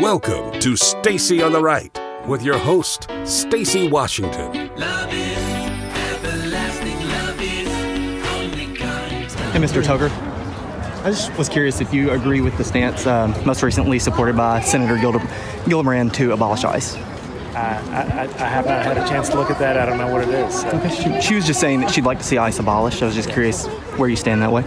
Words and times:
Welcome 0.00 0.58
to 0.60 0.76
Stacy 0.76 1.42
on 1.42 1.52
the 1.52 1.60
Right 1.60 1.94
with 2.26 2.42
your 2.42 2.56
host, 2.56 3.06
Stacy 3.24 3.86
Washington. 3.86 4.50
Hey, 9.50 9.58
Mr. 9.58 9.82
Tugger. 9.82 10.10
I 11.04 11.10
just 11.10 11.36
was 11.36 11.50
curious 11.50 11.82
if 11.82 11.92
you 11.92 12.12
agree 12.12 12.40
with 12.40 12.56
the 12.56 12.64
stance 12.64 13.06
um, 13.06 13.34
most 13.44 13.62
recently 13.62 13.98
supported 13.98 14.38
by 14.38 14.62
Senator 14.62 14.96
Gilda- 14.96 15.18
Gillibrand 15.64 16.14
to 16.14 16.32
abolish 16.32 16.64
ICE. 16.64 16.96
I, 16.96 17.00
I, 17.54 18.22
I 18.22 18.48
have 18.48 18.64
not 18.64 18.82
had 18.82 18.96
a 18.96 19.06
chance 19.06 19.28
to 19.28 19.36
look 19.36 19.50
at 19.50 19.58
that. 19.58 19.76
I 19.76 19.84
don't 19.84 19.98
know 19.98 20.10
what 20.10 20.22
it 20.26 20.30
is. 20.30 20.62
So 20.62 20.68
Okay, 20.68 20.94
she, 20.94 21.20
she 21.20 21.34
was 21.34 21.46
just 21.46 21.60
saying 21.60 21.80
that 21.80 21.90
she'd 21.90 22.04
like 22.04 22.18
to 22.18 22.24
see 22.24 22.38
ICE 22.38 22.58
abolished. 22.58 23.02
I 23.02 23.06
was 23.06 23.14
just 23.14 23.28
curious 23.28 23.66
where 23.98 24.08
you 24.08 24.16
stand 24.16 24.40
that 24.40 24.50
way. 24.50 24.64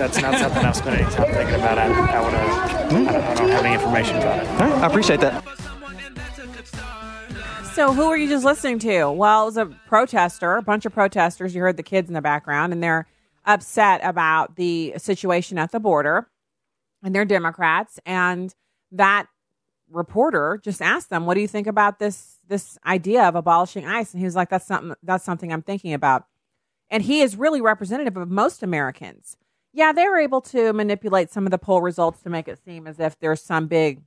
That's, 0.00 0.18
that's 0.18 0.22
not 0.22 0.40
something 0.40 0.64
I've 0.64 0.76
spent 0.76 1.00
any 1.00 1.14
time 1.14 1.34
thinking 1.34 1.54
about. 1.56 1.78
I, 1.78 1.86
I, 1.86 2.20
wanna, 2.20 2.38
I, 2.38 2.88
don't, 2.88 3.08
I 3.08 3.34
don't 3.34 3.50
have 3.50 3.64
any 3.64 3.74
information 3.74 4.16
about 4.16 4.42
it. 4.42 4.48
All 4.48 4.56
right, 4.56 4.82
I 4.82 4.86
appreciate 4.86 5.20
that. 5.20 5.44
So, 7.74 7.92
who 7.92 8.08
were 8.08 8.16
you 8.16 8.28
just 8.28 8.44
listening 8.44 8.78
to? 8.80 9.10
Well, 9.10 9.42
it 9.42 9.46
was 9.46 9.56
a 9.58 9.66
protester, 9.86 10.56
a 10.56 10.62
bunch 10.62 10.86
of 10.86 10.92
protesters. 10.92 11.54
You 11.54 11.60
heard 11.60 11.76
the 11.76 11.82
kids 11.82 12.08
in 12.08 12.14
the 12.14 12.22
background, 12.22 12.72
and 12.72 12.82
they're 12.82 13.06
upset 13.44 14.00
about 14.02 14.56
the 14.56 14.94
situation 14.96 15.58
at 15.58 15.70
the 15.70 15.80
border, 15.80 16.28
and 17.02 17.14
they're 17.14 17.24
Democrats. 17.24 18.00
And 18.04 18.54
that 18.92 19.26
reporter 19.90 20.60
just 20.64 20.82
asked 20.82 21.10
them, 21.10 21.26
"What 21.26 21.34
do 21.34 21.40
you 21.40 21.48
think 21.48 21.66
about 21.66 21.98
this 21.98 22.38
this 22.48 22.78
idea 22.86 23.22
of 23.22 23.34
abolishing 23.34 23.86
ICE?" 23.86 24.12
And 24.12 24.18
he 24.18 24.24
was 24.24 24.34
like, 24.34 24.48
"That's 24.48 24.66
something. 24.66 24.94
That's 25.02 25.24
something 25.24 25.52
I'm 25.52 25.62
thinking 25.62 25.92
about." 25.92 26.24
And 26.90 27.02
he 27.02 27.20
is 27.20 27.36
really 27.36 27.60
representative 27.60 28.16
of 28.16 28.30
most 28.30 28.62
Americans. 28.62 29.36
Yeah, 29.72 29.92
they 29.92 30.08
were 30.08 30.18
able 30.18 30.40
to 30.42 30.72
manipulate 30.72 31.30
some 31.30 31.46
of 31.46 31.50
the 31.50 31.58
poll 31.58 31.80
results 31.80 32.22
to 32.22 32.30
make 32.30 32.48
it 32.48 32.58
seem 32.64 32.86
as 32.86 32.98
if 32.98 33.18
there's 33.20 33.42
some 33.42 33.66
big 33.66 34.02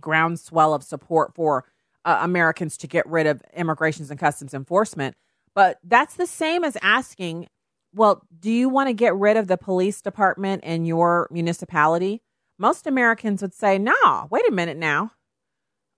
groundswell 0.00 0.74
of 0.74 0.82
support 0.82 1.34
for 1.34 1.64
uh, 2.04 2.18
Americans 2.22 2.76
to 2.78 2.86
get 2.86 3.06
rid 3.06 3.26
of 3.26 3.42
immigrations 3.54 4.10
and 4.10 4.18
customs 4.18 4.52
enforcement. 4.52 5.16
But 5.54 5.78
that's 5.84 6.16
the 6.16 6.26
same 6.26 6.64
as 6.64 6.76
asking, 6.82 7.46
well, 7.94 8.22
do 8.40 8.50
you 8.50 8.68
want 8.68 8.88
to 8.88 8.92
get 8.92 9.14
rid 9.14 9.36
of 9.36 9.46
the 9.46 9.56
police 9.56 10.02
department 10.02 10.64
in 10.64 10.84
your 10.84 11.28
municipality? 11.30 12.22
Most 12.58 12.86
Americans 12.86 13.42
would 13.42 13.54
say, 13.54 13.78
no, 13.78 14.26
wait 14.30 14.48
a 14.48 14.52
minute 14.52 14.76
now. 14.76 15.12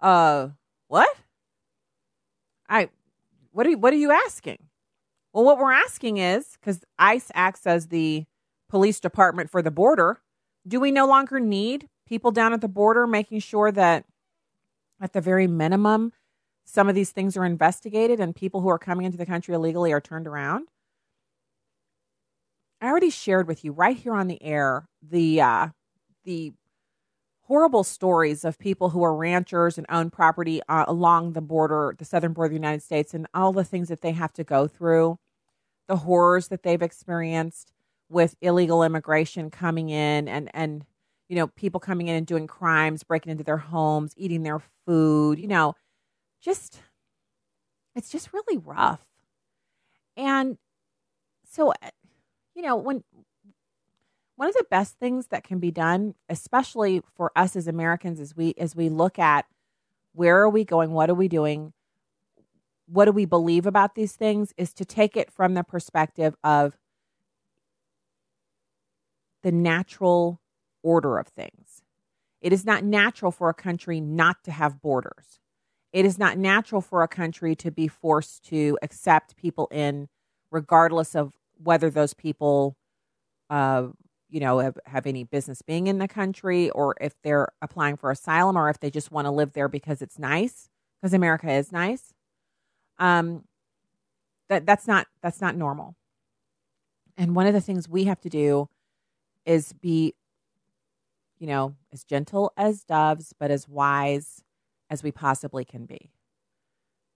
Uh, 0.01 0.49
what? 0.89 1.09
I, 2.69 2.91
what 3.53 3.67
are 3.67 3.73
what 3.79 3.95
are 3.95 3.97
you 3.97 4.11
asking? 4.11 4.59
Well, 5.33 5.45
what 5.45 5.59
we're 5.59 5.73
asking 5.73 6.19
is 6.19 6.59
because 6.61 6.85
ICE 6.99 7.31
acts 7.35 7.67
as 7.67 7.89
the 7.89 8.27
police 8.69 9.01
department 9.01 9.51
for 9.51 9.63
the 9.63 9.71
border, 9.71 10.21
do 10.67 10.81
we 10.81 10.91
no 10.91 11.07
longer 11.07 11.41
need 11.41 11.89
people 12.07 12.31
down 12.31 12.53
at 12.53 12.61
the 12.61 12.69
border 12.69 13.07
making 13.07 13.41
sure 13.41 13.71
that 13.73 14.05
at 15.01 15.13
the 15.13 15.21
very 15.21 15.47
minimum, 15.47 16.13
some 16.65 16.89
of 16.89 16.95
these 16.95 17.11
things 17.11 17.37
are 17.37 17.45
investigated 17.45 18.19
and 18.19 18.35
people 18.35 18.61
who 18.61 18.69
are 18.69 18.79
coming 18.79 19.07
into 19.07 19.19
the 19.19 19.27
country 19.27 19.55
illegally 19.55 19.93
are 19.93 20.01
turned 20.01 20.27
around. 20.27 20.69
I 22.81 22.87
already 22.87 23.11
shared 23.11 23.47
with 23.47 23.65
you 23.65 23.73
right 23.73 23.97
here 23.97 24.15
on 24.15 24.27
the 24.27 24.43
air 24.43 24.89
the 25.03 25.41
uh, 25.41 25.69
the 26.25 26.53
horrible 27.43 27.85
stories 27.85 28.45
of 28.45 28.59
people 28.59 28.91
who 28.91 29.05
are 29.05 29.15
ranchers 29.15 29.79
and 29.79 29.87
own 29.89 30.11
property 30.11 30.61
uh, 30.69 30.85
along 30.89 31.33
the 31.33 31.41
border, 31.41 31.95
the 31.97 32.05
southern 32.05 32.33
border 32.33 32.47
of 32.47 32.51
the 32.51 32.57
United 32.57 32.83
States, 32.83 33.15
and 33.15 33.27
all 33.33 33.53
the 33.53 33.65
things 33.65 33.89
that 33.89 34.01
they 34.01 34.13
have 34.13 34.33
to 34.33 34.43
go 34.43 34.67
through, 34.67 35.17
the 35.87 35.99
horrors 35.99 36.49
that 36.49 36.65
they've 36.65 36.83
experienced 36.83 37.73
with 38.09 38.37
illegal 38.41 38.83
immigration 38.83 39.51
coming 39.51 39.91
in 39.91 40.29
and 40.29 40.51
and 40.55 40.85
you 41.29 41.37
know, 41.37 41.49
people 41.49 41.81
coming 41.81 42.09
in 42.09 42.17
and 42.17 42.27
doing 42.27 42.47
crimes, 42.47 43.03
breaking 43.03 43.33
into 43.33 43.45
their 43.45 43.57
homes, 43.57 44.13
eating 44.17 44.43
their 44.43 44.61
food, 44.87 45.39
you 45.39 45.49
know, 45.49 45.75
just, 46.41 46.81
it's 47.95 48.11
just 48.11 48.33
really 48.33 48.59
rough. 48.59 49.01
And 50.17 50.57
so, 51.51 51.73
you 52.55 52.63
know, 52.63 52.77
when, 52.77 53.03
one 54.37 54.49
of 54.49 54.55
the 54.55 54.67
best 54.71 54.99
things 54.99 55.29
that 55.29 55.45
can 55.45 55.59
be 55.59 55.71
done, 55.71 56.15
especially 56.29 57.03
for 57.17 57.33
us 57.35 57.57
as 57.57 57.67
Americans, 57.67 58.21
as 58.21 58.37
we, 58.37 58.55
as 58.59 58.77
we 58.77 58.89
look 58.89 59.19
at 59.19 59.47
where 60.13 60.41
are 60.41 60.49
we 60.49 60.65
going? 60.65 60.93
What 60.93 61.11
are 61.11 61.15
we 61.15 61.29
doing? 61.29 61.73
What 62.87 63.07
do 63.07 63.13
we 63.13 63.25
believe 63.25 63.67
about 63.67 63.95
these 63.95 64.15
things 64.15 64.53
is 64.57 64.73
to 64.75 64.85
take 64.85 65.17
it 65.17 65.31
from 65.31 65.55
the 65.55 65.65
perspective 65.65 66.37
of 66.45 66.77
the 69.47 69.53
natural 69.53 70.41
order 70.83 71.19
of 71.19 71.29
things. 71.29 71.81
It 72.41 72.53
is 72.53 72.65
not 72.65 72.83
natural 72.83 73.31
for 73.31 73.49
a 73.49 73.55
country 73.55 74.01
not 74.01 74.43
to 74.43 74.51
have 74.51 74.83
borders. 74.83 75.39
It 75.93 76.05
is 76.05 76.19
not 76.19 76.37
natural 76.37 76.81
for 76.81 77.05
a 77.05 77.09
country 77.09 77.55
to 77.55 77.71
be 77.71 77.87
forced 77.87 78.43
to 78.47 78.77
accept 78.83 79.37
people 79.37 79.69
in, 79.71 80.09
regardless 80.51 81.15
of 81.15 81.33
whether 81.63 81.91
those 81.91 82.13
people, 82.13 82.77
uh, 83.49 83.87
you 84.29 84.41
know, 84.41 84.59
have, 84.59 84.79
have 84.85 85.07
any 85.07 85.23
business 85.23 85.63
being 85.63 85.87
in 85.87 85.99
the 85.99 86.09
country 86.09 86.69
or 86.71 86.97
if 87.01 87.15
they're 87.23 87.47
applying 87.63 87.97
for 87.97 88.11
asylum 88.11 88.59
or 88.59 88.69
if 88.69 88.81
they 88.81 88.91
just 88.91 89.13
want 89.13 89.27
to 89.27 89.31
live 89.31 89.53
there 89.53 89.69
because 89.69 90.03
it's 90.03 90.19
nice, 90.19 90.69
because 91.01 91.15
America 91.15 91.53
is 91.53 91.71
nice. 91.71 92.13
Um, 92.99 93.45
that 94.49 94.67
that's 94.67 94.89
not 94.89 95.07
that's 95.23 95.41
not 95.41 95.55
normal. 95.55 95.95
And 97.17 97.37
one 97.37 97.47
of 97.47 97.55
the 97.55 97.61
things 97.61 97.89
we 97.89 98.07
have 98.07 98.21
to 98.23 98.29
do 98.29 98.69
is 99.47 99.73
be 99.73 100.15
you 101.39 101.47
know, 101.47 101.75
as 101.93 102.05
gentle 102.05 102.53
as 102.57 102.85
doves, 102.85 103.35
but 103.39 103.51
as 103.51 103.69
wise 103.69 104.43
as 104.89 105.03
we 105.03 105.11
possibly 105.11 105.65
can 105.65 105.85
be. 105.85 106.11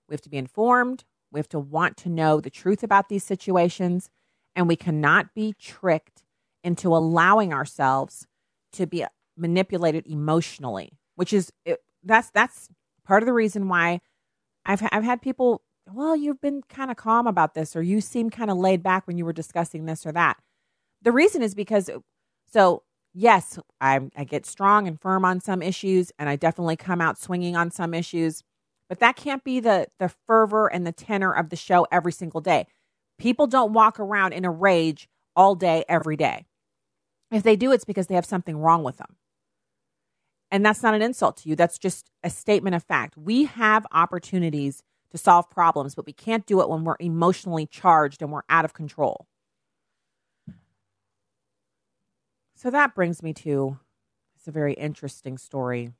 We 0.08 0.14
have 0.14 0.20
to 0.22 0.28
be 0.30 0.36
informed. 0.36 1.04
We 1.30 1.38
have 1.38 1.48
to 1.50 1.58
want 1.58 1.96
to 1.98 2.08
know 2.08 2.40
the 2.40 2.50
truth 2.50 2.82
about 2.82 3.08
these 3.08 3.24
situations. 3.24 4.10
And 4.54 4.66
we 4.66 4.76
cannot 4.76 5.34
be 5.34 5.54
tricked 5.58 6.24
into 6.62 6.94
allowing 6.94 7.52
ourselves 7.52 8.26
to 8.72 8.86
be 8.86 9.04
manipulated 9.36 10.06
emotionally, 10.06 10.98
which 11.14 11.32
is 11.32 11.52
that's 12.04 12.30
that's 12.30 12.68
part 13.04 13.22
of 13.22 13.26
the 13.26 13.32
reason 13.32 13.68
why 13.68 14.00
I've 14.66 14.82
I've 14.90 15.04
had 15.04 15.22
people. 15.22 15.62
Well, 15.92 16.14
you've 16.14 16.40
been 16.40 16.62
kind 16.68 16.90
of 16.90 16.96
calm 16.96 17.26
about 17.26 17.54
this, 17.54 17.74
or 17.74 17.82
you 17.82 18.00
seem 18.00 18.30
kind 18.30 18.50
of 18.50 18.58
laid 18.58 18.82
back 18.82 19.06
when 19.06 19.16
you 19.16 19.24
were 19.24 19.32
discussing 19.32 19.86
this 19.86 20.04
or 20.04 20.12
that. 20.12 20.36
The 21.02 21.12
reason 21.12 21.42
is 21.42 21.54
because 21.54 21.88
so 22.52 22.82
yes, 23.14 23.58
I, 23.80 24.00
I 24.16 24.24
get 24.24 24.46
strong 24.46 24.86
and 24.86 25.00
firm 25.00 25.24
on 25.24 25.40
some 25.40 25.62
issues, 25.62 26.12
and 26.18 26.28
I 26.28 26.36
definitely 26.36 26.76
come 26.76 27.00
out 27.00 27.18
swinging 27.18 27.56
on 27.56 27.70
some 27.70 27.94
issues. 27.94 28.42
But 28.88 28.98
that 29.00 29.16
can't 29.16 29.44
be 29.44 29.60
the 29.60 29.86
the 29.98 30.12
fervor 30.26 30.66
and 30.66 30.86
the 30.86 30.92
tenor 30.92 31.32
of 31.32 31.50
the 31.50 31.56
show 31.56 31.86
every 31.92 32.12
single 32.12 32.40
day. 32.40 32.66
People 33.18 33.46
don't 33.46 33.72
walk 33.72 34.00
around 34.00 34.32
in 34.32 34.44
a 34.44 34.50
rage 34.50 35.08
all 35.36 35.54
day, 35.54 35.84
every 35.88 36.16
day. 36.16 36.46
If 37.30 37.42
they 37.44 37.56
do, 37.56 37.70
it's 37.72 37.84
because 37.84 38.08
they 38.08 38.16
have 38.16 38.26
something 38.26 38.56
wrong 38.56 38.82
with 38.82 38.96
them. 38.96 39.16
And 40.50 40.66
that's 40.66 40.82
not 40.82 40.94
an 40.94 41.02
insult 41.02 41.36
to 41.38 41.48
you. 41.48 41.54
That's 41.54 41.78
just 41.78 42.10
a 42.24 42.30
statement 42.30 42.74
of 42.74 42.82
fact. 42.82 43.16
We 43.16 43.44
have 43.44 43.86
opportunities 43.92 44.82
to 45.12 45.18
solve 45.18 45.48
problems, 45.50 45.94
but 45.94 46.06
we 46.06 46.12
can't 46.12 46.46
do 46.46 46.60
it 46.60 46.68
when 46.68 46.84
we're 46.84 46.96
emotionally 46.98 47.66
charged 47.66 48.22
and 48.22 48.32
we're 48.32 48.42
out 48.48 48.64
of 48.64 48.74
control. 48.74 49.26
So 52.60 52.68
that 52.68 52.94
brings 52.94 53.22
me 53.22 53.32
to 53.32 53.78
it's 54.36 54.46
a 54.46 54.50
very 54.50 54.74
interesting 54.74 55.38
story. 55.38 55.94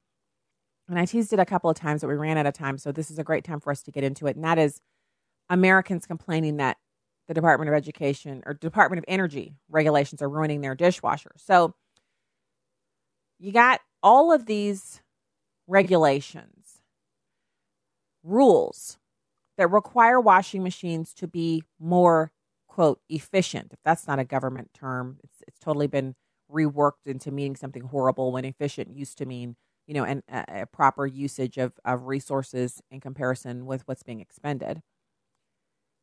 And 0.91 0.99
I 0.99 1.07
teased 1.07 1.33
it 1.33 1.39
a 1.39 1.47
couple 1.47 1.71
of 1.71 1.77
times, 1.77 2.03
but 2.03 2.09
we 2.09 2.17
ran 2.17 2.37
out 2.37 2.45
of 2.45 2.53
time. 2.53 2.77
So 2.77 2.93
this 2.93 3.11
is 3.11 3.19
a 3.19 3.25
great 3.25 3.45
time 3.45 3.61
for 3.61 3.71
us 3.71 3.81
to 3.85 3.91
get 3.91 4.05
into 4.05 4.27
it. 4.27 4.37
And 4.37 4.45
that 4.45 4.59
is 4.59 4.83
Americans 5.49 6.05
complaining 6.05 6.59
that 6.59 6.77
the 7.29 7.33
Department 7.33 7.71
of 7.71 7.75
Education 7.75 8.43
or 8.45 8.53
Department 8.53 8.99
of 8.99 9.07
Energy 9.09 9.55
regulations 9.71 10.21
are 10.21 10.29
ruining 10.29 10.61
their 10.61 10.75
dishwasher. 10.75 11.33
So 11.39 11.75
you 13.39 13.53
got 13.53 13.81
all 14.03 14.31
of 14.31 14.45
these 14.45 15.01
regulations, 15.67 16.83
rules 18.23 18.99
that 19.57 19.71
require 19.71 20.21
washing 20.21 20.63
machines 20.63 21.15
to 21.15 21.27
be 21.27 21.63
more, 21.79 22.33
quote, 22.69 23.01
efficient. 23.09 23.73
If 23.73 23.79
that's 23.83 24.07
not 24.07 24.19
a 24.19 24.25
government 24.25 24.75
term, 24.75 25.21
it's, 25.25 25.43
it's 25.49 25.59
totally 25.59 25.87
been 25.87 26.17
reworked 26.53 27.07
into 27.07 27.31
meaning 27.31 27.57
something 27.57 27.85
horrible 27.85 28.33
when 28.33 28.45
efficient 28.45 28.97
used 28.97 29.19
to 29.19 29.27
mean 29.27 29.57
you 29.87 29.95
know 29.95 30.05
and 30.05 30.23
a, 30.29 30.63
a 30.63 30.67
proper 30.67 31.07
usage 31.07 31.59
of, 31.59 31.73
of 31.85 32.07
resources 32.07 32.81
in 32.91 33.01
comparison 33.01 33.67
with 33.67 33.83
what's 33.87 34.03
being 34.03 34.21
expended. 34.21 34.83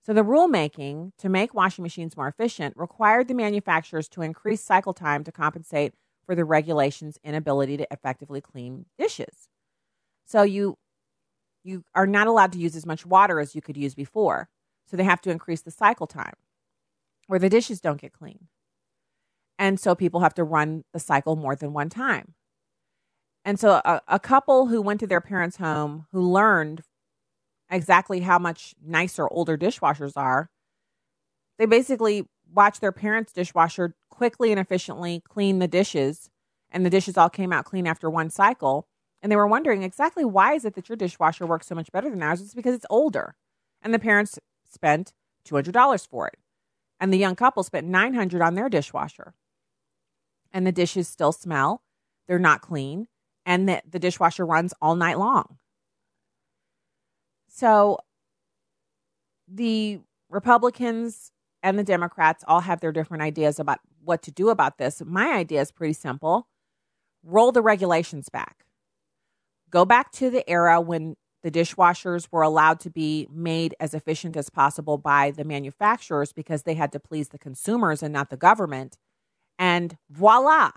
So 0.03 0.13
the 0.13 0.23
rulemaking 0.23 1.11
to 1.17 1.27
make 1.27 1.53
washing 1.53 1.83
machines 1.83 2.15
more 2.15 2.29
efficient 2.29 2.77
required 2.77 3.27
the 3.27 3.33
manufacturers 3.33 4.07
to 4.09 4.21
increase 4.21 4.61
cycle 4.61 4.94
time 4.94 5.25
to 5.25 5.33
compensate 5.33 5.94
for 6.25 6.33
the 6.33 6.45
regulation's 6.45 7.17
inability 7.23 7.75
to 7.77 7.88
effectively 7.91 8.39
clean 8.39 8.85
dishes. 8.97 9.49
So 10.25 10.44
you 10.44 10.77
you 11.63 11.83
are 11.94 12.07
not 12.07 12.27
allowed 12.27 12.53
to 12.53 12.59
use 12.59 12.75
as 12.75 12.85
much 12.85 13.05
water 13.05 13.39
as 13.39 13.53
you 13.53 13.61
could 13.61 13.75
use 13.75 13.95
before. 13.95 14.49
So 14.85 14.95
they 14.95 15.03
have 15.03 15.21
to 15.21 15.31
increase 15.31 15.61
the 15.61 15.71
cycle 15.71 16.07
time 16.07 16.35
or 17.27 17.39
the 17.39 17.49
dishes 17.49 17.81
don't 17.81 17.99
get 17.99 18.13
clean 18.13 18.47
and 19.59 19.80
so 19.80 19.95
people 19.95 20.19
have 20.21 20.33
to 20.36 20.44
run 20.44 20.83
the 20.94 21.00
cycle 21.00 21.36
more 21.36 21.56
than 21.56 21.74
one 21.74 21.89
time. 21.89 22.33
And 23.44 23.59
so 23.59 23.81
a, 23.86 24.01
a 24.07 24.19
couple 24.19 24.68
who 24.68 24.81
went 24.81 25.00
to 25.00 25.07
their 25.07 25.21
parents' 25.21 25.57
home 25.57 26.06
who 26.12 26.21
learned 26.21 26.81
exactly 27.69 28.21
how 28.21 28.39
much 28.39 28.75
nicer 28.86 29.27
older 29.30 29.57
dishwashers 29.57 30.13
are, 30.15 30.50
they 31.57 31.65
basically 31.65 32.25
watched 32.54 32.81
their 32.81 32.92
parents' 32.92 33.33
dishwasher 33.33 33.95
quickly 34.09 34.51
and 34.51 34.59
efficiently 34.59 35.21
clean 35.27 35.59
the 35.59 35.68
dishes, 35.68 36.30
and 36.71 36.86
the 36.86 36.89
dishes 36.89 37.18
all 37.18 37.30
came 37.30 37.54
out 37.54 37.65
clean 37.65 37.88
after 37.88 38.09
one 38.09 38.30
cycle. 38.30 38.88
And 39.21 39.31
they 39.31 39.36
were 39.36 39.48
wondering 39.48 39.81
exactly 39.81 40.24
why 40.24 40.54
is 40.54 40.63
it 40.63 40.75
that 40.75 40.89
your 40.89 40.95
dishwasher 40.95 41.45
works 41.48 41.68
so 41.68 41.75
much 41.75 41.92
better 41.92 42.09
than 42.09 42.21
ours? 42.21 42.39
It's 42.39 42.54
because 42.54 42.75
it's 42.75 42.86
older. 42.89 43.36
And 43.81 43.94
the 43.94 44.00
parents 44.00 44.38
spent 44.71 45.13
$200 45.48 46.07
for 46.07 46.27
it. 46.27 46.38
And 47.00 47.12
the 47.12 47.18
young 47.18 47.36
couple 47.36 47.63
spent 47.63 47.88
900 47.88 48.42
on 48.42 48.56
their 48.56 48.69
dishwasher. 48.69 49.33
And 50.53 50.65
the 50.65 50.71
dishes 50.71 51.07
still 51.07 51.31
smell. 51.31 51.83
They're 52.27 52.39
not 52.39 52.61
clean. 52.61 53.07
And 53.45 53.67
the, 53.69 53.81
the 53.89 53.99
dishwasher 53.99 54.45
runs 54.45 54.73
all 54.81 54.95
night 54.95 55.17
long. 55.17 55.57
So 57.47 57.99
the 59.47 60.01
Republicans 60.29 61.31
and 61.63 61.79
the 61.79 61.83
Democrats 61.83 62.44
all 62.47 62.61
have 62.61 62.81
their 62.81 62.91
different 62.91 63.23
ideas 63.23 63.59
about 63.59 63.79
what 64.03 64.21
to 64.23 64.31
do 64.31 64.49
about 64.49 64.77
this. 64.77 65.01
My 65.05 65.33
idea 65.33 65.61
is 65.61 65.71
pretty 65.71 65.94
simple 65.94 66.47
roll 67.23 67.51
the 67.51 67.61
regulations 67.61 68.29
back. 68.29 68.65
Go 69.69 69.83
back 69.85 70.11
to 70.13 70.29
the 70.29 70.49
era 70.49 70.79
when 70.79 71.15
the 71.44 71.51
dishwashers 71.51 72.27
were 72.31 72.41
allowed 72.41 72.79
to 72.81 72.89
be 72.89 73.27
made 73.31 73.75
as 73.79 73.94
efficient 73.94 74.38
as 74.38 74.49
possible 74.49 74.97
by 74.97 75.31
the 75.31 75.44
manufacturers 75.44 76.31
because 76.31 76.63
they 76.63 76.73
had 76.73 76.91
to 76.94 76.99
please 76.99 77.29
the 77.29 77.39
consumers 77.39 78.01
and 78.01 78.13
not 78.13 78.29
the 78.29 78.38
government. 78.38 78.97
And 79.59 79.98
voila, 80.09 80.71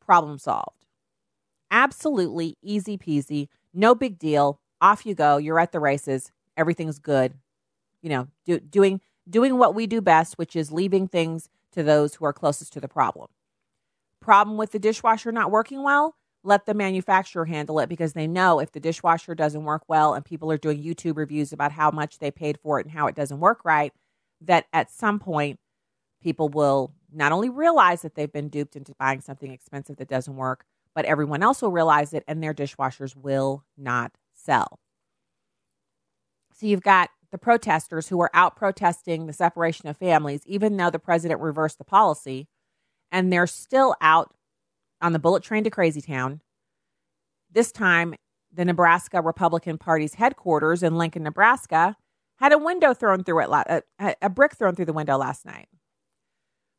problem 0.00 0.38
solved. 0.38 0.86
Absolutely 1.70 2.56
easy 2.62 2.96
peasy, 2.96 3.48
no 3.72 3.94
big 3.94 4.18
deal. 4.18 4.60
Off 4.80 5.06
you 5.06 5.14
go. 5.14 5.38
You're 5.38 5.58
at 5.58 5.72
the 5.72 5.80
races. 5.80 6.30
Everything's 6.56 6.98
good. 6.98 7.34
You 8.02 8.10
know, 8.10 8.28
do, 8.44 8.60
doing 8.60 9.00
doing 9.28 9.56
what 9.56 9.74
we 9.74 9.86
do 9.86 10.00
best, 10.00 10.36
which 10.36 10.54
is 10.54 10.70
leaving 10.70 11.08
things 11.08 11.48
to 11.72 11.82
those 11.82 12.14
who 12.14 12.24
are 12.24 12.32
closest 12.32 12.72
to 12.74 12.80
the 12.80 12.88
problem. 12.88 13.28
Problem 14.20 14.56
with 14.56 14.72
the 14.72 14.78
dishwasher 14.78 15.32
not 15.32 15.50
working 15.50 15.82
well? 15.82 16.16
Let 16.42 16.66
the 16.66 16.74
manufacturer 16.74 17.46
handle 17.46 17.80
it 17.80 17.88
because 17.88 18.12
they 18.12 18.26
know 18.26 18.60
if 18.60 18.72
the 18.72 18.80
dishwasher 18.80 19.34
doesn't 19.34 19.64
work 19.64 19.82
well 19.88 20.12
and 20.12 20.24
people 20.24 20.52
are 20.52 20.58
doing 20.58 20.82
YouTube 20.82 21.16
reviews 21.16 21.52
about 21.52 21.72
how 21.72 21.90
much 21.90 22.18
they 22.18 22.30
paid 22.30 22.58
for 22.58 22.78
it 22.78 22.86
and 22.86 22.94
how 22.94 23.06
it 23.06 23.14
doesn't 23.14 23.40
work 23.40 23.64
right, 23.64 23.92
that 24.42 24.66
at 24.72 24.90
some 24.90 25.18
point 25.18 25.58
people 26.22 26.50
will 26.50 26.92
not 27.14 27.32
only 27.32 27.48
realize 27.48 28.02
that 28.02 28.14
they've 28.14 28.32
been 28.32 28.48
duped 28.48 28.76
into 28.76 28.94
buying 28.98 29.20
something 29.20 29.52
expensive 29.52 29.96
that 29.96 30.08
doesn't 30.08 30.36
work, 30.36 30.64
but 30.94 31.04
everyone 31.04 31.42
else 31.42 31.62
will 31.62 31.72
realize 31.72 32.12
it 32.12 32.24
and 32.26 32.42
their 32.42 32.54
dishwashers 32.54 33.16
will 33.16 33.64
not 33.76 34.12
sell. 34.32 34.78
So 36.54 36.66
you've 36.66 36.82
got 36.82 37.10
the 37.32 37.38
protesters 37.38 38.08
who 38.08 38.20
are 38.20 38.30
out 38.32 38.54
protesting 38.54 39.26
the 39.26 39.32
separation 39.32 39.88
of 39.88 39.96
families, 39.96 40.42
even 40.46 40.76
though 40.76 40.90
the 40.90 41.00
president 41.00 41.40
reversed 41.40 41.78
the 41.78 41.84
policy, 41.84 42.46
and 43.10 43.32
they're 43.32 43.46
still 43.46 43.96
out 44.00 44.32
on 45.00 45.12
the 45.12 45.18
bullet 45.18 45.42
train 45.42 45.64
to 45.64 45.70
Crazy 45.70 46.00
Town. 46.00 46.40
This 47.50 47.72
time, 47.72 48.14
the 48.52 48.64
Nebraska 48.64 49.20
Republican 49.20 49.78
Party's 49.78 50.14
headquarters 50.14 50.82
in 50.82 50.96
Lincoln, 50.96 51.24
Nebraska, 51.24 51.96
had 52.36 52.52
a 52.52 52.58
window 52.58 52.94
thrown 52.94 53.24
through 53.24 53.40
it, 53.40 53.48
uh, 53.50 53.80
a, 53.98 54.14
a 54.22 54.30
brick 54.30 54.56
thrown 54.56 54.76
through 54.76 54.84
the 54.84 54.92
window 54.92 55.16
last 55.16 55.44
night. 55.44 55.68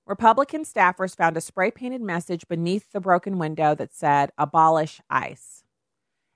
Republican 0.08 0.64
staffers 0.64 1.16
found 1.16 1.36
a 1.36 1.42
spray 1.42 1.72
painted 1.72 2.02
message 2.02 2.48
beneath 2.48 2.92
the 2.92 3.00
broken 3.00 3.40
window 3.40 3.74
that 3.74 3.94
said, 3.94 4.32
Abolish 4.38 5.02
ICE. 5.10 5.64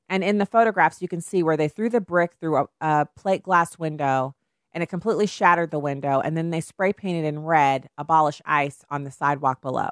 And 0.08 0.24
in 0.24 0.40
the 0.40 0.46
photographs, 0.46 1.02
you 1.02 1.08
can 1.08 1.22
see 1.22 1.44
where 1.44 1.58
they 1.58 1.68
threw 1.68 1.90
the 1.90 2.02
brick 2.02 2.34
through 2.40 2.58
a, 2.58 2.66
a 2.82 3.06
plate 3.16 3.44
glass 3.44 3.78
window 3.78 4.36
and 4.74 4.84
it 4.84 4.90
completely 4.90 5.28
shattered 5.28 5.72
the 5.72 5.80
window. 5.80 6.20
And 6.20 6.36
then 6.36 6.50
they 6.50 6.62
spray 6.62 6.94
painted 6.94 7.26
in 7.26 7.44
red, 7.44 7.90
abolish 7.98 8.42
ICE 8.46 8.84
on 8.90 9.04
the 9.04 9.12
sidewalk 9.12 9.62
below. 9.62 9.90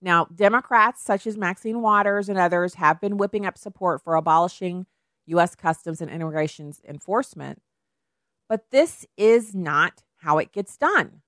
Now, 0.00 0.26
Democrats 0.34 1.02
such 1.02 1.26
as 1.26 1.36
Maxine 1.36 1.82
Waters 1.82 2.28
and 2.28 2.38
others 2.38 2.74
have 2.74 3.00
been 3.00 3.16
whipping 3.16 3.44
up 3.44 3.58
support 3.58 4.02
for 4.02 4.14
abolishing 4.14 4.86
U.S. 5.26 5.54
Customs 5.54 6.00
and 6.00 6.10
Immigration 6.10 6.72
Enforcement. 6.88 7.60
But 8.48 8.70
this 8.70 9.06
is 9.16 9.54
not 9.54 10.04
how 10.18 10.38
it 10.38 10.52
gets 10.52 10.76
done. 10.76 11.22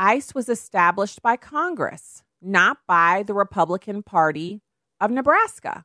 ICE 0.00 0.34
was 0.34 0.48
established 0.48 1.20
by 1.20 1.36
Congress, 1.36 2.22
not 2.40 2.78
by 2.88 3.22
the 3.22 3.34
Republican 3.34 4.02
Party 4.02 4.62
of 4.98 5.10
Nebraska. 5.10 5.84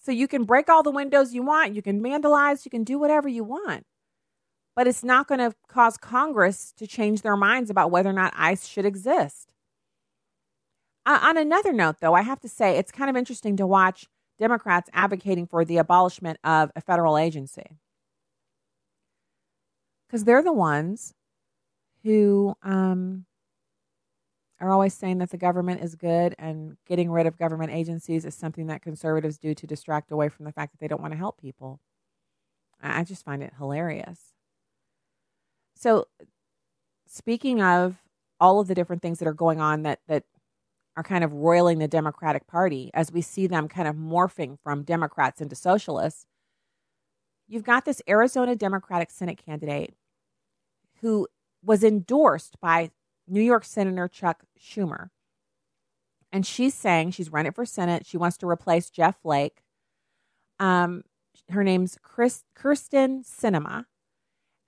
So 0.00 0.12
you 0.12 0.26
can 0.26 0.44
break 0.44 0.70
all 0.70 0.82
the 0.82 0.90
windows 0.90 1.34
you 1.34 1.42
want, 1.42 1.74
you 1.74 1.82
can 1.82 2.02
vandalize, 2.02 2.64
you 2.64 2.70
can 2.70 2.82
do 2.82 2.98
whatever 2.98 3.28
you 3.28 3.44
want. 3.44 3.84
But 4.74 4.86
it's 4.86 5.04
not 5.04 5.28
going 5.28 5.40
to 5.40 5.54
cause 5.68 5.98
Congress 5.98 6.72
to 6.78 6.86
change 6.86 7.20
their 7.20 7.36
minds 7.36 7.68
about 7.68 7.90
whether 7.90 8.08
or 8.08 8.14
not 8.14 8.32
ICE 8.34 8.66
should 8.66 8.86
exist. 8.86 9.52
Uh, 11.04 11.18
on 11.22 11.36
another 11.36 11.72
note, 11.72 11.96
though, 12.00 12.14
I 12.14 12.22
have 12.22 12.40
to 12.40 12.48
say 12.48 12.78
it's 12.78 12.90
kind 12.90 13.10
of 13.10 13.16
interesting 13.16 13.58
to 13.58 13.66
watch 13.66 14.06
Democrats 14.38 14.88
advocating 14.94 15.46
for 15.46 15.66
the 15.66 15.76
abolishment 15.76 16.38
of 16.42 16.72
a 16.74 16.80
federal 16.80 17.18
agency. 17.18 17.76
Because 20.08 20.24
they're 20.24 20.42
the 20.42 20.52
ones 20.52 21.12
who 22.04 22.54
um, 22.62 23.24
are 24.60 24.70
always 24.70 24.94
saying 24.94 25.18
that 25.18 25.30
the 25.30 25.38
government 25.38 25.82
is 25.82 25.94
good 25.96 26.34
and 26.38 26.76
getting 26.86 27.10
rid 27.10 27.26
of 27.26 27.38
government 27.38 27.72
agencies 27.72 28.24
is 28.24 28.34
something 28.34 28.66
that 28.66 28.82
conservatives 28.82 29.38
do 29.38 29.54
to 29.54 29.66
distract 29.66 30.12
away 30.12 30.28
from 30.28 30.44
the 30.44 30.52
fact 30.52 30.72
that 30.72 30.80
they 30.80 30.88
don't 30.88 31.00
want 31.00 31.12
to 31.12 31.18
help 31.18 31.40
people. 31.40 31.80
I 32.82 33.04
just 33.04 33.24
find 33.24 33.42
it 33.42 33.54
hilarious. 33.58 34.34
So, 35.74 36.06
speaking 37.06 37.62
of 37.62 37.96
all 38.38 38.60
of 38.60 38.68
the 38.68 38.74
different 38.74 39.00
things 39.00 39.18
that 39.18 39.28
are 39.28 39.32
going 39.32 39.60
on 39.60 39.82
that 39.82 40.00
that 40.06 40.24
are 40.96 41.02
kind 41.02 41.24
of 41.24 41.32
roiling 41.32 41.78
the 41.78 41.88
Democratic 41.88 42.46
Party 42.46 42.90
as 42.94 43.10
we 43.10 43.20
see 43.20 43.46
them 43.46 43.68
kind 43.68 43.88
of 43.88 43.96
morphing 43.96 44.58
from 44.62 44.82
Democrats 44.82 45.40
into 45.40 45.56
socialists, 45.56 46.26
you've 47.48 47.64
got 47.64 47.84
this 47.84 48.02
Arizona 48.08 48.54
Democratic 48.54 49.10
Senate 49.10 49.42
candidate 49.44 49.94
who 51.00 51.26
was 51.64 51.82
endorsed 51.82 52.60
by 52.60 52.90
New 53.26 53.40
York 53.40 53.64
Senator 53.64 54.08
Chuck 54.08 54.44
Schumer. 54.58 55.10
And 56.30 56.46
she's 56.46 56.74
saying 56.74 57.12
she's 57.12 57.30
running 57.32 57.52
for 57.52 57.64
Senate. 57.64 58.06
She 58.06 58.16
wants 58.16 58.36
to 58.38 58.48
replace 58.48 58.90
Jeff 58.90 59.20
Flake. 59.22 59.62
Um, 60.58 61.04
her 61.50 61.64
name's 61.64 61.98
Chris, 62.02 62.42
Kyrsten 62.56 63.24
Sinema, 63.24 63.86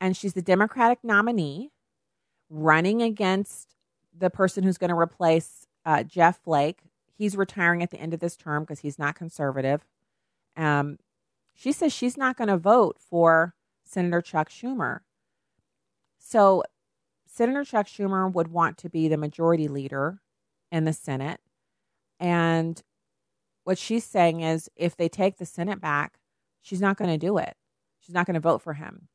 and 0.01 0.17
she's 0.17 0.35
the 0.35 0.43
Democratic 0.43 0.99
nominee 1.03 1.71
running 2.49 3.03
against 3.03 3.75
the 4.17 4.31
person 4.31 4.63
who's 4.63 4.79
going 4.79 4.91
to 4.91 4.99
replace 4.99 5.67
uh, 5.85 6.03
Jeff 6.03 6.39
Flake. 6.43 6.81
He's 7.17 7.37
retiring 7.37 7.83
at 7.83 7.91
the 7.91 8.01
end 8.01 8.15
of 8.15 8.21
this 8.21 8.37
term 8.37 8.63
because 8.63 8.81
he's 8.81 8.99
not 8.99 9.15
conservative. 9.15 9.85
Um, 10.57 10.99
she 11.55 11.73
says 11.73 11.93
she's 11.93 12.17
not 12.17 12.37
going 12.37 12.49
to 12.49 12.57
vote 12.57 12.99
for 12.99 13.55
Senator 13.85 14.21
Chuck 14.21 14.51
Schumer. 14.51 15.01
So 16.19 16.63
Senator 17.37 17.65
Chuck 17.65 17.87
Schumer 17.87 18.33
would 18.33 18.49
want 18.49 18.79
to 18.79 18.89
be 18.89 19.09
the 19.09 19.19
majority 19.19 19.69
leader 19.69 20.23
in 20.73 20.87
the 20.87 20.95
Senate. 20.95 21.39
And 22.19 22.83
what 23.65 23.77
she's 23.77 24.05
saying 24.05 24.41
is 24.41 24.71
if 24.75 24.97
they 24.97 25.11
take 25.11 25.37
the 25.37 25.45
Senate 25.45 25.79
back, 25.79 26.15
she's 26.63 26.81
not 26.81 26.97
going 26.97 27.11
to 27.11 27.19
do 27.19 27.37
it. 27.37 27.55
She's 28.01 28.15
not 28.15 28.25
going 28.25 28.35
to 28.35 28.41
vote 28.41 28.63
for 28.63 28.73
him. 28.73 29.09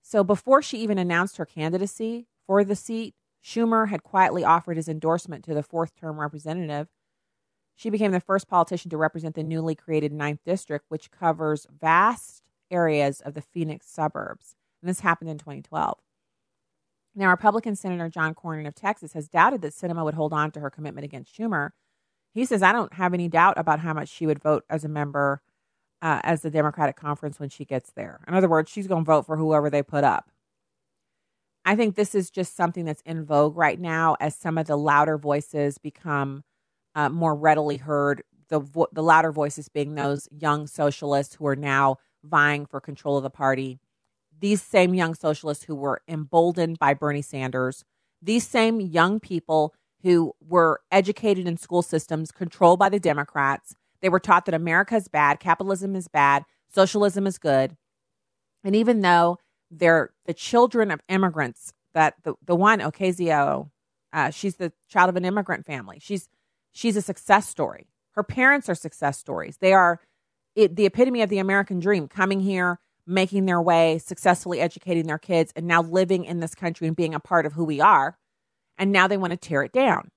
So 0.00 0.24
before 0.24 0.62
she 0.62 0.78
even 0.78 0.96
announced 0.96 1.36
her 1.36 1.44
candidacy 1.44 2.28
for 2.46 2.64
the 2.64 2.74
seat, 2.74 3.14
Schumer 3.44 3.90
had 3.90 4.02
quietly 4.02 4.42
offered 4.42 4.78
his 4.78 4.88
endorsement 4.88 5.44
to 5.44 5.54
the 5.54 5.62
fourth 5.62 5.94
term 5.94 6.18
representative. 6.18 6.88
She 7.76 7.90
became 7.90 8.12
the 8.12 8.20
first 8.20 8.48
politician 8.48 8.90
to 8.90 8.96
represent 8.96 9.34
the 9.34 9.42
newly 9.42 9.74
created 9.74 10.14
Ninth 10.14 10.40
District, 10.46 10.86
which 10.88 11.10
covers 11.10 11.66
vast 11.78 12.42
areas 12.70 13.20
of 13.20 13.34
the 13.34 13.42
Phoenix 13.42 13.86
suburbs. 13.86 14.56
And 14.80 14.88
this 14.88 15.00
happened 15.00 15.28
in 15.28 15.36
2012. 15.36 15.98
Now, 17.14 17.30
Republican 17.30 17.76
Senator 17.76 18.08
John 18.08 18.34
Cornyn 18.34 18.68
of 18.68 18.74
Texas 18.74 19.12
has 19.14 19.28
doubted 19.28 19.62
that 19.62 19.72
Sinema 19.72 20.04
would 20.04 20.14
hold 20.14 20.32
on 20.32 20.50
to 20.52 20.60
her 20.60 20.70
commitment 20.70 21.04
against 21.04 21.36
Schumer. 21.36 21.70
He 22.32 22.44
says, 22.44 22.62
I 22.62 22.72
don't 22.72 22.94
have 22.94 23.12
any 23.12 23.28
doubt 23.28 23.58
about 23.58 23.80
how 23.80 23.92
much 23.92 24.08
she 24.08 24.26
would 24.26 24.40
vote 24.40 24.64
as 24.70 24.84
a 24.84 24.88
member 24.88 25.42
uh, 26.02 26.20
as 26.22 26.42
the 26.42 26.50
Democratic 26.50 26.96
conference 26.96 27.40
when 27.40 27.48
she 27.48 27.64
gets 27.64 27.90
there. 27.92 28.20
In 28.28 28.34
other 28.34 28.48
words, 28.48 28.70
she's 28.70 28.86
going 28.86 29.04
to 29.04 29.06
vote 29.06 29.26
for 29.26 29.36
whoever 29.36 29.68
they 29.68 29.82
put 29.82 30.04
up. 30.04 30.30
I 31.64 31.76
think 31.76 31.94
this 31.94 32.14
is 32.14 32.30
just 32.30 32.56
something 32.56 32.84
that's 32.84 33.02
in 33.02 33.24
vogue 33.24 33.56
right 33.56 33.78
now 33.78 34.16
as 34.20 34.34
some 34.34 34.56
of 34.56 34.66
the 34.66 34.76
louder 34.76 35.18
voices 35.18 35.78
become 35.78 36.42
uh, 36.94 37.08
more 37.08 37.34
readily 37.34 37.76
heard. 37.76 38.22
The, 38.48 38.60
vo- 38.60 38.88
the 38.92 39.02
louder 39.02 39.30
voices 39.30 39.68
being 39.68 39.94
those 39.94 40.28
young 40.32 40.66
socialists 40.66 41.34
who 41.34 41.46
are 41.46 41.56
now 41.56 41.98
vying 42.24 42.66
for 42.66 42.80
control 42.80 43.16
of 43.16 43.22
the 43.22 43.30
party 43.30 43.78
these 44.40 44.62
same 44.62 44.94
young 44.94 45.14
socialists 45.14 45.64
who 45.64 45.74
were 45.74 46.02
emboldened 46.08 46.78
by 46.78 46.94
Bernie 46.94 47.22
Sanders, 47.22 47.84
these 48.22 48.46
same 48.46 48.80
young 48.80 49.20
people 49.20 49.74
who 50.02 50.34
were 50.40 50.80
educated 50.90 51.46
in 51.46 51.56
school 51.56 51.82
systems 51.82 52.32
controlled 52.32 52.78
by 52.78 52.88
the 52.88 53.00
Democrats. 53.00 53.76
They 54.00 54.08
were 54.08 54.20
taught 54.20 54.46
that 54.46 54.54
America 54.54 54.96
is 54.96 55.08
bad, 55.08 55.40
capitalism 55.40 55.94
is 55.94 56.08
bad, 56.08 56.44
socialism 56.72 57.26
is 57.26 57.38
good. 57.38 57.76
And 58.64 58.74
even 58.74 59.00
though 59.00 59.38
they're 59.70 60.10
the 60.26 60.34
children 60.34 60.90
of 60.90 61.00
immigrants, 61.08 61.72
that 61.94 62.14
the, 62.24 62.34
the 62.44 62.56
one, 62.56 62.80
Ocasio, 62.80 63.70
uh, 64.12 64.30
she's 64.30 64.56
the 64.56 64.72
child 64.88 65.08
of 65.08 65.16
an 65.16 65.24
immigrant 65.24 65.66
family. 65.66 65.98
She's 66.00 66.28
she's 66.72 66.96
a 66.96 67.02
success 67.02 67.48
story. 67.48 67.88
Her 68.12 68.22
parents 68.22 68.68
are 68.68 68.74
success 68.74 69.18
stories. 69.18 69.58
They 69.58 69.72
are 69.72 70.00
it, 70.54 70.76
the 70.76 70.86
epitome 70.86 71.22
of 71.22 71.30
the 71.30 71.38
American 71.38 71.78
dream, 71.78 72.08
coming 72.08 72.40
here, 72.40 72.80
making 73.10 73.46
their 73.46 73.60
way, 73.60 73.98
successfully 73.98 74.60
educating 74.60 75.06
their 75.06 75.18
kids, 75.18 75.52
and 75.56 75.66
now 75.66 75.82
living 75.82 76.24
in 76.24 76.40
this 76.40 76.54
country 76.54 76.86
and 76.86 76.96
being 76.96 77.14
a 77.14 77.20
part 77.20 77.44
of 77.44 77.52
who 77.52 77.64
we 77.64 77.80
are. 77.80 78.16
And 78.78 78.92
now 78.92 79.08
they 79.08 79.18
want 79.18 79.32
to 79.32 79.36
tear 79.36 79.62
it 79.62 79.72
down. 79.72 80.10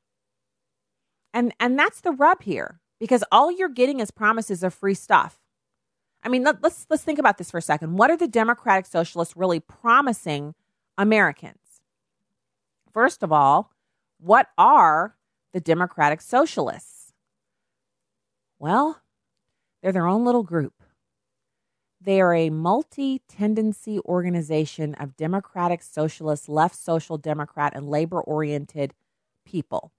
And 1.34 1.54
and 1.60 1.78
that's 1.78 2.02
the 2.02 2.12
rub 2.12 2.44
here, 2.44 2.80
because 3.00 3.24
all 3.32 3.52
you're 3.52 3.68
getting 3.68 4.00
is 4.00 4.12
promises 4.12 4.64
of 4.64 4.74
free 4.74 4.94
stuff. 4.94 5.40
I 6.22 6.30
mean, 6.30 6.44
let, 6.44 6.62
let's 6.62 6.86
let's 6.90 7.04
think 7.04 7.20
about 7.20 7.38
this 7.38 7.52
for 7.52 7.58
a 7.58 7.62
second. 7.62 7.98
What 7.98 8.12
are 8.12 8.18
the 8.18 8.28
Democratic 8.28 8.86
Socialists 8.86 9.36
really 9.36 9.60
promising 9.60 10.54
Americans? 10.98 11.82
First 12.94 13.24
of 13.24 13.32
all, 13.32 13.72
what 14.20 14.48
are 14.58 15.18
the 15.52 15.60
Democratic 15.60 16.22
Socialists? 16.22 17.12
Well, 18.60 19.02
they're 19.82 19.92
their 19.92 20.08
own 20.08 20.24
little 20.24 20.44
group. 20.44 20.83
They 22.04 22.20
are 22.20 22.34
a 22.34 22.50
multi 22.50 23.20
tendency 23.30 24.00
organization 24.00 24.94
of 24.96 25.16
democratic, 25.16 25.82
socialist, 25.82 26.50
left 26.50 26.76
social 26.76 27.18
democrat, 27.18 27.74
and 27.76 27.88
labor 27.88 28.22
oriented 28.22 28.94
people. 29.46 29.94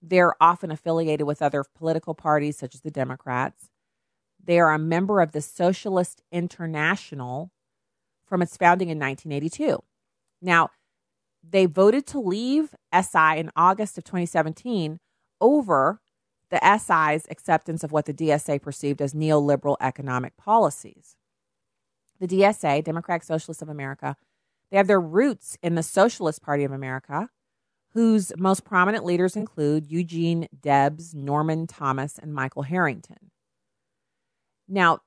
They're 0.00 0.34
often 0.42 0.70
affiliated 0.70 1.26
with 1.26 1.42
other 1.42 1.64
political 1.74 2.14
parties, 2.14 2.56
such 2.56 2.74
as 2.74 2.80
the 2.80 2.90
Democrats. 2.90 3.68
They 4.42 4.58
are 4.58 4.72
a 4.72 4.78
member 4.78 5.20
of 5.20 5.32
the 5.32 5.42
Socialist 5.42 6.22
International 6.32 7.50
from 8.24 8.40
its 8.40 8.56
founding 8.56 8.88
in 8.88 8.98
1982. 8.98 9.82
Now, 10.40 10.70
they 11.46 11.66
voted 11.66 12.06
to 12.06 12.20
leave 12.20 12.74
SI 12.92 13.36
in 13.36 13.50
August 13.54 13.98
of 13.98 14.04
2017 14.04 14.98
over 15.40 16.00
the 16.50 16.78
SI's 16.78 17.26
acceptance 17.30 17.84
of 17.84 17.92
what 17.92 18.06
the 18.06 18.14
DSA 18.14 18.60
perceived 18.62 19.02
as 19.02 19.14
neoliberal 19.14 19.76
economic 19.80 20.36
policies. 20.36 21.16
The 22.20 22.26
DSA, 22.28 22.82
Democratic 22.84 23.22
Socialists 23.22 23.62
of 23.62 23.68
America, 23.68 24.16
they 24.70 24.76
have 24.76 24.86
their 24.86 25.00
roots 25.00 25.56
in 25.62 25.74
the 25.74 25.82
Socialist 25.82 26.42
Party 26.42 26.64
of 26.64 26.72
America, 26.72 27.30
whose 27.92 28.32
most 28.36 28.64
prominent 28.64 29.04
leaders 29.04 29.36
include 29.36 29.90
Eugene 29.90 30.48
Debs, 30.60 31.14
Norman 31.14 31.66
Thomas, 31.66 32.18
and 32.18 32.34
Michael 32.34 32.62
Harrington. 32.62 33.30
Now, 34.68 35.00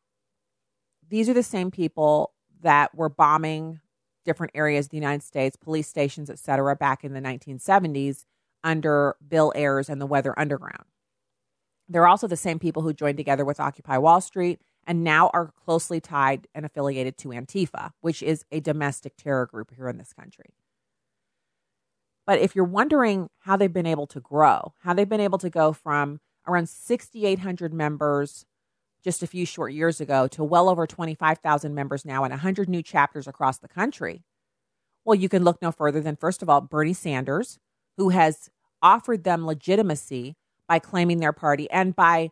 these 1.08 1.30
are 1.30 1.34
the 1.34 1.44
same 1.44 1.70
people 1.70 2.34
that 2.62 2.96
were 2.96 3.10
bombing 3.10 3.80
different 4.26 4.52
areas 4.56 4.86
of 4.86 4.92
the 4.92 4.98
United 4.98 5.24
States, 5.24 5.56
police 5.56 5.88
stations, 5.88 6.30
et 6.30 6.40
cetera, 6.40 6.76
back 6.76 7.04
in 7.04 7.14
the 7.14 7.20
1970s 7.20 8.26
under 8.64 9.16
Bill 9.28 9.52
Ayers 9.56 9.90
and 9.90 10.00
the 10.00 10.06
Weather 10.06 10.38
Underground. 10.40 10.86
They're 11.92 12.08
also 12.08 12.28
the 12.28 12.38
same 12.38 12.58
people 12.58 12.84
who 12.84 12.94
joined 12.94 13.18
together 13.18 13.44
with 13.44 13.60
Occupy 13.60 13.98
Wall 13.98 14.22
Street 14.22 14.62
and 14.88 15.04
now 15.04 15.30
are 15.34 15.52
closely 15.66 16.00
tied 16.00 16.48
and 16.56 16.66
affiliated 16.66 17.18
to 17.18 17.30
Antifa, 17.30 17.92
which 18.00 18.24
is 18.24 18.46
a 18.50 18.62
domestic 18.62 19.18
terror 19.18 19.46
group 19.46 19.74
here 19.76 19.90
in 19.90 19.98
this 19.98 20.14
country. 20.14 20.54
But 22.26 22.40
if 22.40 22.56
you're 22.56 22.64
wondering 22.64 23.30
how 23.40 23.58
they've 23.58 23.74
been 23.74 23.86
able 23.86 24.08
to 24.08 24.22
grow, 24.22 24.74
how 24.84 24.94
they've 24.94 25.10
been 25.10 25.20
able 25.20 25.38
to 25.40 25.50
go 25.50 25.74
from 25.74 26.22
around 26.48 26.70
6,800 26.70 27.74
members 27.74 28.46
just 29.04 29.22
a 29.22 29.28
few 29.28 29.46
short 29.46 29.74
years 29.74 30.00
ago 30.00 30.28
to 30.28 30.44
well 30.44 30.70
over 30.70 30.88
25,000 30.88 31.76
members 31.76 32.06
now 32.06 32.24
and 32.24 32.32
100 32.32 32.70
new 32.70 32.82
chapters 32.82 33.28
across 33.28 33.58
the 33.58 33.68
country, 33.68 34.24
well, 35.04 35.16
you 35.16 35.28
can 35.28 35.44
look 35.44 35.62
no 35.62 35.72
further 35.74 36.00
than, 36.00 36.16
first 36.16 36.42
of 36.42 36.50
all, 36.50 36.62
Bernie 36.62 36.94
Sanders, 36.94 37.60
who 37.98 38.10
has 38.10 38.50
offered 38.82 39.26
them 39.26 39.46
legitimacy 39.46 40.38
by 40.72 40.80
claiming 40.80 41.18
their 41.18 41.34
party 41.34 41.70
and 41.70 41.94
by 41.94 42.30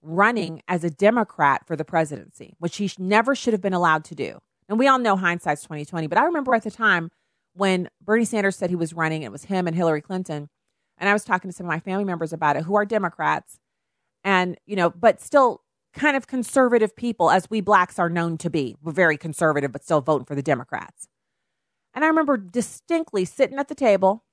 running 0.00 0.62
as 0.66 0.82
a 0.82 0.88
Democrat 0.88 1.60
for 1.66 1.76
the 1.76 1.84
presidency, 1.84 2.54
which 2.58 2.78
he 2.78 2.90
never 2.96 3.34
should 3.34 3.52
have 3.52 3.60
been 3.60 3.74
allowed 3.74 4.02
to 4.02 4.14
do. 4.14 4.38
And 4.66 4.78
we 4.78 4.88
all 4.88 4.98
know 4.98 5.14
hindsight's 5.14 5.60
2020, 5.60 6.06
but 6.06 6.16
I 6.16 6.24
remember 6.24 6.54
at 6.54 6.62
the 6.62 6.70
time 6.70 7.10
when 7.52 7.90
Bernie 8.00 8.24
Sanders 8.24 8.56
said 8.56 8.70
he 8.70 8.76
was 8.76 8.94
running, 8.94 9.24
it 9.24 9.30
was 9.30 9.44
him 9.44 9.66
and 9.66 9.76
Hillary 9.76 10.00
Clinton. 10.00 10.48
And 10.96 11.06
I 11.06 11.12
was 11.12 11.22
talking 11.22 11.50
to 11.50 11.54
some 11.54 11.66
of 11.66 11.68
my 11.68 11.80
family 11.80 12.04
members 12.04 12.32
about 12.32 12.56
it 12.56 12.62
who 12.62 12.76
are 12.76 12.86
Democrats 12.86 13.58
and, 14.24 14.56
you 14.64 14.74
know, 14.74 14.88
but 14.88 15.20
still 15.20 15.60
kind 15.92 16.16
of 16.16 16.26
conservative 16.26 16.96
people, 16.96 17.30
as 17.30 17.50
we 17.50 17.60
blacks 17.60 17.98
are 17.98 18.08
known 18.08 18.38
to 18.38 18.48
be. 18.48 18.74
We're 18.82 18.92
very 18.92 19.18
conservative, 19.18 19.70
but 19.70 19.84
still 19.84 20.00
voting 20.00 20.24
for 20.24 20.34
the 20.34 20.40
Democrats. 20.40 21.08
And 21.92 22.06
I 22.06 22.08
remember 22.08 22.38
distinctly 22.38 23.26
sitting 23.26 23.58
at 23.58 23.68
the 23.68 23.74
table 23.74 24.24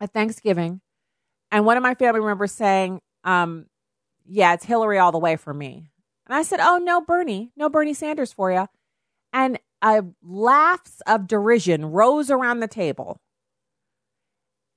at 0.00 0.12
Thanksgiving, 0.12 0.80
and 1.50 1.64
one 1.64 1.76
of 1.76 1.82
my 1.82 1.94
family 1.94 2.20
members 2.20 2.52
saying, 2.52 3.00
um, 3.24 3.66
Yeah, 4.26 4.54
it's 4.54 4.64
Hillary 4.64 4.98
all 4.98 5.12
the 5.12 5.18
way 5.18 5.36
for 5.36 5.52
me. 5.52 5.90
And 6.26 6.34
I 6.34 6.42
said, 6.42 6.60
Oh, 6.60 6.78
no, 6.78 7.00
Bernie, 7.00 7.52
no 7.56 7.68
Bernie 7.68 7.94
Sanders 7.94 8.32
for 8.32 8.52
you. 8.52 8.68
And 9.32 9.58
a 9.82 10.04
laughs 10.22 11.00
of 11.06 11.26
derision 11.26 11.86
rose 11.86 12.30
around 12.30 12.60
the 12.60 12.68
table. 12.68 13.20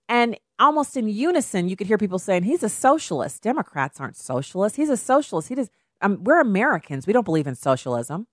And 0.07 0.37
almost 0.59 0.97
in 0.97 1.07
unison, 1.07 1.69
you 1.69 1.75
could 1.75 1.87
hear 1.87 1.97
people 1.97 2.19
saying, 2.19 2.43
He's 2.43 2.63
a 2.63 2.69
socialist. 2.69 3.41
Democrats 3.41 3.99
aren't 3.99 4.17
socialists. 4.17 4.77
He's 4.77 4.89
a 4.89 4.97
socialist. 4.97 5.49
He 5.49 5.55
does 5.55 5.69
um, 6.01 6.23
we're 6.23 6.41
Americans. 6.41 7.05
We 7.05 7.13
don't 7.13 7.25
believe 7.25 7.47
in 7.47 7.55
socialism. 7.55 8.27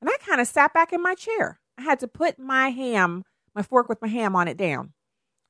And 0.00 0.10
I 0.10 0.16
kind 0.26 0.40
of 0.40 0.48
sat 0.48 0.74
back 0.74 0.92
in 0.92 1.02
my 1.02 1.14
chair. 1.14 1.60
I 1.78 1.82
had 1.82 2.00
to 2.00 2.08
put 2.08 2.38
my 2.38 2.70
ham, 2.70 3.24
my 3.54 3.62
fork 3.62 3.88
with 3.88 4.02
my 4.02 4.08
ham 4.08 4.34
on 4.34 4.48
it 4.48 4.56
down. 4.56 4.92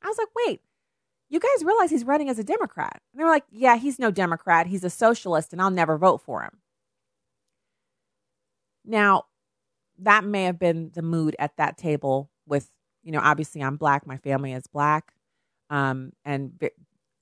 I 0.02 0.08
was 0.08 0.18
like, 0.18 0.28
wait, 0.46 0.60
you 1.32 1.40
guys 1.40 1.64
realize 1.64 1.90
he's 1.90 2.04
running 2.04 2.28
as 2.28 2.38
a 2.38 2.44
Democrat? 2.44 3.00
And 3.12 3.18
they 3.18 3.24
were 3.24 3.30
like, 3.30 3.44
yeah, 3.50 3.76
he's 3.76 3.98
no 3.98 4.10
Democrat. 4.10 4.66
He's 4.66 4.84
a 4.84 4.90
socialist, 4.90 5.52
and 5.52 5.62
I'll 5.62 5.70
never 5.70 5.96
vote 5.96 6.20
for 6.20 6.42
him. 6.42 6.58
Now, 8.84 9.24
that 9.98 10.24
may 10.24 10.44
have 10.44 10.58
been 10.58 10.90
the 10.94 11.00
mood 11.00 11.34
at 11.38 11.56
that 11.56 11.78
table 11.78 12.30
with, 12.46 12.68
you 13.02 13.12
know, 13.12 13.20
obviously 13.20 13.62
I'm 13.62 13.76
black, 13.76 14.06
my 14.06 14.18
family 14.18 14.52
is 14.52 14.66
black. 14.66 15.14
Um, 15.70 16.12
and 16.22 16.52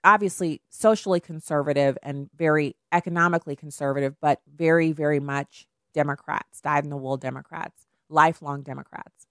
obviously 0.02 0.60
socially 0.70 1.20
conservative 1.20 1.96
and 2.02 2.30
very 2.34 2.74
economically 2.90 3.54
conservative, 3.54 4.16
but 4.20 4.40
very, 4.52 4.90
very 4.90 5.20
much 5.20 5.68
Democrats, 5.94 6.60
dyed 6.60 6.82
in 6.82 6.90
the 6.90 6.96
wool 6.96 7.16
Democrats, 7.16 7.86
lifelong 8.08 8.62
Democrats. 8.62 9.26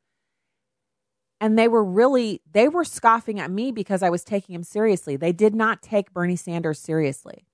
And 1.41 1.58
they 1.58 1.67
were 1.67 1.84
really, 1.84 2.41
they 2.51 2.67
were 2.67 2.84
scoffing 2.84 3.39
at 3.39 3.51
me 3.51 3.72
because 3.72 4.03
I 4.03 4.10
was 4.10 4.24
taking 4.24 4.55
him 4.55 4.63
seriously. 4.63 5.15
They 5.15 5.31
did 5.31 5.55
not 5.55 5.81
take 5.81 6.13
Bernie 6.13 6.36
Sanders 6.36 6.79
seriously, 6.79 7.46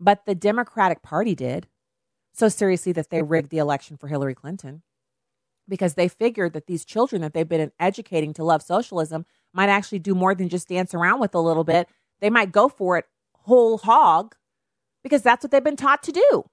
but 0.00 0.24
the 0.24 0.34
Democratic 0.34 1.02
Party 1.02 1.34
did 1.34 1.68
so 2.32 2.48
seriously 2.48 2.92
that 2.92 3.10
they 3.10 3.22
rigged 3.22 3.50
the 3.50 3.58
election 3.58 3.96
for 3.96 4.08
Hillary 4.08 4.34
Clinton 4.34 4.82
because 5.68 5.94
they 5.94 6.08
figured 6.08 6.52
that 6.54 6.66
these 6.66 6.84
children 6.84 7.22
that 7.22 7.34
they've 7.34 7.48
been 7.48 7.72
educating 7.78 8.32
to 8.34 8.44
love 8.44 8.62
socialism 8.62 9.26
might 9.52 9.68
actually 9.68 9.98
do 9.98 10.14
more 10.14 10.34
than 10.34 10.48
just 10.48 10.68
dance 10.68 10.94
around 10.94 11.20
with 11.20 11.34
a 11.34 11.40
little 11.40 11.64
bit 11.64 11.88
they 12.20 12.30
might 12.30 12.52
go 12.52 12.68
for 12.68 12.96
it 12.96 13.06
whole 13.34 13.78
hog 13.78 14.34
because 15.02 15.22
that's 15.22 15.44
what 15.44 15.50
they've 15.50 15.62
been 15.62 15.76
taught 15.76 16.02
to 16.04 16.12
do. 16.12 16.44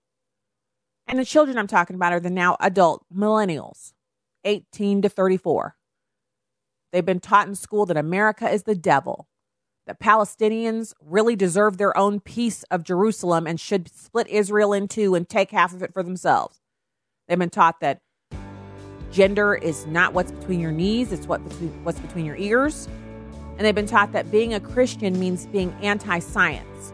And 1.08 1.18
the 1.18 1.26
children 1.26 1.58
I'm 1.58 1.68
talking 1.68 1.96
about 1.96 2.14
are 2.14 2.20
the 2.20 2.30
now 2.30 2.58
adult 2.60 3.06
millennials, 3.14 3.94
18 4.44 5.02
to 5.04 5.10
34. 5.10 5.76
They've 6.92 7.06
been 7.06 7.20
taught 7.20 7.48
in 7.48 7.56
school 7.56 7.86
that 7.86 7.98
America 7.98 8.50
is 8.50 8.64
the 8.64 8.76
devil, 8.76 9.28
that 9.88 10.00
Palestinians 10.00 10.94
really 11.02 11.36
deserve 11.36 11.78
their 11.78 11.98
own 11.98 12.20
piece 12.20 12.64
of 12.64 12.84
Jerusalem 12.84 13.48
and 13.48 13.60
should 13.60 13.90
split 13.90 14.28
Israel 14.28 14.74
in 14.74 14.88
two 14.88 15.16
and 15.16 15.28
take 15.28 15.52
half 15.52 15.74
of 15.74 15.82
it 15.82 15.94
for 15.94 16.04
themselves. 16.04 16.60
They've 17.28 17.40
been 17.40 17.50
taught 17.50 17.80
that 17.80 18.02
gender 19.12 19.56
is 19.56 19.86
not 19.88 20.14
what's 20.14 20.32
between 20.32 20.60
your 20.60 20.72
knees, 20.72 21.12
it's 21.12 21.28
what 21.28 21.44
between, 21.48 21.70
what's 21.84 22.00
between 22.00 22.26
your 22.26 22.38
ears. 22.38 22.88
And 23.58 23.66
they've 23.66 23.76
been 23.76 23.86
taught 23.86 24.12
that 24.14 24.32
being 24.32 24.54
a 24.54 24.60
Christian 24.60 25.20
means 25.20 25.46
being 25.48 25.74
anti 25.82 26.20
science 26.20 26.94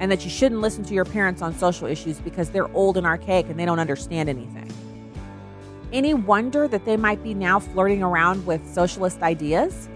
and 0.00 0.12
that 0.12 0.22
you 0.24 0.30
shouldn't 0.30 0.60
listen 0.60 0.84
to 0.84 0.94
your 0.94 1.04
parents 1.04 1.42
on 1.42 1.56
social 1.56 1.88
issues 1.88 2.20
because 2.20 2.50
they're 2.50 2.72
old 2.74 2.96
and 2.96 3.06
archaic 3.06 3.48
and 3.48 3.58
they 3.58 3.64
don't 3.64 3.80
understand 3.80 4.28
anything. 4.28 4.70
Any 5.92 6.14
wonder 6.14 6.68
that 6.68 6.84
they 6.84 6.96
might 6.96 7.22
be 7.22 7.34
now 7.34 7.58
flirting 7.58 8.02
around 8.02 8.46
with 8.46 8.66
socialist 8.72 9.22
ideas 9.22 9.88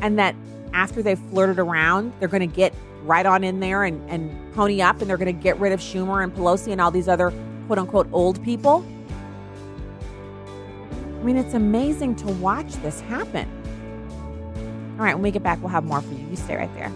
and 0.00 0.18
that 0.18 0.34
after 0.72 1.02
they've 1.02 1.18
flirted 1.30 1.58
around, 1.58 2.12
they're 2.18 2.28
going 2.28 2.48
to 2.48 2.54
get 2.54 2.72
right 3.02 3.26
on 3.26 3.44
in 3.44 3.60
there 3.60 3.84
and, 3.84 4.08
and 4.10 4.54
pony 4.54 4.82
up 4.82 5.00
and 5.00 5.08
they're 5.08 5.16
going 5.16 5.34
to 5.34 5.42
get 5.42 5.58
rid 5.58 5.72
of 5.72 5.80
Schumer 5.80 6.22
and 6.22 6.34
Pelosi 6.34 6.72
and 6.72 6.80
all 6.80 6.90
these 6.90 7.08
other 7.08 7.32
quote 7.66 7.78
unquote 7.78 8.08
old 8.12 8.42
people? 8.44 8.84
I 10.92 11.22
mean, 11.22 11.36
it's 11.36 11.54
amazing 11.54 12.14
to 12.16 12.26
watch 12.26 12.74
this 12.76 13.00
happen. 13.00 13.48
All 14.98 15.04
right, 15.04 15.14
when 15.14 15.22
we 15.22 15.30
get 15.30 15.42
back, 15.42 15.60
we'll 15.60 15.70
have 15.70 15.84
more 15.84 16.00
for 16.00 16.14
you. 16.14 16.26
You 16.30 16.36
stay 16.36 16.56
right 16.56 16.72
there. 16.74 16.92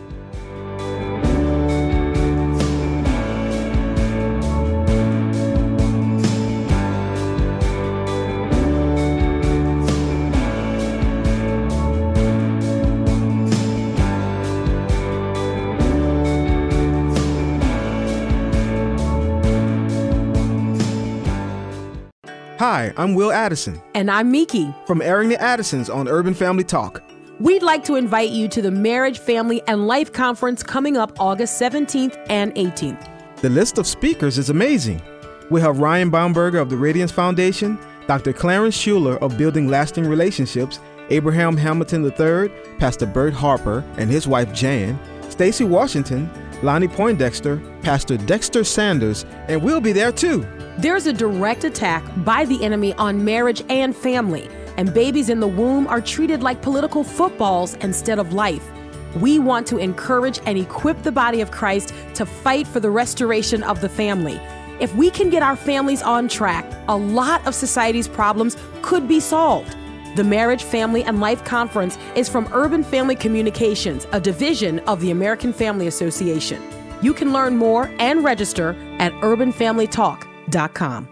Hi, 22.80 22.94
I'm 22.96 23.12
Will 23.12 23.30
Addison. 23.30 23.78
And 23.94 24.10
I'm 24.10 24.30
Miki. 24.30 24.74
From 24.86 25.02
Airing 25.02 25.28
the 25.28 25.38
Addisons 25.38 25.90
on 25.90 26.08
Urban 26.08 26.32
Family 26.32 26.64
Talk. 26.64 27.02
We'd 27.38 27.62
like 27.62 27.84
to 27.84 27.96
invite 27.96 28.30
you 28.30 28.48
to 28.48 28.62
the 28.62 28.70
Marriage, 28.70 29.18
Family, 29.18 29.60
and 29.66 29.86
Life 29.86 30.14
Conference 30.14 30.62
coming 30.62 30.96
up 30.96 31.12
August 31.20 31.60
17th 31.60 32.16
and 32.30 32.54
18th. 32.54 33.06
The 33.42 33.50
list 33.50 33.76
of 33.76 33.86
speakers 33.86 34.38
is 34.38 34.48
amazing. 34.48 35.02
We 35.50 35.60
have 35.60 35.78
Ryan 35.78 36.10
Bomberger 36.10 36.58
of 36.58 36.70
the 36.70 36.78
Radiance 36.78 37.12
Foundation, 37.12 37.78
Dr. 38.06 38.32
Clarence 38.32 38.78
Shuler 38.78 39.18
of 39.20 39.36
Building 39.36 39.68
Lasting 39.68 40.08
Relationships, 40.08 40.80
Abraham 41.10 41.58
Hamilton 41.58 42.02
III, 42.02 42.48
Pastor 42.78 43.04
Bert 43.04 43.34
Harper 43.34 43.84
and 43.98 44.08
his 44.08 44.26
wife 44.26 44.54
Jan, 44.54 44.98
Stacy 45.28 45.64
Washington, 45.64 46.30
Lonnie 46.62 46.88
Poindexter, 46.88 47.56
Pastor 47.82 48.16
Dexter 48.16 48.64
Sanders, 48.64 49.24
and 49.48 49.62
we'll 49.62 49.80
be 49.80 49.92
there 49.92 50.12
too. 50.12 50.46
There's 50.78 51.06
a 51.06 51.12
direct 51.12 51.64
attack 51.64 52.04
by 52.18 52.44
the 52.44 52.62
enemy 52.62 52.92
on 52.94 53.24
marriage 53.24 53.62
and 53.68 53.96
family, 53.96 54.48
and 54.76 54.92
babies 54.92 55.30
in 55.30 55.40
the 55.40 55.48
womb 55.48 55.86
are 55.86 56.00
treated 56.00 56.42
like 56.42 56.62
political 56.62 57.02
footballs 57.02 57.74
instead 57.76 58.18
of 58.18 58.32
life. 58.32 58.70
We 59.16 59.38
want 59.38 59.66
to 59.68 59.78
encourage 59.78 60.38
and 60.46 60.56
equip 60.56 61.02
the 61.02 61.12
body 61.12 61.40
of 61.40 61.50
Christ 61.50 61.94
to 62.14 62.26
fight 62.26 62.66
for 62.66 62.78
the 62.78 62.90
restoration 62.90 63.62
of 63.62 63.80
the 63.80 63.88
family. 63.88 64.40
If 64.80 64.94
we 64.94 65.10
can 65.10 65.28
get 65.30 65.42
our 65.42 65.56
families 65.56 66.02
on 66.02 66.28
track, 66.28 66.64
a 66.88 66.96
lot 66.96 67.46
of 67.46 67.54
society's 67.54 68.08
problems 68.08 68.56
could 68.82 69.08
be 69.08 69.20
solved. 69.20 69.76
The 70.16 70.24
Marriage, 70.24 70.64
Family, 70.64 71.04
and 71.04 71.20
Life 71.20 71.44
Conference 71.44 71.96
is 72.16 72.28
from 72.28 72.48
Urban 72.52 72.82
Family 72.82 73.14
Communications, 73.14 74.06
a 74.12 74.20
division 74.20 74.80
of 74.80 75.00
the 75.00 75.10
American 75.10 75.52
Family 75.52 75.86
Association. 75.86 76.62
You 77.00 77.14
can 77.14 77.32
learn 77.32 77.56
more 77.56 77.90
and 77.98 78.24
register 78.24 78.76
at 78.98 79.12
urbanfamilytalk.com. 79.14 81.08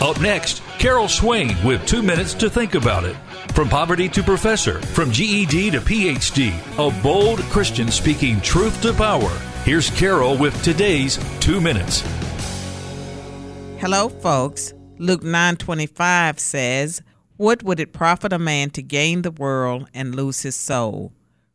Up 0.00 0.20
next, 0.20 0.62
Carol 0.78 1.08
Swain 1.08 1.56
with 1.64 1.84
two 1.84 2.02
minutes 2.02 2.32
to 2.34 2.48
think 2.48 2.74
about 2.74 3.04
it. 3.04 3.16
From 3.52 3.68
poverty 3.68 4.08
to 4.10 4.22
professor, 4.22 4.80
from 4.80 5.10
GED 5.10 5.72
to 5.72 5.80
PhD, 5.80 6.54
a 6.78 7.02
bold 7.02 7.40
Christian 7.50 7.90
speaking 7.90 8.40
truth 8.40 8.80
to 8.82 8.92
power. 8.94 9.30
Here's 9.64 9.90
Carol 9.90 10.38
with 10.38 10.62
today's 10.62 11.18
two 11.40 11.60
minutes. 11.60 12.00
Hello, 13.78 14.08
folks. 14.08 14.72
Luke 15.00 15.22
9:25 15.22 16.40
says, 16.40 17.02
"What 17.36 17.62
would 17.62 17.78
it 17.78 17.92
profit 17.92 18.32
a 18.32 18.38
man 18.38 18.70
to 18.70 18.82
gain 18.82 19.22
the 19.22 19.30
world 19.30 19.88
and 19.94 20.12
lose 20.12 20.42
his 20.42 20.56
soul?" 20.56 21.12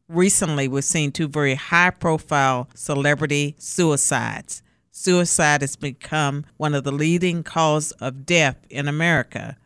Recently, 0.08 0.70
we've 0.70 0.86
seen 0.86 1.12
two 1.12 1.28
very 1.28 1.56
high-profile 1.56 2.70
celebrity 2.74 3.56
suicides. 3.58 4.62
Suicide 4.92 5.60
has 5.60 5.76
become 5.76 6.46
one 6.56 6.74
of 6.74 6.86
the 6.86 6.92
leading 6.94 7.44
causes 7.44 7.92
of 8.00 8.26
death 8.26 8.58
in 8.70 8.88
America. 8.88 9.58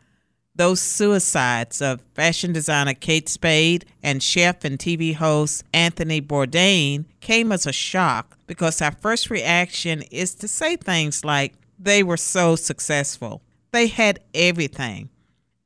Those 0.56 0.80
suicides 0.80 1.80
of 1.80 2.02
fashion 2.14 2.52
designer 2.52 2.94
Kate 2.94 3.28
Spade 3.28 3.84
and 4.02 4.20
chef 4.20 4.64
and 4.64 4.76
TV 4.76 5.12
host 5.12 5.62
Anthony 5.72 6.20
Bourdain 6.20 7.04
came 7.20 7.52
as 7.52 7.64
a 7.64 7.72
shock 7.72 8.36
because 8.48 8.82
our 8.82 8.96
first 9.00 9.30
reaction 9.30 10.02
is 10.10 10.34
to 10.34 10.48
say 10.48 10.74
things 10.74 11.24
like, 11.24 11.54
they 11.78 12.02
were 12.02 12.16
so 12.16 12.56
successful. 12.56 13.40
They 13.70 13.86
had 13.88 14.20
everything. 14.34 15.10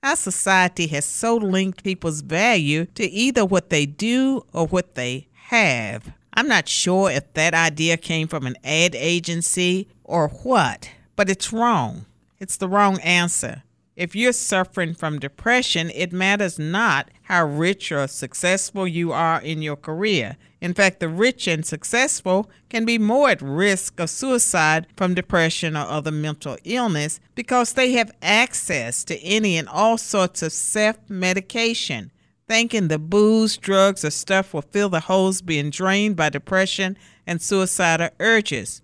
Our 0.02 0.16
society 0.16 0.88
has 0.88 1.04
so 1.04 1.36
linked 1.36 1.84
people's 1.84 2.22
value 2.22 2.86
to 2.94 3.04
either 3.04 3.44
what 3.44 3.70
they 3.70 3.86
do 3.86 4.44
or 4.52 4.66
what 4.66 4.96
they 4.96 5.28
have. 5.34 6.12
I'm 6.34 6.48
not 6.48 6.68
sure 6.68 7.10
if 7.10 7.32
that 7.34 7.54
idea 7.54 7.96
came 7.96 8.26
from 8.26 8.46
an 8.46 8.56
ad 8.64 8.96
agency 8.96 9.88
or 10.02 10.28
what, 10.28 10.90
but 11.14 11.30
it's 11.30 11.52
wrong. 11.52 12.06
It's 12.40 12.56
the 12.56 12.68
wrong 12.68 12.98
answer. 13.00 13.62
If 13.94 14.16
you're 14.16 14.32
suffering 14.32 14.94
from 14.94 15.18
depression, 15.18 15.90
it 15.94 16.12
matters 16.12 16.58
not 16.58 17.10
how 17.22 17.44
rich 17.44 17.92
or 17.92 18.06
successful 18.06 18.88
you 18.88 19.12
are 19.12 19.40
in 19.40 19.60
your 19.60 19.76
career. 19.76 20.38
In 20.62 20.72
fact, 20.72 21.00
the 21.00 21.08
rich 21.08 21.46
and 21.46 21.66
successful 21.66 22.50
can 22.70 22.84
be 22.84 22.96
more 22.96 23.28
at 23.28 23.42
risk 23.42 24.00
of 24.00 24.08
suicide 24.08 24.86
from 24.96 25.14
depression 25.14 25.76
or 25.76 25.86
other 25.86 26.10
mental 26.10 26.56
illness 26.64 27.20
because 27.34 27.74
they 27.74 27.92
have 27.92 28.12
access 28.22 29.04
to 29.04 29.18
any 29.20 29.58
and 29.58 29.68
all 29.68 29.98
sorts 29.98 30.42
of 30.42 30.52
self 30.52 30.96
medication 31.08 32.10
thinking 32.48 32.88
the 32.88 32.98
booze, 32.98 33.56
drugs, 33.56 34.04
or 34.04 34.10
stuff 34.10 34.52
will 34.52 34.60
fill 34.60 34.90
the 34.90 35.00
holes 35.00 35.40
being 35.40 35.70
drained 35.70 36.14
by 36.16 36.28
depression 36.28 36.98
and 37.26 37.40
suicidal 37.40 38.10
urges. 38.20 38.81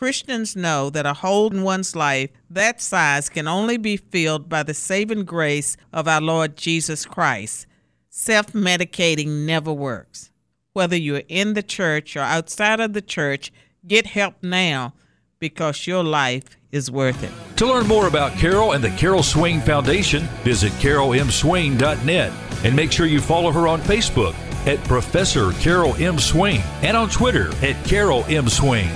Christians 0.00 0.56
know 0.56 0.88
that 0.88 1.04
a 1.04 1.12
hole 1.12 1.52
in 1.52 1.62
one's 1.62 1.94
life 1.94 2.30
that 2.48 2.80
size 2.80 3.28
can 3.28 3.46
only 3.46 3.76
be 3.76 3.98
filled 3.98 4.48
by 4.48 4.62
the 4.62 4.72
saving 4.72 5.26
grace 5.26 5.76
of 5.92 6.08
our 6.08 6.22
Lord 6.22 6.56
Jesus 6.56 7.04
Christ. 7.04 7.66
Self 8.08 8.54
medicating 8.54 9.44
never 9.44 9.70
works. 9.70 10.30
Whether 10.72 10.96
you're 10.96 11.24
in 11.28 11.52
the 11.52 11.62
church 11.62 12.16
or 12.16 12.20
outside 12.20 12.80
of 12.80 12.94
the 12.94 13.02
church, 13.02 13.52
get 13.86 14.06
help 14.06 14.36
now 14.40 14.94
because 15.38 15.86
your 15.86 16.02
life 16.02 16.56
is 16.72 16.90
worth 16.90 17.22
it. 17.22 17.32
To 17.58 17.66
learn 17.66 17.86
more 17.86 18.08
about 18.08 18.32
Carol 18.38 18.72
and 18.72 18.82
the 18.82 18.96
Carol 18.96 19.22
Swain 19.22 19.60
Foundation, 19.60 20.22
visit 20.44 20.72
carolmswain.net 20.80 22.32
and 22.64 22.74
make 22.74 22.90
sure 22.90 23.04
you 23.04 23.20
follow 23.20 23.52
her 23.52 23.68
on 23.68 23.82
Facebook 23.82 24.34
at 24.66 24.82
Professor 24.84 25.52
Carol 25.60 25.94
M. 25.96 26.18
Swain 26.18 26.62
and 26.80 26.96
on 26.96 27.10
Twitter 27.10 27.54
at 27.62 27.84
Carol 27.84 28.24
M. 28.28 28.48
Swain. 28.48 28.88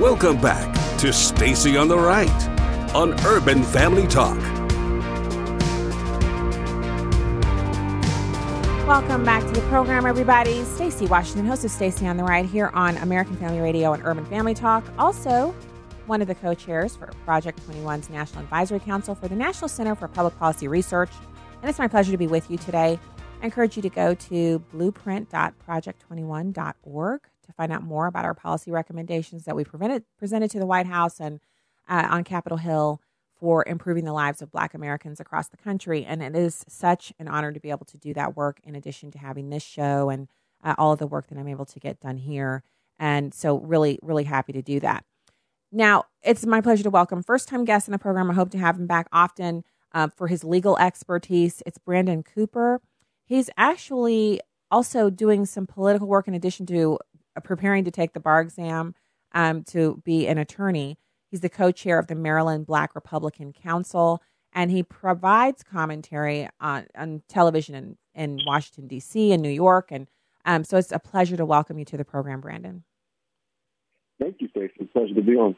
Welcome 0.00 0.40
back 0.40 0.74
to 0.98 1.12
Stacy 1.12 1.76
on 1.76 1.86
the 1.86 1.96
Right 1.96 2.28
on 2.96 3.14
Urban 3.24 3.62
Family 3.62 4.08
Talk. 4.08 4.36
Welcome 8.88 9.24
back 9.24 9.44
to 9.44 9.52
the 9.52 9.64
program, 9.68 10.04
everybody. 10.04 10.64
Stacy 10.64 11.06
Washington, 11.06 11.46
host 11.46 11.64
of 11.64 11.70
Stacy 11.70 12.08
on 12.08 12.16
the 12.16 12.24
Right 12.24 12.44
here 12.44 12.72
on 12.74 12.96
American 12.96 13.36
Family 13.36 13.60
Radio 13.60 13.92
and 13.92 14.04
Urban 14.04 14.26
Family 14.26 14.52
Talk. 14.52 14.82
Also, 14.98 15.54
one 16.06 16.20
of 16.20 16.26
the 16.26 16.34
co-chairs 16.34 16.96
for 16.96 17.06
Project 17.24 17.64
21's 17.64 18.10
National 18.10 18.42
Advisory 18.42 18.80
Council 18.80 19.14
for 19.14 19.28
the 19.28 19.36
National 19.36 19.68
Center 19.68 19.94
for 19.94 20.08
Public 20.08 20.36
Policy 20.40 20.66
Research. 20.66 21.10
And 21.62 21.70
it's 21.70 21.78
my 21.78 21.86
pleasure 21.86 22.10
to 22.10 22.18
be 22.18 22.26
with 22.26 22.50
you 22.50 22.58
today. 22.58 22.98
I 23.40 23.44
encourage 23.44 23.76
you 23.76 23.82
to 23.82 23.90
go 23.90 24.14
to 24.14 24.58
blueprint.project21.org 24.72 27.20
to 27.44 27.52
find 27.52 27.72
out 27.72 27.82
more 27.82 28.06
about 28.06 28.24
our 28.24 28.34
policy 28.34 28.70
recommendations 28.70 29.44
that 29.44 29.56
we 29.56 29.64
presented, 29.64 30.04
to 30.50 30.58
the 30.58 30.66
White 30.66 30.86
House 30.86 31.20
and 31.20 31.40
uh, 31.88 32.06
on 32.10 32.24
Capitol 32.24 32.58
Hill 32.58 33.00
for 33.38 33.64
improving 33.66 34.04
the 34.04 34.12
lives 34.12 34.40
of 34.40 34.50
Black 34.50 34.74
Americans 34.74 35.20
across 35.20 35.48
the 35.48 35.56
country. 35.56 36.04
And 36.04 36.22
it 36.22 36.34
is 36.34 36.64
such 36.68 37.12
an 37.18 37.28
honor 37.28 37.52
to 37.52 37.60
be 37.60 37.70
able 37.70 37.86
to 37.86 37.98
do 37.98 38.14
that 38.14 38.36
work 38.36 38.58
in 38.64 38.74
addition 38.74 39.10
to 39.12 39.18
having 39.18 39.50
this 39.50 39.62
show 39.62 40.08
and 40.08 40.28
uh, 40.62 40.74
all 40.78 40.92
of 40.92 40.98
the 40.98 41.06
work 41.06 41.28
that 41.28 41.38
I'm 41.38 41.48
able 41.48 41.66
to 41.66 41.80
get 41.80 42.00
done 42.00 42.16
here. 42.16 42.62
And 42.98 43.34
so, 43.34 43.58
really, 43.58 43.98
really 44.02 44.24
happy 44.24 44.52
to 44.52 44.62
do 44.62 44.80
that. 44.80 45.04
Now, 45.72 46.04
it's 46.22 46.46
my 46.46 46.60
pleasure 46.60 46.84
to 46.84 46.90
welcome 46.90 47.22
first 47.22 47.48
time 47.48 47.64
guest 47.64 47.88
in 47.88 47.92
the 47.92 47.98
program. 47.98 48.30
I 48.30 48.34
hope 48.34 48.50
to 48.52 48.58
have 48.58 48.78
him 48.78 48.86
back 48.86 49.08
often 49.12 49.64
uh, 49.92 50.08
for 50.08 50.28
his 50.28 50.44
legal 50.44 50.78
expertise. 50.78 51.62
It's 51.66 51.78
Brandon 51.78 52.22
Cooper. 52.22 52.80
He's 53.26 53.50
actually 53.56 54.40
also 54.70 55.10
doing 55.10 55.46
some 55.46 55.66
political 55.66 56.06
work 56.06 56.28
in 56.28 56.34
addition 56.34 56.66
to 56.66 56.98
preparing 57.42 57.84
to 57.84 57.90
take 57.90 58.12
the 58.12 58.20
bar 58.20 58.40
exam 58.40 58.94
um, 59.32 59.64
to 59.64 60.00
be 60.04 60.26
an 60.26 60.38
attorney. 60.38 60.98
He's 61.30 61.40
the 61.40 61.48
co 61.48 61.72
chair 61.72 61.98
of 61.98 62.06
the 62.06 62.14
Maryland 62.14 62.66
Black 62.66 62.94
Republican 62.94 63.52
Council, 63.52 64.22
and 64.52 64.70
he 64.70 64.82
provides 64.82 65.62
commentary 65.62 66.48
on, 66.60 66.86
on 66.96 67.22
television 67.28 67.74
in, 67.74 67.96
in 68.14 68.40
Washington, 68.46 68.86
D.C., 68.86 69.32
and 69.32 69.42
New 69.42 69.48
York. 69.48 69.88
And 69.90 70.06
um, 70.44 70.64
so 70.64 70.76
it's 70.76 70.92
a 70.92 70.98
pleasure 70.98 71.36
to 71.36 71.44
welcome 71.44 71.78
you 71.78 71.84
to 71.86 71.96
the 71.96 72.04
program, 72.04 72.40
Brandon. 72.40 72.84
Thank 74.20 74.36
you, 74.40 74.48
Stacy. 74.48 74.88
Pleasure 74.92 75.14
to 75.14 75.22
be 75.22 75.32
on. 75.32 75.56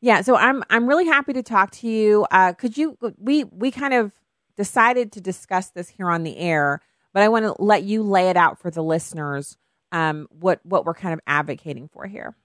Yeah, 0.00 0.20
so 0.20 0.36
I'm 0.36 0.62
I'm 0.70 0.86
really 0.86 1.06
happy 1.06 1.32
to 1.32 1.42
talk 1.42 1.72
to 1.72 1.88
you. 1.88 2.26
Uh, 2.30 2.52
could 2.52 2.76
you 2.76 2.96
we 3.18 3.44
we 3.44 3.70
kind 3.70 3.94
of 3.94 4.12
decided 4.56 5.10
to 5.12 5.20
discuss 5.20 5.70
this 5.70 5.88
here 5.88 6.08
on 6.08 6.22
the 6.22 6.36
air, 6.36 6.80
but 7.12 7.22
I 7.22 7.28
want 7.28 7.44
to 7.46 7.60
let 7.62 7.82
you 7.82 8.02
lay 8.02 8.28
it 8.28 8.36
out 8.36 8.60
for 8.60 8.70
the 8.70 8.82
listeners 8.82 9.56
um, 9.92 10.28
what 10.30 10.60
what 10.64 10.84
we're 10.84 10.94
kind 10.94 11.14
of 11.14 11.20
advocating 11.26 11.88
for 11.88 12.06
here. 12.06 12.36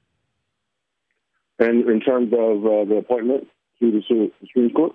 And 1.60 1.88
in 1.90 2.00
terms 2.00 2.34
of 2.34 2.66
uh, 2.66 2.86
the 2.86 2.98
appointment 2.98 3.48
to 3.80 3.92
the 3.92 4.32
Supreme 4.42 4.72
Court? 4.72 4.94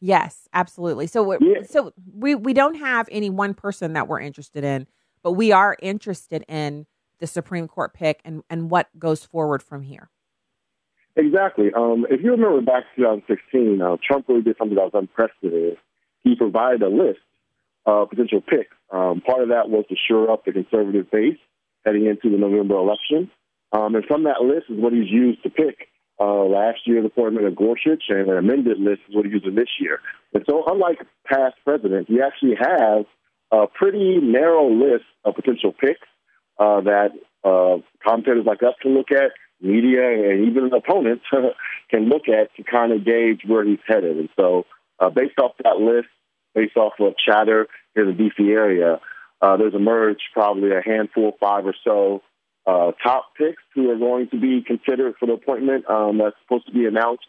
Yes, 0.00 0.48
absolutely. 0.52 1.06
So, 1.06 1.32
Yeah. 1.40 1.62
so 1.64 1.92
we 2.14 2.34
we 2.34 2.52
don't 2.52 2.74
have 2.76 3.08
any 3.10 3.30
one 3.30 3.54
person 3.54 3.94
that 3.94 4.06
we're 4.08 4.20
interested 4.20 4.64
in, 4.64 4.86
but 5.22 5.32
we 5.32 5.52
are 5.52 5.76
interested 5.80 6.44
in 6.48 6.86
the 7.18 7.26
Supreme 7.26 7.68
Court 7.68 7.94
pick 7.94 8.20
and 8.24 8.42
and 8.50 8.70
what 8.70 8.88
goes 8.98 9.24
forward 9.24 9.62
from 9.62 9.82
here. 9.82 10.10
Exactly. 11.16 11.72
Um, 11.72 12.06
if 12.10 12.22
you 12.22 12.32
remember 12.32 12.60
back 12.60 12.84
to 12.96 13.02
2016, 13.02 13.80
uh, 13.80 13.96
Trump 14.04 14.28
really 14.28 14.42
did 14.42 14.56
something 14.58 14.74
that 14.76 14.90
was 14.92 14.94
unprecedented. 14.94 15.78
He 16.24 16.34
provided 16.34 16.82
a 16.82 16.88
list 16.88 17.20
of 17.86 18.10
potential 18.10 18.40
picks. 18.40 18.74
Um, 18.90 19.20
part 19.20 19.42
of 19.42 19.48
that 19.50 19.70
was 19.70 19.84
to 19.90 19.96
shore 20.08 20.30
up 20.30 20.44
the 20.44 20.52
conservative 20.52 21.10
base 21.10 21.38
heading 21.84 22.06
into 22.06 22.30
the 22.30 22.38
November 22.38 22.76
election. 22.76 23.30
Um, 23.72 23.94
and 23.94 24.04
from 24.04 24.24
that 24.24 24.40
list 24.42 24.66
is 24.70 24.78
what 24.78 24.92
he's 24.92 25.10
used 25.10 25.42
to 25.42 25.50
pick 25.50 25.88
uh, 26.20 26.44
last 26.44 26.80
year's 26.86 27.04
appointment 27.04 27.46
of 27.46 27.56
Gorsuch, 27.56 28.04
and 28.08 28.28
an 28.28 28.38
amended 28.38 28.78
list 28.78 29.00
is 29.08 29.16
what 29.16 29.24
he's 29.24 29.34
using 29.34 29.54
this 29.54 29.70
year. 29.80 30.00
And 30.32 30.44
so, 30.48 30.64
unlike 30.66 30.98
past 31.26 31.56
presidents, 31.64 32.08
he 32.08 32.20
actually 32.20 32.54
has 32.60 33.04
a 33.50 33.66
pretty 33.66 34.18
narrow 34.22 34.70
list 34.70 35.04
of 35.24 35.34
potential 35.34 35.72
picks 35.72 36.06
uh, 36.58 36.82
that 36.82 37.10
uh, 37.42 37.78
commentators 38.06 38.46
like 38.46 38.62
us 38.62 38.74
can 38.80 38.94
look 38.94 39.10
at, 39.10 39.32
media, 39.60 40.30
and 40.30 40.48
even 40.48 40.70
opponents 40.72 41.24
can 41.90 42.08
look 42.08 42.28
at 42.28 42.54
to 42.56 42.62
kind 42.62 42.92
of 42.92 43.04
gauge 43.04 43.42
where 43.46 43.64
he's 43.64 43.82
headed. 43.86 44.16
And 44.16 44.28
so, 44.38 44.66
uh, 45.00 45.10
based 45.10 45.38
off 45.40 45.52
that 45.64 45.78
list, 45.80 46.08
based 46.54 46.76
off 46.76 46.92
of 47.00 47.14
chatter 47.18 47.66
in 47.96 48.06
the 48.06 48.12
DC 48.12 48.48
area, 48.50 49.00
uh, 49.40 49.56
there's 49.56 49.74
emerged 49.74 50.22
probably 50.32 50.70
a 50.70 50.82
handful, 50.82 51.36
five 51.40 51.66
or 51.66 51.74
so 51.84 52.22
uh, 52.66 52.92
top 53.02 53.32
picks 53.36 53.62
who 53.74 53.90
are 53.90 53.98
going 53.98 54.28
to 54.30 54.40
be 54.40 54.62
considered 54.62 55.14
for 55.18 55.26
the 55.26 55.34
appointment 55.34 55.88
um, 55.88 56.18
that's 56.18 56.36
supposed 56.42 56.66
to 56.66 56.72
be 56.72 56.86
announced 56.86 57.26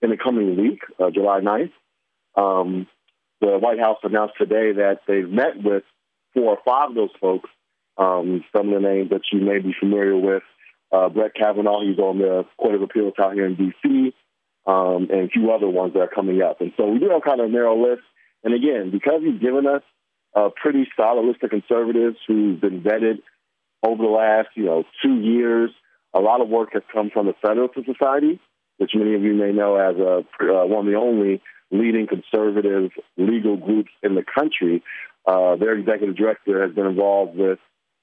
in 0.00 0.10
the 0.10 0.16
coming 0.16 0.56
week, 0.56 0.80
uh, 0.98 1.10
July 1.10 1.40
9th. 1.40 1.72
Um, 2.34 2.88
the 3.40 3.58
White 3.58 3.78
House 3.78 3.98
announced 4.02 4.34
today 4.38 4.72
that 4.72 5.00
they've 5.06 5.28
met 5.28 5.62
with 5.62 5.84
four 6.34 6.56
or 6.56 6.58
five 6.64 6.90
of 6.90 6.96
those 6.96 7.10
folks. 7.20 7.48
Um, 7.96 8.42
some 8.56 8.72
of 8.72 8.82
the 8.82 8.88
names 8.88 9.10
that 9.10 9.20
you 9.32 9.40
may 9.40 9.58
be 9.58 9.74
familiar 9.78 10.16
with. 10.16 10.42
Uh, 10.90 11.08
Brett 11.08 11.34
Kavanaugh, 11.34 11.82
he's 11.82 11.98
on 11.98 12.18
the 12.18 12.44
Court 12.58 12.74
of 12.74 12.82
Appeals 12.82 13.14
out 13.20 13.34
here 13.34 13.46
in 13.46 13.54
D.C., 13.54 14.14
um, 14.66 15.08
and 15.10 15.22
a 15.22 15.28
few 15.28 15.50
other 15.50 15.68
ones 15.68 15.92
that 15.94 16.00
are 16.00 16.08
coming 16.08 16.40
up. 16.42 16.60
And 16.60 16.72
so 16.76 16.86
we 16.86 16.98
do 16.98 17.10
have 17.10 17.22
kind 17.22 17.40
of 17.40 17.46
a 17.46 17.52
narrow 17.52 17.76
list. 17.80 18.02
And 18.44 18.54
again, 18.54 18.90
because 18.90 19.20
he's 19.22 19.40
given 19.40 19.66
us 19.66 19.82
a 20.34 20.48
pretty 20.50 20.88
solid 20.96 21.26
list 21.26 21.42
of 21.42 21.50
conservatives 21.50 22.16
who've 22.26 22.60
been 22.60 22.80
vetted 22.82 23.18
over 23.84 24.02
the 24.02 24.08
last, 24.08 24.48
you 24.54 24.64
know, 24.64 24.84
two 25.02 25.20
years, 25.20 25.70
a 26.14 26.20
lot 26.20 26.40
of 26.40 26.48
work 26.48 26.70
has 26.72 26.82
come 26.92 27.10
from 27.10 27.26
the 27.26 27.34
Federalist 27.42 27.74
Society, 27.84 28.40
which 28.78 28.92
many 28.94 29.14
of 29.14 29.22
you 29.22 29.34
may 29.34 29.52
know 29.52 29.76
as 29.76 29.96
a, 29.96 30.18
uh, 30.40 30.66
one 30.66 30.86
of 30.86 30.92
the 30.92 30.98
only 30.98 31.42
leading 31.70 32.06
conservative 32.06 32.90
legal 33.16 33.56
groups 33.56 33.90
in 34.02 34.14
the 34.14 34.22
country. 34.22 34.82
Uh, 35.26 35.56
their 35.56 35.74
executive 35.74 36.16
director 36.16 36.62
has 36.62 36.74
been 36.74 36.86
involved 36.86 37.36
with 37.36 37.58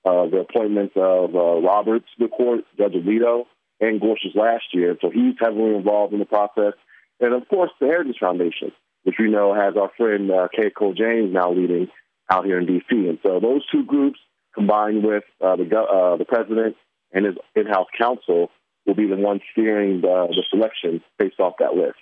uh, 0.05 0.25
the 0.27 0.45
appointments 0.49 0.93
of 0.95 1.35
uh, 1.35 1.61
Roberts 1.61 2.05
to 2.17 2.25
the 2.25 2.29
court, 2.29 2.61
Judge 2.77 2.93
Alito, 2.93 3.43
and 3.79 4.01
Gorsuch 4.01 4.35
last 4.35 4.65
year. 4.73 4.97
So 5.01 5.09
he's 5.09 5.35
heavily 5.39 5.75
involved 5.75 6.13
in 6.13 6.19
the 6.19 6.25
process. 6.25 6.73
And 7.19 7.33
of 7.33 7.47
course, 7.47 7.71
the 7.79 7.87
Heritage 7.87 8.17
Foundation, 8.19 8.71
which 9.03 9.15
we 9.19 9.29
know 9.29 9.53
has 9.53 9.75
our 9.77 9.91
friend 9.97 10.31
uh, 10.31 10.47
Cole 10.77 10.93
James 10.93 11.33
now 11.33 11.51
leading 11.51 11.89
out 12.29 12.45
here 12.45 12.59
in 12.59 12.65
D.C. 12.65 12.95
And 12.95 13.19
so 13.23 13.39
those 13.39 13.65
two 13.71 13.83
groups, 13.83 14.19
combined 14.53 15.03
with 15.03 15.23
uh, 15.41 15.55
the 15.55 15.63
uh, 15.63 16.17
the 16.17 16.25
president 16.25 16.75
and 17.11 17.25
his 17.25 17.35
in-house 17.55 17.87
counsel, 17.97 18.49
will 18.85 18.95
be 18.95 19.07
the 19.07 19.15
ones 19.15 19.41
steering 19.51 20.01
the, 20.01 20.27
the 20.29 20.43
selection 20.49 21.01
based 21.17 21.39
off 21.39 21.53
that 21.59 21.75
list. 21.75 21.97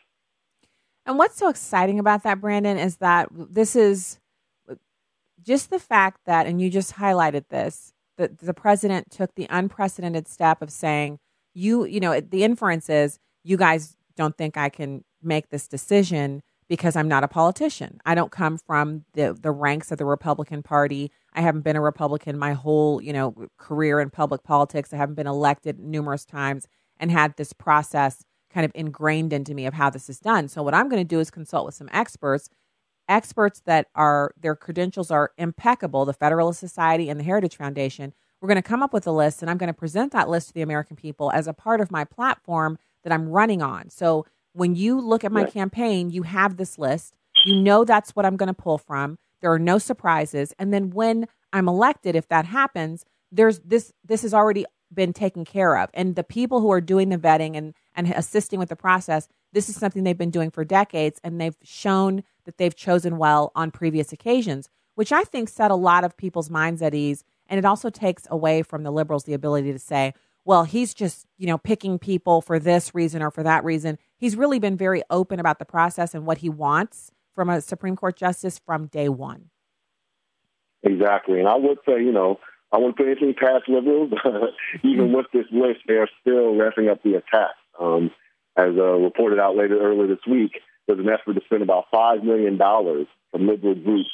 And 1.05 1.17
what's 1.17 1.37
so 1.37 1.47
exciting 1.47 1.99
about 1.99 2.23
that, 2.23 2.41
Brandon, 2.41 2.77
is 2.77 2.97
that 2.97 3.29
this 3.31 3.75
is 3.75 4.19
just 5.41 5.69
the 5.69 5.79
fact 5.79 6.21
that, 6.25 6.45
and 6.45 6.61
you 6.61 6.69
just 6.69 6.95
highlighted 6.95 7.47
this, 7.49 7.93
that 8.17 8.39
the 8.39 8.53
president 8.53 9.09
took 9.09 9.33
the 9.35 9.47
unprecedented 9.49 10.27
step 10.27 10.61
of 10.61 10.69
saying, 10.69 11.19
you, 11.53 11.85
you 11.85 11.99
know, 11.99 12.19
the 12.19 12.43
inference 12.43 12.89
is 12.89 13.19
you 13.43 13.55
guys 13.55 13.95
don't 14.17 14.37
think 14.37 14.57
I 14.57 14.69
can 14.69 15.05
make 15.21 15.49
this 15.49 15.67
decision 15.67 16.41
because 16.67 16.95
I'm 16.95 17.07
not 17.07 17.23
a 17.23 17.27
politician. 17.27 17.99
I 18.05 18.15
don't 18.15 18.31
come 18.31 18.57
from 18.57 19.05
the 19.13 19.37
the 19.39 19.51
ranks 19.51 19.91
of 19.91 19.97
the 19.97 20.05
Republican 20.05 20.63
Party. 20.63 21.11
I 21.33 21.41
haven't 21.41 21.61
been 21.61 21.75
a 21.75 21.81
Republican 21.81 22.37
my 22.37 22.53
whole, 22.53 23.01
you 23.01 23.13
know, 23.13 23.35
career 23.57 23.99
in 23.99 24.09
public 24.09 24.43
politics. 24.43 24.93
I 24.93 24.97
haven't 24.97 25.15
been 25.15 25.27
elected 25.27 25.79
numerous 25.79 26.25
times 26.25 26.67
and 26.99 27.11
had 27.11 27.37
this 27.37 27.53
process 27.53 28.23
kind 28.51 28.65
of 28.65 28.71
ingrained 28.75 29.33
into 29.33 29.53
me 29.53 29.65
of 29.65 29.73
how 29.73 29.89
this 29.89 30.09
is 30.09 30.19
done. 30.19 30.47
So 30.47 30.63
what 30.63 30.73
I'm 30.73 30.89
going 30.89 31.01
to 31.01 31.07
do 31.07 31.19
is 31.19 31.29
consult 31.29 31.65
with 31.65 31.75
some 31.75 31.89
experts, 31.91 32.49
experts 33.07 33.61
that 33.65 33.87
are 33.95 34.33
their 34.39 34.55
credentials 34.55 35.11
are 35.11 35.31
impeccable, 35.37 36.05
the 36.05 36.13
Federalist 36.13 36.59
Society 36.59 37.09
and 37.09 37.19
the 37.19 37.23
Heritage 37.23 37.55
Foundation. 37.55 38.13
We're 38.41 38.47
going 38.47 38.55
to 38.57 38.61
come 38.61 38.83
up 38.83 38.93
with 38.93 39.07
a 39.07 39.11
list 39.11 39.41
and 39.41 39.49
I'm 39.49 39.57
going 39.57 39.67
to 39.67 39.73
present 39.73 40.11
that 40.13 40.29
list 40.29 40.49
to 40.49 40.53
the 40.53 40.61
American 40.61 40.95
people 40.95 41.31
as 41.31 41.47
a 41.47 41.53
part 41.53 41.81
of 41.81 41.91
my 41.91 42.03
platform 42.03 42.77
that 43.03 43.13
I'm 43.13 43.29
running 43.29 43.61
on. 43.61 43.89
So 43.89 44.25
when 44.57 44.75
you 44.75 44.99
look 44.99 45.23
at 45.23 45.31
my 45.31 45.43
Right. 45.43 45.53
campaign, 45.53 46.09
you 46.09 46.23
have 46.23 46.57
this 46.57 46.77
list. 46.77 47.13
You 47.45 47.61
know 47.61 47.85
that's 47.85 48.15
what 48.15 48.25
I'm 48.25 48.35
going 48.37 48.47
to 48.47 48.53
pull 48.53 48.77
from. 48.77 49.17
There 49.41 49.51
are 49.53 49.59
no 49.59 49.77
surprises. 49.77 50.53
And 50.57 50.73
then 50.73 50.89
when 50.89 51.27
I'm 51.53 51.67
elected, 51.67 52.15
if 52.15 52.27
that 52.29 52.45
happens, 52.45 53.05
there's 53.31 53.59
this 53.59 53.93
this 54.03 54.23
has 54.23 54.33
already 54.33 54.65
been 54.93 55.13
taken 55.13 55.45
care 55.45 55.77
of. 55.77 55.89
And 55.93 56.15
the 56.15 56.23
people 56.23 56.61
who 56.61 56.71
are 56.71 56.81
doing 56.81 57.09
the 57.09 57.17
vetting 57.17 57.55
and 57.55 57.73
and 57.95 58.11
assisting 58.11 58.57
with 58.59 58.69
the 58.69 58.75
process, 58.75 59.27
this 59.53 59.69
is 59.69 59.75
something 59.75 60.03
they've 60.03 60.17
been 60.17 60.31
doing 60.31 60.49
for 60.49 60.65
decades 60.65 61.19
and 61.23 61.39
they've 61.39 61.57
shown 61.63 62.23
that 62.45 62.57
they've 62.57 62.75
chosen 62.75 63.17
well 63.17 63.51
on 63.55 63.69
previous 63.71 64.11
occasions, 64.11 64.69
which 64.95 65.11
I 65.11 65.23
think 65.23 65.49
set 65.49 65.71
a 65.71 65.75
lot 65.75 66.03
of 66.03 66.17
people's 66.17 66.49
minds 66.49 66.81
at 66.81 66.93
ease. 66.95 67.23
And 67.47 67.57
it 67.59 67.65
also 67.65 67.89
takes 67.89 68.27
away 68.29 68.61
from 68.63 68.83
the 68.83 68.91
liberals 68.91 69.23
the 69.25 69.33
ability 69.33 69.71
to 69.73 69.79
say, 69.79 70.13
well, 70.45 70.63
he's 70.63 70.93
just, 70.93 71.25
you 71.37 71.47
know, 71.47 71.57
picking 71.57 71.99
people 71.99 72.41
for 72.41 72.57
this 72.59 72.95
reason 72.95 73.21
or 73.21 73.29
for 73.31 73.43
that 73.43 73.63
reason. 73.65 73.97
He's 74.17 74.35
really 74.35 74.59
been 74.59 74.75
very 74.75 75.03
open 75.09 75.39
about 75.39 75.59
the 75.59 75.65
process 75.65 76.13
and 76.13 76.25
what 76.25 76.39
he 76.39 76.49
wants 76.49 77.11
from 77.35 77.49
a 77.49 77.61
Supreme 77.61 77.95
Court 77.95 78.15
justice 78.15 78.59
from 78.59 78.87
day 78.87 79.09
one. 79.09 79.49
Exactly. 80.83 81.39
And 81.39 81.47
I 81.47 81.55
would 81.55 81.77
say, 81.85 82.01
you 82.03 82.11
know, 82.11 82.39
I 82.71 82.77
wouldn't 82.77 82.97
put 82.97 83.07
anything 83.07 83.33
past 83.39 83.67
liberals. 83.67 84.11
But 84.23 84.53
even 84.83 85.13
with 85.13 85.27
this 85.33 85.45
list, 85.51 85.81
they 85.87 85.95
are 85.95 86.09
still 86.21 86.55
ramping 86.55 86.89
up 86.89 87.03
the 87.03 87.15
attack. 87.15 87.55
Um, 87.79 88.11
as 88.57 88.73
uh, 88.77 88.97
reported 88.97 89.39
out 89.39 89.55
later 89.55 89.79
earlier 89.79 90.07
this 90.07 90.25
week, 90.29 90.59
there's 90.87 90.99
an 90.99 91.09
effort 91.09 91.33
to 91.33 91.45
spend 91.45 91.61
about 91.61 91.85
$5 91.93 92.23
million 92.23 92.57
from 92.57 93.47
liberal 93.47 93.75
groups 93.75 94.09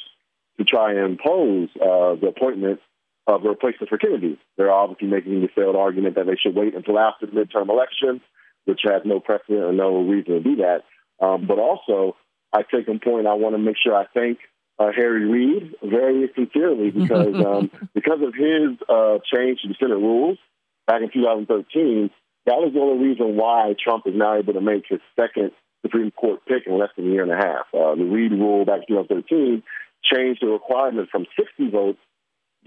to 0.58 0.64
try 0.64 0.90
and 0.90 0.98
impose 1.00 1.68
uh, 1.76 2.14
the 2.20 2.32
appointment 2.36 2.80
of 3.26 3.44
a 3.44 3.48
replacement 3.48 3.88
for 3.88 3.96
Kennedy. 3.98 4.38
They're 4.56 4.70
obviously 4.70 5.08
making 5.08 5.40
the 5.40 5.48
failed 5.54 5.76
argument 5.76 6.16
that 6.16 6.26
they 6.26 6.36
should 6.36 6.54
wait 6.54 6.74
until 6.74 6.98
after 6.98 7.26
the 7.26 7.32
midterm 7.32 7.70
election, 7.70 8.20
which 8.64 8.80
has 8.84 9.02
no 9.04 9.20
precedent 9.20 9.64
or 9.64 9.72
no 9.72 10.02
reason 10.02 10.34
to 10.34 10.40
do 10.40 10.56
that. 10.56 10.82
Um, 11.24 11.46
but 11.46 11.58
also, 11.58 12.16
I 12.52 12.62
take 12.62 12.88
a 12.88 12.98
point. 12.98 13.26
I 13.26 13.34
want 13.34 13.54
to 13.54 13.58
make 13.58 13.76
sure 13.82 13.94
I 13.94 14.06
thank 14.14 14.38
uh, 14.78 14.90
Harry 14.94 15.26
Reid 15.26 15.74
very 15.82 16.30
sincerely 16.34 16.90
because 16.98 17.34
um, 17.34 17.70
because 17.94 18.20
of 18.22 18.34
his 18.34 18.78
uh, 18.88 19.18
change 19.32 19.62
to 19.62 19.68
the 19.68 19.74
Senate 19.80 19.96
rules 19.96 20.38
back 20.86 21.02
in 21.02 21.10
2013. 21.12 22.10
That 22.46 22.56
was 22.56 22.74
the 22.74 22.80
only 22.80 23.08
reason 23.08 23.36
why 23.36 23.74
Trump 23.82 24.06
is 24.06 24.12
now 24.14 24.36
able 24.36 24.52
to 24.52 24.60
make 24.60 24.84
his 24.86 25.00
second 25.18 25.52
Supreme 25.80 26.10
Court 26.10 26.40
pick 26.46 26.66
in 26.66 26.78
less 26.78 26.90
than 26.96 27.08
a 27.08 27.10
year 27.10 27.22
and 27.22 27.32
a 27.32 27.36
half. 27.36 27.66
Uh, 27.72 27.94
the 27.94 28.04
Reid 28.04 28.32
rule 28.32 28.64
back 28.66 28.80
in 28.88 28.96
2013 28.96 29.62
changed 30.02 30.42
the 30.42 30.48
requirement 30.48 31.08
from 31.10 31.26
60 31.38 31.70
votes 31.70 31.98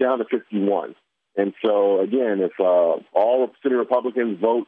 down 0.00 0.18
to 0.18 0.24
51. 0.24 0.94
And 1.36 1.54
so, 1.64 2.00
again, 2.00 2.40
if 2.40 2.52
uh, 2.58 2.98
all 3.14 3.44
of 3.44 3.50
Senate 3.62 3.76
Republicans 3.76 4.40
vote 4.40 4.66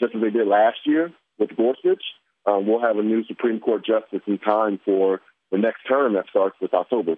just 0.00 0.14
as 0.14 0.20
they 0.20 0.30
did 0.30 0.46
last 0.46 0.78
year 0.84 1.12
with 1.38 1.56
Gorsuch, 1.56 2.02
um, 2.46 2.66
we'll 2.66 2.80
have 2.80 2.96
a 2.96 3.02
new 3.02 3.24
Supreme 3.24 3.60
Court 3.60 3.84
justice 3.84 4.22
in 4.26 4.38
time 4.38 4.80
for 4.84 5.20
the 5.50 5.58
next 5.58 5.82
term 5.88 6.14
that 6.14 6.26
starts 6.30 6.56
with 6.60 6.72
October. 6.74 7.16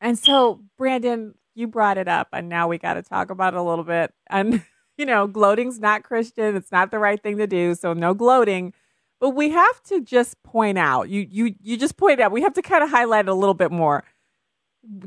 And 0.00 0.18
so, 0.18 0.60
Brandon, 0.76 1.34
you 1.54 1.68
brought 1.68 1.98
it 1.98 2.08
up, 2.08 2.28
and 2.32 2.48
now 2.48 2.68
we 2.68 2.78
got 2.78 2.94
to 2.94 3.02
talk 3.02 3.30
about 3.30 3.54
it 3.54 3.58
a 3.58 3.62
little 3.62 3.84
bit. 3.84 4.12
And, 4.28 4.64
you 4.96 5.06
know, 5.06 5.26
gloating's 5.26 5.78
not 5.78 6.02
Christian. 6.02 6.56
It's 6.56 6.72
not 6.72 6.90
the 6.90 6.98
right 6.98 7.22
thing 7.22 7.38
to 7.38 7.46
do. 7.46 7.74
So, 7.74 7.92
no 7.92 8.14
gloating. 8.14 8.72
But 9.20 9.30
we 9.30 9.50
have 9.50 9.82
to 9.84 10.00
just 10.00 10.42
point 10.42 10.78
out, 10.78 11.08
you, 11.08 11.26
you, 11.30 11.54
you 11.60 11.76
just 11.76 11.96
point 11.96 12.20
out, 12.20 12.32
we 12.32 12.42
have 12.42 12.54
to 12.54 12.62
kind 12.62 12.82
of 12.82 12.90
highlight 12.90 13.26
it 13.26 13.30
a 13.30 13.34
little 13.34 13.54
bit 13.54 13.70
more. 13.70 14.02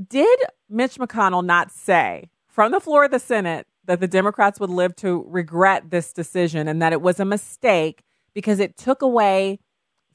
Did 0.08 0.40
Mitch 0.70 0.96
McConnell 0.96 1.44
not 1.44 1.70
say 1.70 2.30
from 2.48 2.72
the 2.72 2.80
floor 2.80 3.04
of 3.04 3.12
the 3.12 3.20
Senate 3.20 3.68
that 3.86 4.00
the 4.00 4.08
Democrats 4.08 4.60
would 4.60 4.70
live 4.70 4.96
to 4.98 5.26
regret 5.28 5.90
this 5.90 6.14
decision 6.14 6.68
and 6.68 6.82
that 6.82 6.94
it 6.94 7.02
was 7.02 7.20
a 7.20 7.26
mistake 7.26 8.04
because 8.34 8.60
it 8.60 8.78
took 8.78 9.02
away 9.02 9.60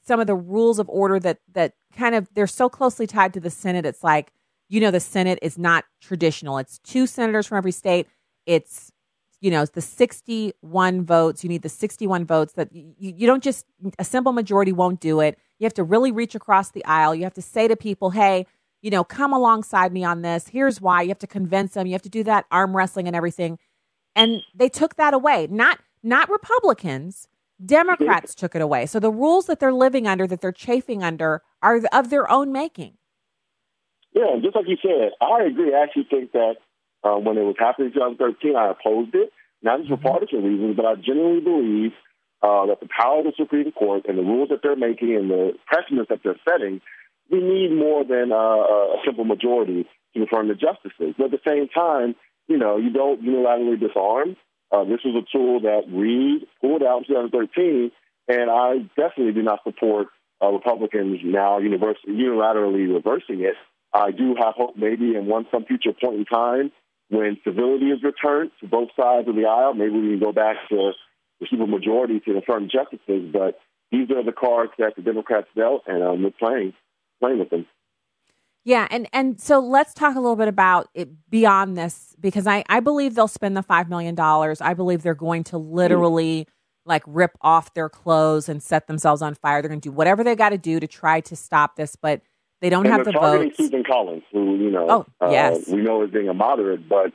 some 0.05 0.19
of 0.19 0.27
the 0.27 0.35
rules 0.35 0.79
of 0.79 0.89
order 0.89 1.19
that 1.19 1.39
that 1.53 1.73
kind 1.95 2.15
of 2.15 2.27
they're 2.33 2.47
so 2.47 2.69
closely 2.69 3.07
tied 3.07 3.33
to 3.33 3.39
the 3.39 3.49
Senate. 3.49 3.85
It's 3.85 4.03
like 4.03 4.31
you 4.69 4.79
know 4.79 4.91
the 4.91 4.99
Senate 4.99 5.39
is 5.41 5.57
not 5.57 5.85
traditional. 6.01 6.57
It's 6.57 6.79
two 6.79 7.07
senators 7.07 7.47
from 7.47 7.57
every 7.57 7.71
state. 7.71 8.07
It's 8.45 8.91
you 9.41 9.51
know 9.51 9.61
it's 9.61 9.71
the 9.71 9.81
61 9.81 11.05
votes. 11.05 11.43
You 11.43 11.49
need 11.49 11.61
the 11.61 11.69
61 11.69 12.25
votes 12.25 12.53
that 12.53 12.73
you, 12.73 12.93
you 12.97 13.27
don't 13.27 13.43
just 13.43 13.65
a 13.99 14.03
simple 14.03 14.33
majority 14.33 14.71
won't 14.71 14.99
do 14.99 15.19
it. 15.19 15.37
You 15.59 15.65
have 15.65 15.73
to 15.75 15.83
really 15.83 16.11
reach 16.11 16.35
across 16.35 16.71
the 16.71 16.83
aisle. 16.85 17.13
You 17.13 17.23
have 17.23 17.33
to 17.35 17.41
say 17.41 17.67
to 17.67 17.75
people, 17.75 18.11
"Hey, 18.11 18.47
you 18.81 18.89
know, 18.89 19.03
come 19.03 19.33
alongside 19.33 19.91
me 19.91 20.03
on 20.03 20.21
this. 20.21 20.47
Here's 20.47 20.81
why." 20.81 21.01
You 21.01 21.09
have 21.09 21.19
to 21.19 21.27
convince 21.27 21.73
them. 21.73 21.87
You 21.87 21.93
have 21.93 22.01
to 22.03 22.09
do 22.09 22.23
that 22.23 22.45
arm 22.51 22.75
wrestling 22.75 23.07
and 23.07 23.15
everything. 23.15 23.59
And 24.15 24.41
they 24.53 24.69
took 24.69 24.95
that 24.95 25.13
away. 25.13 25.47
Not 25.49 25.79
not 26.03 26.29
Republicans. 26.29 27.27
Democrats 27.63 28.33
took 28.33 28.55
it 28.55 28.61
away. 28.61 28.87
So 28.87 28.99
the 28.99 29.11
rules 29.11 29.45
that 29.45 29.59
they're 29.59 29.73
living 29.73 30.07
under, 30.07 30.25
that 30.25 30.41
they're 30.41 30.51
chafing 30.51 31.03
under, 31.03 31.43
are 31.61 31.81
of 31.93 32.09
their 32.09 32.29
own 32.29 32.51
making. 32.51 32.97
Yeah, 34.13 34.35
just 34.41 34.55
like 34.55 34.65
you 34.67 34.77
said, 34.81 35.11
I 35.21 35.43
agree. 35.43 35.73
I 35.73 35.83
actually 35.83 36.07
think 36.09 36.31
that 36.33 36.55
uh, 37.03 37.15
when 37.15 37.37
it 37.37 37.43
was 37.43 37.55
happening 37.57 37.87
in 37.87 37.93
2013, 37.93 38.55
I 38.55 38.71
opposed 38.71 39.15
it, 39.15 39.31
not 39.61 39.79
just 39.79 39.89
for 39.89 39.97
mm-hmm. 39.97 40.07
partisan 40.07 40.43
reasons, 40.43 40.75
but 40.75 40.85
I 40.85 40.95
genuinely 40.95 41.41
believe 41.41 41.91
uh, 42.43 42.65
that 42.67 42.79
the 42.81 42.89
power 42.89 43.19
of 43.19 43.25
the 43.25 43.33
Supreme 43.37 43.71
Court 43.71 44.05
and 44.07 44.17
the 44.17 44.23
rules 44.23 44.49
that 44.49 44.59
they're 44.63 44.75
making 44.75 45.15
and 45.15 45.29
the 45.29 45.53
precedents 45.65 46.09
that 46.09 46.19
they're 46.23 46.39
setting, 46.47 46.81
we 47.31 47.39
need 47.39 47.71
more 47.71 48.03
than 48.03 48.31
a 48.31 48.97
simple 49.05 49.23
majority 49.23 49.83
to 50.13 50.19
confirm 50.19 50.49
the 50.49 50.55
justices. 50.55 51.15
But 51.17 51.25
at 51.25 51.31
the 51.31 51.47
same 51.47 51.69
time, 51.69 52.15
you 52.47 52.57
know, 52.57 52.77
you 52.77 52.91
don't 52.91 53.23
unilaterally 53.23 53.79
disarm. 53.79 54.35
Uh, 54.71 54.83
this 54.83 54.99
was 55.03 55.23
a 55.23 55.37
tool 55.37 55.61
that 55.61 55.83
Reid 55.89 56.47
pulled 56.59 56.83
out 56.83 56.99
in 56.99 57.29
2013, 57.31 57.91
and 58.27 58.49
I 58.49 58.77
definitely 58.95 59.33
do 59.33 59.43
not 59.43 59.59
support 59.63 60.07
uh, 60.41 60.49
Republicans 60.49 61.19
now 61.23 61.59
unilaterally 61.59 62.93
reversing 62.93 63.41
it. 63.41 63.55
I 63.93 64.11
do 64.11 64.35
have 64.39 64.55
hope 64.55 64.75
maybe 64.77 65.15
in 65.15 65.25
one 65.25 65.45
some 65.51 65.65
future 65.65 65.91
point 65.93 66.19
in 66.19 66.25
time 66.25 66.71
when 67.09 67.37
civility 67.43 67.87
is 67.87 68.01
returned 68.01 68.51
to 68.61 68.67
both 68.67 68.89
sides 68.97 69.27
of 69.27 69.35
the 69.35 69.45
aisle, 69.45 69.73
maybe 69.73 69.99
we 69.99 70.09
can 70.11 70.19
go 70.19 70.31
back 70.31 70.55
to 70.69 70.91
the 71.41 71.47
super 71.49 71.67
majority 71.67 72.21
to 72.21 72.37
affirm 72.37 72.69
justices. 72.71 73.29
But 73.31 73.59
these 73.91 74.09
are 74.11 74.23
the 74.23 74.31
cards 74.31 74.71
that 74.79 74.95
the 74.95 75.01
Democrats 75.01 75.47
dealt, 75.55 75.83
and 75.87 76.01
um, 76.01 76.23
we're 76.23 76.31
playing 76.31 76.73
playing 77.21 77.39
with 77.39 77.49
them. 77.49 77.65
Yeah, 78.63 78.87
and 78.91 79.07
and 79.13 79.39
so 79.39 79.59
let's 79.59 79.93
talk 79.93 80.15
a 80.15 80.19
little 80.19 80.35
bit 80.35 80.47
about 80.47 80.89
it 80.93 81.09
beyond 81.29 81.77
this 81.77 82.15
because 82.19 82.45
I 82.45 82.63
I 82.69 82.79
believe 82.79 83.15
they'll 83.15 83.27
spend 83.27 83.55
the 83.55 83.63
five 83.63 83.89
million 83.89 84.15
dollars. 84.15 84.61
I 84.61 84.73
believe 84.73 85.03
they're 85.03 85.13
going 85.13 85.43
to 85.45 85.57
literally. 85.57 86.47
Like 86.83 87.03
rip 87.05 87.37
off 87.41 87.75
their 87.75 87.89
clothes 87.89 88.49
and 88.49 88.61
set 88.61 88.87
themselves 88.87 89.21
on 89.21 89.35
fire. 89.35 89.61
They're 89.61 89.69
going 89.69 89.81
to 89.81 89.87
do 89.87 89.93
whatever 89.93 90.23
they 90.23 90.35
got 90.35 90.49
to 90.49 90.57
do 90.57 90.79
to 90.79 90.87
try 90.87 91.21
to 91.21 91.35
stop 91.35 91.75
this. 91.75 91.95
But 91.95 92.23
they 92.61 92.69
don't 92.69 92.85
and 92.85 92.93
have 92.93 93.05
the 93.05 93.11
votes. 93.11 93.57
Susan 93.57 93.83
Collins, 93.83 94.23
who 94.31 94.55
you 94.57 94.71
know, 94.71 94.87
oh, 94.89 95.25
uh, 95.25 95.29
yes. 95.29 95.67
we 95.67 95.77
know 95.77 96.03
is 96.03 96.11
being 96.11 96.27
a 96.27 96.33
moderate, 96.33 96.89
but 96.89 97.11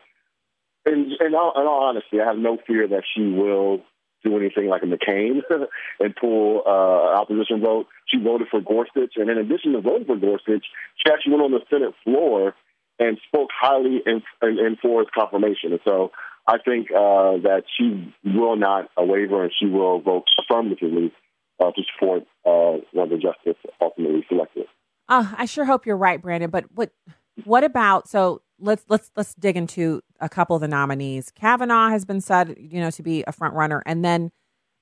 in, 0.87 1.13
in, 1.21 1.35
all, 1.35 1.53
in 1.57 1.67
all 1.67 1.85
honesty, 1.85 2.21
I 2.21 2.27
have 2.27 2.39
no 2.39 2.59
fear 2.67 2.87
that 2.89 3.03
she 3.15 3.23
will 3.23 3.81
do 4.25 4.37
anything 4.37 4.69
like 4.69 4.83
a 4.83 4.87
McCain 4.87 5.41
and 6.01 6.17
pull 6.17 6.63
uh, 6.67 7.21
opposition 7.21 7.61
vote. 7.61 7.87
She 8.07 8.19
voted 8.23 8.49
for 8.51 8.61
Gorsuch, 8.61 9.15
and 9.17 9.29
in 9.31 9.39
addition 9.39 9.73
to 9.73 9.81
voting 9.81 10.07
for 10.07 10.17
Gorsuch, 10.17 10.65
she 10.97 11.13
actually 11.13 11.33
went 11.33 11.45
on 11.45 11.51
the 11.53 11.61
Senate 11.69 11.95
floor 12.05 12.55
and 12.99 13.19
spoke 13.27 13.51
highly 13.53 14.01
in, 14.07 14.23
in, 14.43 14.59
in 14.59 14.77
for 14.81 15.01
his 15.01 15.09
confirmation. 15.15 15.73
And 15.73 15.81
so 15.85 16.13
I 16.47 16.59
think 16.59 16.91
uh, 16.91 17.43
that 17.43 17.65
she 17.77 18.15
will 18.25 18.57
not 18.57 18.89
waver, 18.97 19.43
and 19.43 19.53
she 19.59 19.67
will 19.67 20.01
vote 20.01 20.25
affirmatively 20.39 21.13
uh, 21.61 21.73
to 21.73 21.83
support 21.93 22.23
uh, 22.45 22.79
the 22.93 23.19
justice 23.21 23.61
ultimately 23.81 24.25
selected. 24.29 24.67
Uh, 25.09 25.33
I 25.37 25.47
sure 25.47 25.65
hope 25.65 25.87
you're 25.87 25.97
right, 25.97 26.21
Brandon. 26.21 26.51
But 26.51 26.65
what 26.75 26.91
what 27.45 27.65
about 27.65 28.09
so 28.09 28.43
let's 28.59 28.85
let's 28.89 29.11
let's 29.17 29.35
dig 29.35 29.57
into 29.57 30.03
a 30.21 30.29
couple 30.29 30.57
of 30.57 30.63
the 30.63 30.69
nominees. 30.69 31.31
Kavanaugh 31.35 31.91
has 31.91 32.05
been 32.05 32.21
said, 32.21 32.57
you 32.59 32.81
know, 32.81 32.91
to 32.91 33.03
be 33.03 33.25
a 33.27 33.33
front 33.33 33.55
runner, 33.55 33.83
and 33.87 34.05
then 34.05 34.31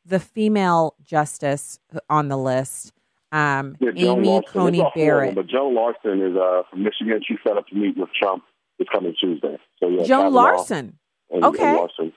the 0.05 0.21
female 0.21 0.95
justice 1.03 1.79
on 2.11 2.29
the 2.29 2.37
list, 2.37 2.93
um, 3.35 3.77
yeah, 3.81 3.91
Amy. 3.97 4.41
Coney 4.49 4.85
Barrett. 4.95 5.35
But 5.35 5.49
Joan 5.49 5.75
Larsen 5.75 6.23
is 6.23 6.37
uh, 6.37 6.63
from 6.71 6.85
Michigan. 6.85 7.21
She's 7.27 7.39
set 7.45 7.57
up 7.57 7.67
to 7.67 7.75
meet 7.75 7.97
with 7.97 8.11
Trump 8.21 8.45
this 8.79 8.87
coming 8.93 9.15
Tuesday. 9.21 9.59
So 9.81 9.89
yeah, 9.89 10.05
Joan 10.05 10.33
Larsen. 10.33 10.99
And, 11.31 11.45
okay. 11.45 11.65
And 11.65 11.77
Larsen. 11.79 12.13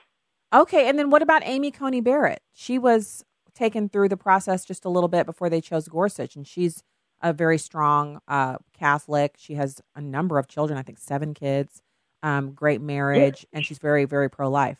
Okay, 0.54 0.88
and 0.88 0.96
then 0.96 1.10
what 1.10 1.20
about 1.20 1.42
Amy 1.44 1.72
Coney 1.72 2.00
Barrett? 2.00 2.40
She 2.54 2.78
was 2.78 3.24
taken 3.52 3.88
through 3.88 4.08
the 4.08 4.16
process 4.16 4.64
just 4.64 4.84
a 4.84 4.88
little 4.88 5.08
bit 5.08 5.26
before 5.26 5.50
they 5.50 5.60
chose 5.60 5.88
Gorsuch, 5.88 6.36
and 6.36 6.46
she's 6.46 6.84
a 7.20 7.32
very 7.32 7.58
strong 7.58 8.20
uh, 8.28 8.58
Catholic. 8.72 9.34
She 9.36 9.54
has 9.54 9.82
a 9.96 10.00
number 10.00 10.38
of 10.38 10.46
children, 10.46 10.78
I 10.78 10.82
think 10.82 10.98
seven 10.98 11.34
kids, 11.34 11.82
um, 12.22 12.52
great 12.52 12.80
marriage, 12.80 13.44
yeah. 13.50 13.56
and 13.58 13.66
she's 13.66 13.78
very, 13.78 14.04
very 14.04 14.30
pro 14.30 14.48
life. 14.48 14.78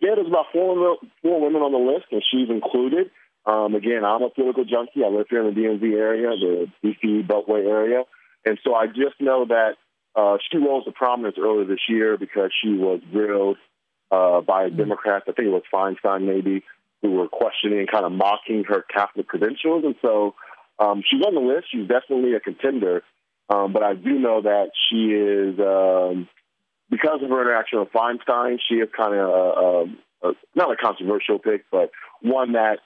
Yeah, 0.00 0.16
there's 0.16 0.26
about 0.26 0.46
four, 0.52 0.96
four 1.22 1.40
women 1.40 1.62
on 1.62 1.70
the 1.70 1.78
list, 1.78 2.06
and 2.10 2.22
she's 2.30 2.50
included. 2.50 3.10
Um, 3.46 3.74
again, 3.74 4.04
I'm 4.04 4.22
a 4.22 4.30
political 4.30 4.64
junkie. 4.64 5.04
I 5.04 5.08
live 5.08 5.26
here 5.28 5.46
in 5.46 5.54
the 5.54 5.60
DMV 5.60 5.94
area, 5.98 6.30
the 6.30 6.66
DC 6.82 7.26
Beltway 7.26 7.68
area. 7.68 8.04
And 8.44 8.58
so 8.64 8.74
I 8.74 8.86
just 8.86 9.20
know 9.20 9.46
that 9.46 9.74
uh, 10.16 10.38
she 10.50 10.58
rose 10.58 10.84
to 10.84 10.92
prominence 10.92 11.36
earlier 11.38 11.64
this 11.66 11.80
year 11.88 12.16
because 12.16 12.50
she 12.62 12.70
was 12.70 13.00
grilled 13.12 13.58
uh, 14.10 14.40
by 14.40 14.66
mm-hmm. 14.66 14.76
Democrats. 14.76 15.26
I 15.28 15.32
think 15.32 15.48
it 15.48 15.50
was 15.50 15.62
Feinstein, 15.72 16.26
maybe, 16.26 16.62
who 17.02 17.12
were 17.12 17.28
questioning, 17.28 17.80
and 17.80 17.90
kind 17.90 18.04
of 18.04 18.12
mocking 18.12 18.64
her 18.68 18.82
Catholic 18.82 19.26
credentials. 19.26 19.84
And 19.84 19.96
so 20.00 20.34
um, 20.78 21.02
she's 21.08 21.22
on 21.22 21.34
the 21.34 21.40
list. 21.40 21.66
She's 21.70 21.88
definitely 21.88 22.34
a 22.34 22.40
contender. 22.40 23.02
Um, 23.48 23.72
but 23.72 23.82
I 23.82 23.94
do 23.94 24.18
know 24.18 24.40
that 24.42 24.70
she 24.88 25.12
is, 25.12 25.58
um, 25.58 26.28
because 26.90 27.20
of 27.22 27.28
her 27.28 27.42
interaction 27.42 27.80
with 27.80 27.92
Feinstein, 27.92 28.58
she 28.66 28.76
is 28.76 28.88
kind 28.96 29.14
of 29.14 29.28
a, 29.28 29.32
a, 29.32 30.30
a, 30.30 30.32
not 30.54 30.72
a 30.72 30.76
controversial 30.76 31.38
pick, 31.38 31.66
but 31.70 31.90
one 32.22 32.52
that 32.52 32.78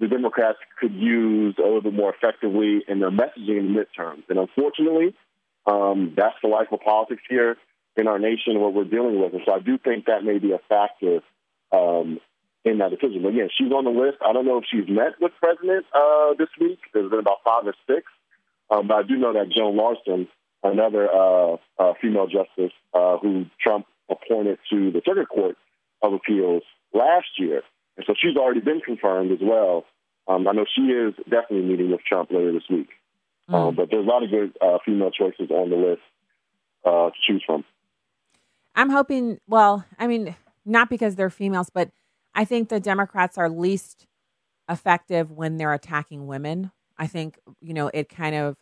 the 0.00 0.08
Democrats 0.08 0.58
could 0.80 0.92
use 0.92 1.54
a 1.58 1.62
little 1.62 1.82
bit 1.82 1.94
more 1.94 2.12
effectively 2.12 2.82
in 2.88 2.98
their 3.00 3.10
messaging 3.10 3.58
in 3.58 3.74
the 3.74 3.80
midterms. 3.80 4.22
And 4.28 4.38
unfortunately, 4.38 5.14
um, 5.66 6.14
that's 6.16 6.34
the 6.42 6.48
life 6.48 6.68
of 6.72 6.80
politics 6.80 7.22
here 7.28 7.56
in 7.96 8.08
our 8.08 8.18
nation, 8.18 8.60
what 8.60 8.74
we're 8.74 8.84
dealing 8.84 9.20
with. 9.20 9.32
And 9.34 9.42
so 9.46 9.52
I 9.54 9.60
do 9.60 9.78
think 9.78 10.06
that 10.06 10.24
may 10.24 10.38
be 10.38 10.52
a 10.52 10.58
factor 10.68 11.20
um, 11.72 12.18
in 12.64 12.78
that 12.78 12.90
decision. 12.90 13.22
But 13.22 13.28
again, 13.28 13.50
she's 13.56 13.70
on 13.70 13.84
the 13.84 13.90
list. 13.90 14.18
I 14.26 14.32
don't 14.32 14.46
know 14.46 14.58
if 14.58 14.64
she's 14.70 14.88
met 14.88 15.20
with 15.20 15.32
President 15.40 15.86
uh, 15.94 16.34
this 16.38 16.48
week. 16.60 16.80
There's 16.92 17.10
been 17.10 17.20
about 17.20 17.44
five 17.44 17.66
or 17.66 17.74
six. 17.86 18.06
Um, 18.70 18.88
but 18.88 18.94
I 18.94 19.02
do 19.02 19.16
know 19.16 19.32
that 19.34 19.50
Joan 19.54 19.76
Larsen, 19.76 20.26
another 20.62 21.08
uh, 21.08 21.56
uh, 21.78 21.92
female 22.00 22.26
justice 22.26 22.72
uh, 22.92 23.18
who 23.18 23.46
Trump 23.60 23.86
appointed 24.10 24.58
to 24.70 24.90
the 24.90 25.02
Circuit 25.04 25.28
Court 25.28 25.56
of 26.02 26.14
Appeals 26.14 26.62
last 26.92 27.26
year, 27.38 27.62
and 27.96 28.06
so 28.06 28.14
she's 28.20 28.36
already 28.36 28.60
been 28.60 28.80
confirmed 28.80 29.32
as 29.32 29.38
well. 29.40 29.84
Um, 30.26 30.48
I 30.48 30.52
know 30.52 30.64
she 30.74 30.82
is 30.82 31.14
definitely 31.24 31.62
meeting 31.62 31.90
with 31.90 32.00
Trump 32.02 32.30
later 32.30 32.52
this 32.52 32.68
week. 32.70 32.88
Mm. 33.50 33.54
Um, 33.54 33.74
but 33.74 33.90
there's 33.90 34.06
a 34.06 34.08
lot 34.08 34.22
of 34.22 34.30
good 34.30 34.56
uh, 34.60 34.78
female 34.84 35.10
choices 35.10 35.50
on 35.50 35.70
the 35.70 35.76
list 35.76 36.02
uh, 36.84 37.10
to 37.10 37.16
choose 37.26 37.42
from. 37.44 37.64
I'm 38.74 38.90
hoping. 38.90 39.38
Well, 39.46 39.84
I 39.98 40.06
mean, 40.06 40.34
not 40.64 40.88
because 40.88 41.14
they're 41.16 41.30
females, 41.30 41.70
but 41.72 41.90
I 42.34 42.44
think 42.44 42.68
the 42.68 42.80
Democrats 42.80 43.38
are 43.38 43.48
least 43.48 44.06
effective 44.68 45.30
when 45.30 45.58
they're 45.58 45.74
attacking 45.74 46.26
women. 46.26 46.72
I 46.96 47.06
think, 47.06 47.38
you 47.60 47.74
know, 47.74 47.90
it 47.92 48.08
kind 48.08 48.34
of 48.34 48.56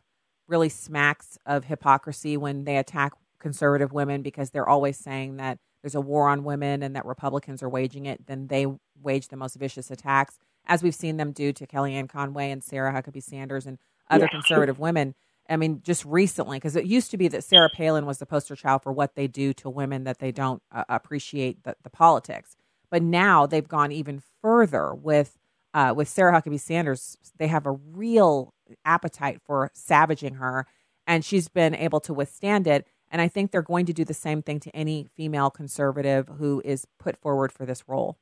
really 0.49 0.68
smacks 0.68 1.38
of 1.47 1.64
hypocrisy 1.64 2.37
when 2.37 2.64
they 2.64 2.77
attack 2.77 3.12
conservative 3.38 3.92
women 3.92 4.23
because 4.23 4.51
they're 4.51 4.68
always 4.68 4.97
saying 4.97 5.37
that 5.37 5.59
there's 5.83 5.95
a 5.95 6.01
war 6.01 6.29
on 6.29 6.45
women 6.45 6.83
and 6.83 6.97
that 6.97 7.05
Republicans 7.05 7.62
are 7.62 7.68
waging 7.68 8.07
it. 8.07 8.27
Then 8.27 8.47
they 8.47 8.66
wage 9.01 9.29
the 9.29 9.37
most 9.37 9.57
vicious 9.57 9.90
attacks, 9.90 10.38
as 10.66 10.83
we've 10.83 10.95
seen 10.95 11.16
them 11.16 11.33
do 11.33 11.53
to 11.53 11.66
Kellyanne 11.66 12.09
Conway 12.09 12.51
and 12.51 12.62
Sarah 12.62 12.92
Huckabee 12.92 13.23
Sanders 13.23 13.66
and 13.66 13.79
other 14.09 14.25
yeah. 14.25 14.31
conservative 14.31 14.79
women. 14.79 15.14
I 15.49 15.57
mean, 15.57 15.83
just 15.85 16.05
recently, 16.05 16.57
because 16.59 16.77
it 16.77 16.87
used 16.87 17.11
to 17.11 17.18
be 17.18 17.29
that 17.29 17.45
Sarah 17.45 17.68
Palin 17.75 18.07
was 18.07 18.18
the 18.18 18.27
poster 18.27 18.55
child 18.55 18.83
for 18.83 18.92
what 18.92 19.16
they 19.16 19.27
do 19.27 19.53
to 19.55 19.68
women 19.68 20.05
that 20.05 20.18
they 20.18 20.31
don't 20.31 20.62
uh, 20.71 20.85
appreciate 20.88 21.64
the, 21.64 21.77
the 21.83 21.90
politics. 21.90 22.57
But 22.90 23.03
now 23.03 23.47
they've 23.47 23.66
gone 23.66 23.90
even 23.90 24.23
further 24.40 24.95
with 24.95 25.38
uh, 25.75 25.95
with 25.97 26.09
Sarah 26.09 26.40
Huckabee 26.40 26.61
Sanders. 26.61 27.16
They 27.38 27.47
have 27.49 27.66
a 27.66 27.73
real 27.73 28.55
appetite 28.85 29.40
for 29.45 29.71
savaging 29.75 30.35
her, 30.35 30.66
and 31.07 31.25
she's 31.25 31.49
been 31.49 31.75
able 31.75 32.01
to 32.01 32.14
withstand 32.14 32.66
it. 32.66 32.87
And 33.12 33.20
I 33.20 33.29
think 33.29 33.51
they're 33.51 33.61
going 33.61 33.85
to 33.87 33.92
do 33.92 34.07
the 34.07 34.14
same 34.14 34.42
thing 34.42 34.59
to 34.61 34.75
any 34.75 35.07
female 35.14 35.51
conservative 35.51 36.29
who 36.38 36.62
is 36.64 36.87
put 36.98 37.18
forward 37.18 37.53
for 37.53 37.66
this 37.66 37.85
role. 37.87 38.16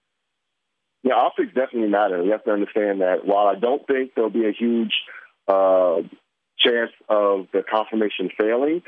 Yeah, 1.05 1.14
optics 1.14 1.55
definitely 1.55 1.88
matter. 1.88 2.22
You 2.22 2.33
have 2.33 2.44
to 2.44 2.50
understand 2.50 3.00
that 3.00 3.24
while 3.24 3.46
I 3.46 3.55
don't 3.55 3.87
think 3.87 4.12
there'll 4.14 4.31
be 4.31 4.46
a 4.46 4.53
huge 4.53 4.92
uh, 5.46 6.03
chance 6.59 6.90
of 7.09 7.46
the 7.53 7.62
confirmation 7.62 8.31
failing, 8.37 8.83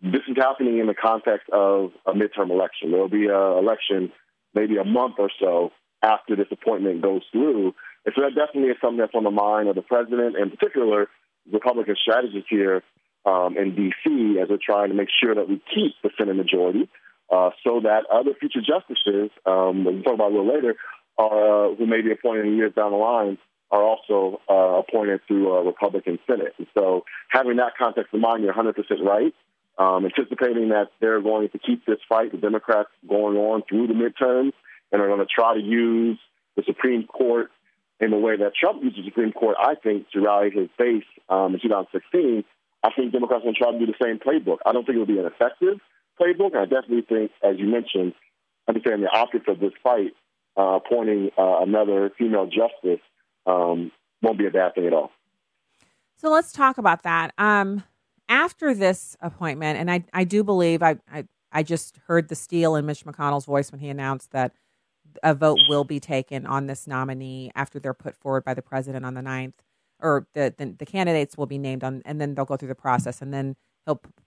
this 0.00 0.22
is 0.26 0.36
happening 0.36 0.78
in 0.78 0.86
the 0.86 0.94
context 0.94 1.48
of 1.52 1.90
a 2.06 2.12
midterm 2.12 2.50
election. 2.50 2.90
There'll 2.90 3.08
be 3.08 3.26
an 3.26 3.58
election 3.58 4.10
maybe 4.54 4.78
a 4.78 4.84
month 4.84 5.16
or 5.18 5.30
so 5.38 5.70
after 6.02 6.34
this 6.34 6.48
appointment 6.50 7.02
goes 7.02 7.22
through. 7.30 7.74
And 8.04 8.14
so 8.16 8.22
that 8.22 8.34
definitely 8.34 8.70
is 8.70 8.78
something 8.80 8.98
that's 8.98 9.14
on 9.14 9.22
the 9.22 9.30
mind 9.30 9.68
of 9.68 9.76
the 9.76 9.82
president, 9.82 10.36
in 10.36 10.50
particular, 10.50 11.08
Republican 11.52 11.96
strategists 12.00 12.48
here 12.48 12.82
um, 13.24 13.56
in 13.56 13.74
D.C. 13.74 14.38
as 14.40 14.48
they're 14.48 14.58
trying 14.64 14.88
to 14.88 14.94
make 14.94 15.08
sure 15.22 15.34
that 15.34 15.48
we 15.48 15.62
keep 15.74 15.94
the 16.02 16.10
Senate 16.18 16.36
majority. 16.36 16.88
uh, 17.32 17.50
so 17.64 17.80
that 17.80 18.04
other 18.12 18.34
future 18.38 18.60
justices, 18.60 19.30
um, 19.46 19.84
we'll 19.84 20.02
talk 20.02 20.14
about 20.14 20.32
a 20.32 20.34
little 20.36 20.54
later, 20.54 20.74
are, 21.16 21.72
uh, 21.72 21.74
who 21.74 21.86
may 21.86 22.02
be 22.02 22.12
appointed 22.12 22.46
in 22.46 22.56
years 22.56 22.74
down 22.74 22.90
the 22.90 22.98
line, 22.98 23.38
are 23.70 23.82
also 23.82 24.40
uh, 24.50 24.80
appointed 24.80 25.20
through 25.26 25.50
a 25.50 25.64
Republican 25.64 26.18
Senate. 26.26 26.52
And 26.58 26.66
so 26.76 27.04
having 27.30 27.56
that 27.56 27.72
context 27.78 28.12
in 28.12 28.20
mind, 28.20 28.44
you're 28.44 28.52
100% 28.52 28.74
right. 29.02 29.34
Um, 29.78 30.04
anticipating 30.04 30.68
that 30.68 30.90
they're 31.00 31.22
going 31.22 31.48
to 31.48 31.58
keep 31.58 31.86
this 31.86 31.98
fight, 32.06 32.32
the 32.32 32.38
Democrats, 32.38 32.90
going 33.08 33.38
on 33.38 33.62
through 33.66 33.86
the 33.86 33.94
midterms, 33.94 34.52
and 34.92 35.00
are 35.00 35.06
going 35.08 35.20
to 35.20 35.26
try 35.26 35.54
to 35.54 35.60
use 35.60 36.18
the 36.54 36.62
Supreme 36.66 37.06
Court 37.06 37.50
in 37.98 38.10
the 38.10 38.18
way 38.18 38.36
that 38.36 38.52
Trump 38.54 38.82
used 38.82 38.98
the 38.98 39.04
Supreme 39.04 39.32
Court, 39.32 39.56
I 39.58 39.74
think, 39.76 40.10
to 40.10 40.20
rally 40.20 40.50
his 40.50 40.68
base 40.78 41.04
um, 41.30 41.54
in 41.54 41.60
2016. 41.60 42.44
I 42.84 42.90
think 42.94 43.12
Democrats 43.12 43.44
will 43.44 43.54
try 43.54 43.72
to 43.72 43.78
do 43.78 43.86
the 43.86 43.94
same 44.02 44.18
playbook. 44.18 44.58
I 44.66 44.72
don't 44.72 44.84
think 44.84 44.96
it 44.96 44.98
will 44.98 45.06
be 45.06 45.18
an 45.18 45.26
effective 45.26 45.78
playbook. 46.20 46.56
I 46.56 46.64
definitely 46.64 47.02
think, 47.02 47.30
as 47.42 47.58
you 47.58 47.66
mentioned, 47.66 48.14
understanding 48.68 49.02
the 49.02 49.16
optics 49.16 49.46
of 49.48 49.60
this 49.60 49.72
fight, 49.82 50.12
uh, 50.56 50.78
appointing 50.84 51.30
uh, 51.38 51.60
another 51.60 52.10
female 52.18 52.46
justice 52.46 53.00
um, 53.46 53.92
won't 54.20 54.38
be 54.38 54.46
a 54.46 54.50
bad 54.50 54.74
thing 54.74 54.86
at 54.86 54.92
all. 54.92 55.10
So 56.16 56.30
let's 56.30 56.52
talk 56.52 56.78
about 56.78 57.02
that. 57.02 57.32
Um, 57.38 57.84
after 58.28 58.74
this 58.74 59.16
appointment, 59.20 59.78
and 59.78 59.90
I, 59.90 60.04
I 60.12 60.24
do 60.24 60.44
believe 60.44 60.82
I, 60.82 60.98
I, 61.12 61.24
I 61.50 61.62
just 61.62 61.98
heard 62.06 62.28
the 62.28 62.34
steel 62.34 62.76
in 62.76 62.86
Mitch 62.86 63.04
McConnell's 63.04 63.44
voice 63.44 63.72
when 63.72 63.80
he 63.80 63.88
announced 63.88 64.30
that 64.32 64.52
a 65.22 65.34
vote 65.34 65.58
will 65.68 65.84
be 65.84 66.00
taken 66.00 66.46
on 66.46 66.66
this 66.66 66.86
nominee 66.86 67.50
after 67.54 67.78
they're 67.78 67.92
put 67.92 68.16
forward 68.16 68.44
by 68.44 68.54
the 68.54 68.62
president 68.62 69.04
on 69.04 69.14
the 69.14 69.20
9th, 69.20 69.54
or 70.02 70.26
the, 70.34 70.52
the, 70.58 70.74
the 70.78 70.86
candidates 70.86 71.38
will 71.38 71.46
be 71.46 71.58
named 71.58 71.84
on, 71.84 72.02
and 72.04 72.20
then 72.20 72.34
they'll 72.34 72.44
go 72.44 72.56
through 72.56 72.68
the 72.68 72.74
process, 72.74 73.22
and 73.22 73.32
then 73.32 73.56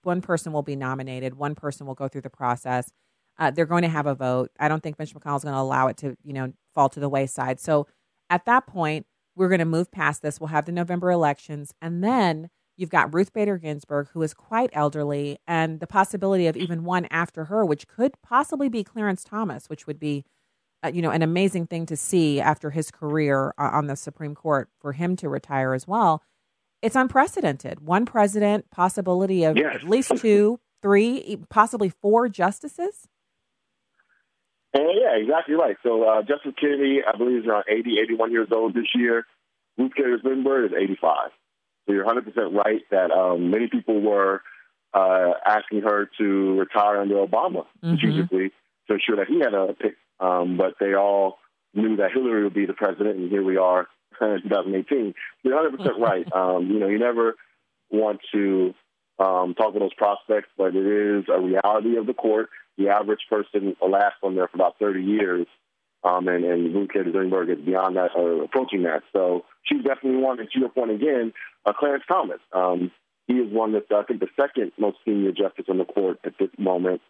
one 0.04 0.22
person 0.22 0.52
will 0.52 0.64
be 0.64 0.76
nominated, 0.76 1.36
one 1.36 1.56
person 1.56 1.86
will 1.86 1.96
go 1.96 2.08
through 2.08 2.22
the 2.22 2.30
process. 2.30 2.92
Uh, 3.38 3.52
they're 3.52 3.66
going 3.66 3.84
to 3.84 3.90
have 3.90 4.08
a 4.08 4.16
vote. 4.16 4.50
I 4.60 4.68
don't 4.68 4.82
think 4.82 4.98
Mitch 4.98 5.14
McConnell 5.14 5.38
is 5.38 5.44
going 5.44 5.54
to 5.54 5.60
allow 5.60 5.88
it 5.88 5.98
to, 5.98 6.16
you 6.24 6.34
know, 6.34 6.54
fall 6.74 6.90
to 6.90 7.00
the 7.00 7.10
wayside. 7.10 7.60
So 7.60 7.88
at 8.30 8.46
that 8.46 8.66
point, 8.66 9.06
we're 9.36 9.50
going 9.50 9.60
to 9.60 9.66
move 9.66 9.92
past 9.92 10.22
this. 10.22 10.40
We'll 10.40 10.48
have 10.48 10.66
the 10.66 10.72
November 10.72 11.12
elections, 11.12 11.74
and 11.82 12.04
then 12.04 12.50
you've 12.78 12.90
got 12.90 13.14
Ruth 13.14 13.34
Bader 13.34 13.58
Ginsburg, 13.58 14.10
who 14.14 14.22
is 14.22 14.34
quite 14.34 14.70
elderly, 14.74 15.38
and 15.48 15.80
the 15.80 15.88
possibility 15.88 16.48
of 16.48 16.58
even 16.58 16.84
one 16.84 17.06
after 17.12 17.46
her, 17.46 17.66
which 17.66 17.88
could 17.88 18.14
possibly 18.22 18.70
be 18.70 18.84
Clarence 18.84 19.24
Thomas, 19.24 19.70
which 19.70 19.88
would 19.88 20.00
be, 20.00 20.26
uh, 20.86 20.92
you 20.94 21.02
know, 21.02 21.10
an 21.10 21.22
amazing 21.22 21.68
thing 21.68 21.86
to 21.88 21.98
see 21.98 22.40
after 22.40 22.70
his 22.70 22.92
career 22.92 23.54
uh, 23.58 23.70
on 23.74 23.88
the 23.88 23.96
Supreme 23.96 24.36
Court 24.36 24.70
for 24.80 24.94
him 24.94 25.16
to 25.18 25.30
retire 25.30 25.74
as 25.74 25.88
well. 25.88 26.22
It's 26.82 26.96
unprecedented. 26.96 27.80
One 27.80 28.06
president, 28.06 28.70
possibility 28.70 29.44
of 29.44 29.58
yes. 29.58 29.76
at 29.76 29.84
least 29.84 30.18
two, 30.18 30.60
three, 30.82 31.38
possibly 31.50 31.90
four 31.90 32.30
justices. 32.30 33.08
And 34.74 34.84
yeah, 35.02 35.16
exactly 35.16 35.56
right. 35.56 35.78
So 35.84 36.04
uh, 36.04 36.22
Justice 36.22 36.54
Kennedy, 36.60 37.00
I 37.02 37.18
believe, 37.18 37.40
is 37.40 37.48
around 37.48 37.64
80, 37.68 37.98
81 38.04 38.32
years 38.32 38.50
old 38.52 38.74
this 38.74 38.88
year. 38.94 39.26
Ruth 39.78 39.94
Bader 39.96 40.20
Ginsburg 40.20 40.72
is 40.72 40.78
85. 40.78 41.32
So 41.88 41.94
you're 41.94 42.06
100% 42.06 42.54
right 42.54 42.82
that 42.92 43.12
um, 43.12 43.50
many 43.52 43.68
people 43.68 44.02
were 44.02 44.42
uh, 44.94 45.32
asking 45.46 45.82
her 45.82 46.10
to 46.18 46.60
retire 46.60 47.02
under 47.02 47.16
Obama, 47.16 47.66
mm-hmm. 47.84 47.96
strategically, 47.96 48.52
to 48.88 48.94
ensure 48.94 49.16
that 49.18 49.28
he 49.28 49.40
had 49.40 49.54
a 49.54 49.74
pick. 49.74 49.96
Um, 50.20 50.58
but 50.58 50.76
they 50.80 50.94
all 50.94 51.38
knew 51.74 51.98
that 51.98 52.12
Hillary 52.14 52.44
would 52.44 52.54
be 52.54 52.66
the 52.66 52.74
president, 52.74 53.18
and 53.18 53.30
here 53.30 53.44
we 53.44 53.58
are 53.58 53.88
in 54.22 54.42
2018. 54.44 55.14
You're 55.44 55.72
100% 55.72 56.00
right. 56.00 56.26
Um, 56.34 56.70
you 56.70 56.80
know, 56.80 56.88
you 56.88 57.00
never 57.00 57.36
want 57.90 58.20
to 58.34 58.74
um, 59.20 59.54
talk 59.54 59.70
about 59.70 59.80
those 59.80 59.94
prospects, 59.94 60.50
but 60.58 60.76
it 60.76 60.86
is 60.86 61.26
a 61.34 61.40
reality 61.40 61.98
of 61.98 62.06
the 62.08 62.14
court 62.14 62.50
the 62.78 62.90
average 62.90 63.22
person 63.30 63.76
will 63.82 63.92
last 63.92 64.16
on 64.24 64.36
there 64.36 64.48
for 64.48 64.58
about 64.58 64.80
30 64.80 65.02
years. 65.02 65.48
Um, 66.04 66.28
and, 66.28 66.44
and 66.44 66.74
Bader 66.74 67.12
Ginsburg 67.12 67.50
is 67.50 67.66
beyond 67.66 67.96
that, 67.96 68.12
or 68.16 68.44
approaching 68.44 68.84
that. 68.84 69.02
So 69.12 69.46
she's 69.64 69.84
definitely 69.84 70.22
one. 70.22 70.40
And 70.40 70.50
to 70.52 70.60
your 70.60 70.70
point 70.70 70.92
again, 70.92 71.34
uh, 71.66 71.74
Clarence 71.74 72.04
Thomas. 72.08 72.40
Um, 72.54 72.92
he 73.28 73.34
is 73.34 73.52
one 73.52 73.74
that's, 73.74 73.88
I 73.92 74.04
think, 74.04 74.20
the 74.20 74.28
second 74.40 74.72
most 74.78 74.98
senior 75.04 75.32
justice 75.32 75.66
on 75.68 75.80
the 75.80 75.86
court 75.86 76.20
at 76.24 76.34
this 76.40 76.50
moment. 76.60 77.02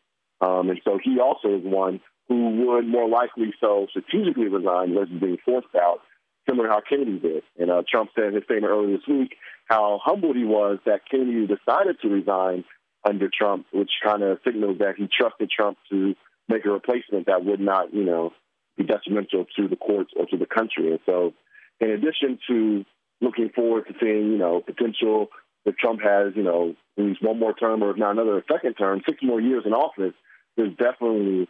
Um, 0.45 0.69
and 0.69 0.79
so 0.83 0.99
he 1.03 1.19
also 1.19 1.55
is 1.55 1.63
one 1.63 2.01
who 2.27 2.67
would 2.67 2.87
more 2.87 3.07
likely 3.07 3.53
so 3.59 3.87
strategically 3.89 4.47
resign 4.47 4.93
versus 4.93 5.19
being 5.19 5.37
forced 5.43 5.75
out, 5.75 5.99
similar 6.47 6.67
to 6.67 6.73
how 6.73 6.81
Kennedy 6.87 7.19
did. 7.19 7.43
And 7.57 7.71
uh, 7.71 7.83
Trump 7.89 8.11
said 8.15 8.25
in 8.25 8.35
his 8.35 8.43
statement 8.43 8.71
earlier 8.71 8.97
this 8.97 9.07
week 9.07 9.35
how 9.65 9.99
humbled 10.03 10.35
he 10.35 10.43
was 10.43 10.79
that 10.85 11.01
Kennedy 11.09 11.47
decided 11.47 11.97
to 12.01 12.09
resign 12.09 12.63
under 13.07 13.29
Trump, 13.29 13.65
which 13.71 13.91
kind 14.03 14.23
of 14.23 14.39
signals 14.45 14.79
that 14.79 14.95
he 14.97 15.07
trusted 15.07 15.49
Trump 15.49 15.77
to 15.91 16.15
make 16.47 16.65
a 16.65 16.69
replacement 16.69 17.27
that 17.27 17.45
would 17.45 17.59
not, 17.59 17.93
you 17.93 18.03
know, 18.03 18.31
be 18.77 18.83
detrimental 18.83 19.45
to 19.55 19.67
the 19.67 19.75
courts 19.75 20.11
or 20.15 20.25
to 20.25 20.37
the 20.37 20.45
country. 20.45 20.91
And 20.91 20.99
so, 21.05 21.33
in 21.79 21.89
addition 21.89 22.39
to 22.49 22.85
looking 23.21 23.49
forward 23.55 23.85
to 23.87 23.93
seeing, 24.01 24.31
you 24.31 24.37
know, 24.37 24.61
potential 24.61 25.27
that 25.65 25.77
Trump 25.77 26.01
has, 26.03 26.33
you 26.35 26.43
know, 26.43 26.75
at 26.97 27.03
least 27.03 27.23
one 27.23 27.39
more 27.39 27.53
term 27.53 27.83
or 27.83 27.91
if 27.91 27.97
not 27.97 28.11
another 28.11 28.43
second 28.51 28.75
term, 28.75 29.01
six 29.07 29.19
more 29.23 29.41
years 29.41 29.63
in 29.65 29.73
office, 29.73 30.13
there's 30.55 30.75
definitely 30.75 31.47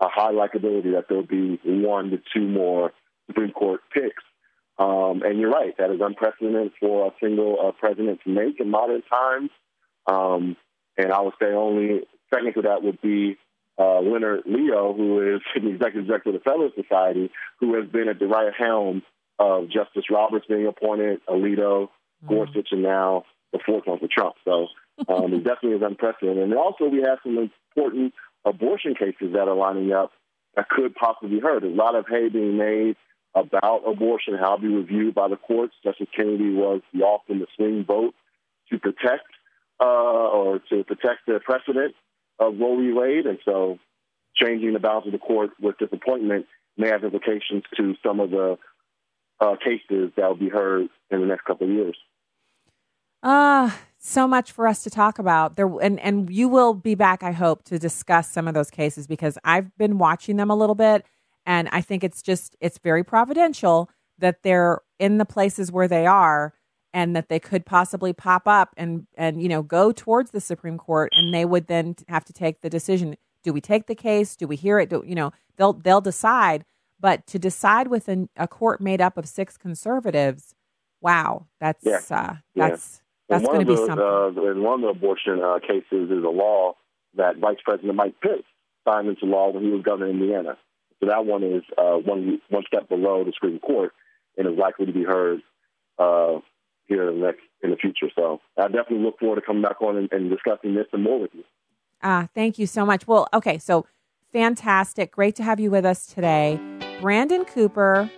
a 0.00 0.08
high 0.08 0.30
likelibility 0.30 0.90
that 0.92 1.06
there'll 1.08 1.26
be 1.26 1.60
one 1.64 2.10
to 2.10 2.20
two 2.34 2.46
more 2.46 2.92
Supreme 3.26 3.52
Court 3.52 3.80
picks. 3.92 4.22
Um, 4.78 5.22
and 5.24 5.40
you're 5.40 5.50
right, 5.50 5.76
that 5.78 5.90
is 5.90 6.00
unprecedented 6.00 6.72
for 6.78 7.08
a 7.08 7.10
single 7.20 7.56
uh, 7.60 7.72
president 7.72 8.20
to 8.24 8.30
make 8.30 8.60
in 8.60 8.70
modern 8.70 9.02
times. 9.02 9.50
Um, 10.06 10.56
and 10.96 11.12
I 11.12 11.20
would 11.20 11.34
say 11.40 11.52
only 11.52 12.02
second 12.32 12.54
to 12.54 12.62
that 12.62 12.82
would 12.82 13.00
be 13.00 13.36
uh, 13.78 14.00
Leonard 14.00 14.42
Leo, 14.46 14.92
who 14.94 15.34
is 15.34 15.40
the 15.54 15.68
executive 15.68 16.06
director 16.06 16.30
of 16.30 16.34
the 16.34 16.40
Fellow 16.40 16.70
Society, 16.74 17.30
who 17.60 17.74
has 17.74 17.88
been 17.88 18.08
at 18.08 18.18
the 18.18 18.26
right 18.26 18.52
helm 18.56 19.02
of 19.38 19.68
Justice 19.68 20.04
Roberts 20.10 20.46
being 20.48 20.66
appointed, 20.66 21.20
Alito, 21.28 21.88
mm-hmm. 21.88 22.28
Gorsuch, 22.28 22.68
and 22.72 22.82
now 22.82 23.24
the 23.52 23.60
fourth 23.64 23.86
one 23.86 23.98
for 23.98 24.08
Trump. 24.08 24.34
So 24.44 24.66
um, 25.08 25.32
it 25.32 25.38
definitely 25.44 25.78
is 25.78 25.82
unprecedented. 25.82 26.44
And 26.44 26.54
also, 26.54 26.86
we 26.86 27.02
have 27.02 27.18
some 27.22 27.50
important 27.76 28.14
abortion 28.48 28.94
cases 28.94 29.32
that 29.34 29.48
are 29.48 29.54
lining 29.54 29.92
up 29.92 30.12
that 30.56 30.68
could 30.68 30.94
possibly 30.94 31.36
be 31.36 31.40
heard. 31.40 31.62
There's 31.62 31.74
a 31.74 31.76
lot 31.76 31.94
of 31.94 32.06
hay 32.08 32.28
being 32.28 32.56
made 32.56 32.96
about 33.34 33.82
abortion, 33.86 34.34
how 34.34 34.54
it'll 34.54 34.68
be 34.68 34.74
reviewed 34.74 35.14
by 35.14 35.28
the 35.28 35.36
courts. 35.36 35.74
Justice 35.84 36.08
Kennedy 36.14 36.52
was 36.54 36.80
often 37.02 37.38
the 37.38 37.46
swing 37.56 37.84
vote 37.84 38.14
to 38.70 38.78
protect 38.78 39.26
uh, 39.80 39.84
or 39.84 40.60
to 40.70 40.84
protect 40.84 41.26
the 41.26 41.40
precedent 41.44 41.94
of 42.38 42.58
Roe 42.58 42.76
v. 42.76 42.92
Wade. 42.92 43.26
And 43.26 43.38
so 43.44 43.78
changing 44.34 44.72
the 44.72 44.78
balance 44.78 45.06
of 45.06 45.12
the 45.12 45.18
court 45.18 45.50
with 45.60 45.78
disappointment 45.78 46.46
may 46.76 46.88
have 46.88 47.04
implications 47.04 47.64
to 47.76 47.94
some 48.04 48.20
of 48.20 48.30
the 48.30 48.58
uh, 49.40 49.56
cases 49.56 50.12
that 50.16 50.28
will 50.28 50.36
be 50.36 50.48
heard 50.48 50.88
in 51.10 51.20
the 51.20 51.26
next 51.26 51.44
couple 51.44 51.68
of 51.68 51.72
years. 51.72 51.96
Ah, 53.22 53.74
uh, 53.74 53.78
so 53.98 54.28
much 54.28 54.52
for 54.52 54.66
us 54.66 54.82
to 54.84 54.90
talk 54.90 55.18
about. 55.18 55.56
There 55.56 55.68
and 55.80 55.98
and 56.00 56.30
you 56.30 56.48
will 56.48 56.74
be 56.74 56.94
back, 56.94 57.22
I 57.22 57.32
hope, 57.32 57.64
to 57.64 57.78
discuss 57.78 58.30
some 58.30 58.48
of 58.48 58.54
those 58.54 58.70
cases 58.70 59.06
because 59.06 59.38
I've 59.44 59.76
been 59.76 59.98
watching 59.98 60.36
them 60.36 60.50
a 60.50 60.56
little 60.56 60.74
bit, 60.74 61.04
and 61.44 61.68
I 61.72 61.80
think 61.80 62.04
it's 62.04 62.22
just 62.22 62.56
it's 62.60 62.78
very 62.78 63.04
providential 63.04 63.90
that 64.18 64.42
they're 64.42 64.80
in 64.98 65.18
the 65.18 65.24
places 65.24 65.72
where 65.72 65.88
they 65.88 66.06
are 66.06 66.54
and 66.92 67.14
that 67.14 67.28
they 67.28 67.38
could 67.38 67.66
possibly 67.66 68.12
pop 68.12 68.46
up 68.46 68.74
and 68.76 69.06
and 69.16 69.42
you 69.42 69.48
know 69.48 69.62
go 69.62 69.92
towards 69.92 70.30
the 70.30 70.40
Supreme 70.40 70.78
Court 70.78 71.12
and 71.14 71.34
they 71.34 71.44
would 71.44 71.66
then 71.66 71.96
have 72.08 72.24
to 72.24 72.32
take 72.32 72.60
the 72.60 72.70
decision 72.70 73.16
do 73.42 73.52
we 73.52 73.60
take 73.60 73.86
the 73.86 73.94
case 73.94 74.36
do 74.36 74.46
we 74.46 74.56
hear 74.56 74.78
it 74.78 74.90
do 74.90 75.02
you 75.06 75.14
know 75.14 75.32
they'll 75.56 75.74
they'll 75.74 76.00
decide 76.00 76.64
but 77.00 77.26
to 77.26 77.38
decide 77.38 77.88
with 77.88 78.08
a, 78.08 78.28
a 78.36 78.48
court 78.48 78.80
made 78.80 79.00
up 79.00 79.16
of 79.16 79.28
six 79.28 79.56
conservatives 79.56 80.54
wow 81.00 81.46
that's 81.60 81.84
yeah. 81.84 82.00
uh, 82.10 82.34
that's. 82.54 83.02
That's 83.28 83.44
going 83.44 83.60
to 83.60 83.66
be 83.66 83.76
something 83.76 83.98
uh, 83.98 84.50
in 84.50 84.62
one 84.62 84.82
of 84.82 84.94
the 84.94 84.98
abortion 84.98 85.40
uh, 85.42 85.58
cases 85.60 86.10
is 86.10 86.24
a 86.24 86.30
law 86.30 86.74
that 87.16 87.36
Vice 87.38 87.58
President 87.64 87.94
Mike 87.94 88.14
Pence 88.22 88.44
signed 88.86 89.08
into 89.08 89.26
law 89.26 89.50
when 89.50 89.64
he 89.64 89.70
was 89.70 89.82
governor 89.82 90.06
in 90.06 90.20
Indiana 90.20 90.56
so 91.00 91.06
that 91.06 91.24
one 91.24 91.42
is 91.42 91.62
uh, 91.76 91.96
one 91.96 92.40
one 92.48 92.64
step 92.66 92.88
below 92.88 93.24
the 93.24 93.32
Supreme 93.32 93.58
Court 93.58 93.92
and 94.36 94.46
is 94.46 94.58
likely 94.58 94.86
to 94.86 94.92
be 94.92 95.04
heard 95.04 95.40
uh, 95.98 96.40
here 96.86 97.08
in 97.08 97.20
the 97.20 97.26
next 97.26 97.40
in 97.62 97.70
the 97.70 97.76
future. 97.76 98.08
So 98.14 98.40
I 98.56 98.66
definitely 98.68 99.04
look 99.04 99.18
forward 99.18 99.36
to 99.36 99.42
coming 99.42 99.62
back 99.62 99.80
on 99.80 99.96
and, 99.96 100.08
and 100.12 100.30
discussing 100.30 100.74
this 100.74 100.86
and 100.92 101.02
more 101.02 101.20
with 101.20 101.30
you. 101.34 101.44
Ah, 102.02 102.28
thank 102.34 102.58
you 102.58 102.66
so 102.66 102.86
much. 102.86 103.06
Well, 103.06 103.28
okay, 103.34 103.58
so 103.58 103.86
fantastic. 104.32 105.12
Great 105.12 105.34
to 105.36 105.42
have 105.42 105.60
you 105.60 105.70
with 105.70 105.84
us 105.84 106.06
today. 106.06 106.60
Brandon 107.00 107.44
Cooper, 107.44 108.10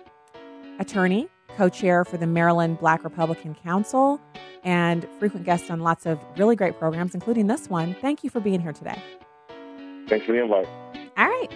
attorney, 0.79 1.27
co 1.57 1.69
chair 1.69 2.05
for 2.05 2.17
the 2.17 2.27
Maryland 2.27 2.79
Black 2.79 3.03
Republican 3.03 3.55
Council, 3.55 4.19
and 4.63 5.07
frequent 5.19 5.45
guest 5.45 5.69
on 5.71 5.79
lots 5.79 6.05
of 6.05 6.19
really 6.37 6.55
great 6.55 6.77
programs, 6.77 7.15
including 7.15 7.47
this 7.47 7.69
one. 7.69 7.95
Thank 8.01 8.23
you 8.23 8.29
for 8.29 8.39
being 8.39 8.61
here 8.61 8.73
today. 8.73 9.01
Thanks 10.07 10.25
for 10.25 10.33
the 10.33 10.41
invite. 10.41 10.67
All 11.17 11.27
right. 11.27 11.49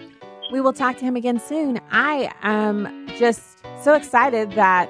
We 0.51 0.61
will 0.61 0.73
talk 0.73 0.97
to 0.97 1.05
him 1.05 1.15
again 1.15 1.39
soon. 1.39 1.79
I 1.91 2.31
am 2.43 3.07
just 3.17 3.65
so 3.81 3.93
excited 3.93 4.51
that 4.51 4.89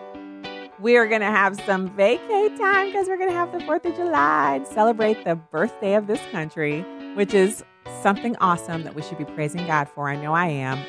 we 0.80 0.98
are 0.98 1.08
going 1.08 1.22
to 1.22 1.28
have 1.28 1.60
some 1.62 1.90
vacay 1.92 2.58
time 2.58 2.88
because 2.88 3.08
we're 3.08 3.18
going 3.18 3.30
to 3.30 3.36
have 3.36 3.52
the 3.52 3.60
4th 3.60 3.86
of 3.86 3.96
July 3.96 4.56
and 4.58 4.68
celebrate 4.68 5.24
the 5.24 5.36
birthday 5.36 5.96
of 5.96 6.08
this 6.08 6.20
country, 6.32 6.82
which 7.16 7.34
is 7.34 7.64
something 8.02 8.36
awesome 8.38 8.84
that 8.84 8.96
we 8.96 9.02
should 9.02 9.18
be 9.18 9.26
praising 9.26 9.66
God 9.66 9.88
for. 9.88 10.10
I 10.10 10.16
know 10.16 10.34
I 10.34 10.48
am. 10.48 10.84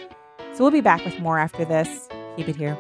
So 0.55 0.65
we'll 0.65 0.73
be 0.73 0.81
back 0.81 1.05
with 1.05 1.19
more 1.21 1.39
after 1.39 1.65
this. 1.65 2.09
Keep 2.37 2.49
it 2.49 2.57
here. 2.57 2.77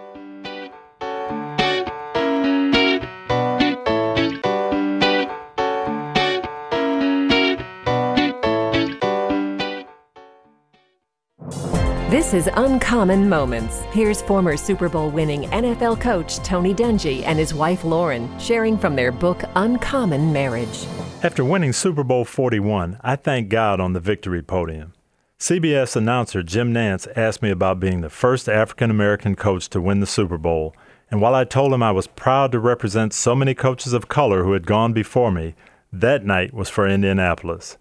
This 12.08 12.34
is 12.34 12.48
Uncommon 12.54 13.28
Moments. 13.28 13.80
Here's 13.90 14.22
former 14.22 14.56
Super 14.56 14.88
Bowl 14.88 15.10
winning 15.10 15.50
NFL 15.50 16.00
coach 16.00 16.36
Tony 16.36 16.72
Dungy 16.72 17.24
and 17.24 17.36
his 17.36 17.52
wife 17.52 17.82
Lauren 17.82 18.30
sharing 18.38 18.78
from 18.78 18.94
their 18.94 19.10
book 19.10 19.42
Uncommon 19.56 20.32
Marriage. 20.32 20.86
After 21.24 21.44
winning 21.44 21.72
Super 21.72 22.04
Bowl 22.04 22.24
41, 22.24 23.00
I 23.02 23.16
thank 23.16 23.48
God 23.48 23.80
on 23.80 23.92
the 23.92 23.98
victory 23.98 24.40
podium. 24.40 24.92
CBS 25.40 25.96
announcer 25.96 26.44
Jim 26.44 26.72
Nantz 26.72 27.08
asked 27.16 27.42
me 27.42 27.50
about 27.50 27.80
being 27.80 28.02
the 28.02 28.08
first 28.08 28.48
African 28.48 28.88
American 28.88 29.34
coach 29.34 29.68
to 29.70 29.80
win 29.80 29.98
the 29.98 30.06
Super 30.06 30.38
Bowl, 30.38 30.76
and 31.10 31.20
while 31.20 31.34
I 31.34 31.42
told 31.42 31.72
him 31.72 31.82
I 31.82 31.90
was 31.90 32.06
proud 32.06 32.52
to 32.52 32.60
represent 32.60 33.14
so 33.14 33.34
many 33.34 33.52
coaches 33.52 33.92
of 33.92 34.06
color 34.06 34.44
who 34.44 34.52
had 34.52 34.64
gone 34.64 34.92
before 34.92 35.32
me, 35.32 35.56
that 35.92 36.24
night 36.24 36.54
was 36.54 36.68
for 36.68 36.86
Indianapolis. 36.86 37.78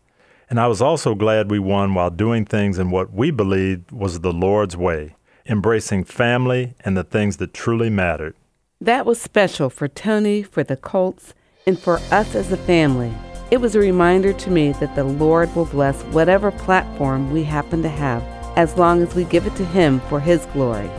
And 0.55 0.61
I 0.61 0.67
was 0.67 0.81
also 0.81 1.15
glad 1.15 1.51
we 1.51 1.59
won 1.59 1.95
while 1.95 2.09
doing 2.09 2.45
things 2.45 2.79
in 2.79 2.89
what 2.89 3.11
we 3.11 3.29
believed 3.29 3.91
was 3.91 4.21
the 4.21 4.31
Lord's 4.31 4.77
way, 4.77 5.17
embracing 5.49 6.05
family 6.05 6.75
and 6.79 6.95
the 6.95 7.03
things 7.03 7.35
that 7.37 7.53
truly 7.53 7.89
mattered. 7.89 8.37
That 8.79 9.05
was 9.05 9.19
special 9.19 9.69
for 9.69 9.89
Tony, 9.89 10.43
for 10.43 10.63
the 10.63 10.77
Colts, 10.77 11.33
and 11.67 11.77
for 11.77 11.97
us 12.09 12.35
as 12.35 12.53
a 12.53 12.55
family. 12.55 13.13
It 13.51 13.57
was 13.57 13.75
a 13.75 13.79
reminder 13.79 14.31
to 14.31 14.49
me 14.49 14.71
that 14.79 14.95
the 14.95 15.03
Lord 15.03 15.53
will 15.57 15.65
bless 15.65 16.01
whatever 16.03 16.51
platform 16.51 17.33
we 17.33 17.43
happen 17.43 17.81
to 17.83 17.89
have 17.89 18.23
as 18.55 18.77
long 18.77 19.01
as 19.01 19.13
we 19.13 19.25
give 19.25 19.45
it 19.45 19.57
to 19.57 19.65
Him 19.65 19.99
for 20.07 20.21
His 20.21 20.45
glory. 20.53 20.89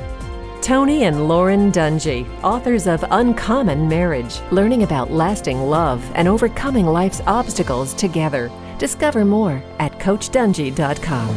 Tony 0.61 1.05
and 1.05 1.29
Lauren 1.29 1.73
Dungy, 1.73 2.29
authors 2.43 2.87
of 2.87 3.03
Uncommon 3.11 3.89
Marriage, 3.89 4.39
learning 4.51 4.83
about 4.83 5.13
lasting 5.13 5.63
love 5.63 6.05
and 6.15 6.29
overcoming 6.29 6.85
life's 6.85 7.23
obstacles 7.27 7.95
together. 7.95 8.51
Discover 8.79 9.25
more 9.25 9.63
at 9.79 9.99
CoachDungy.com. 9.99 11.37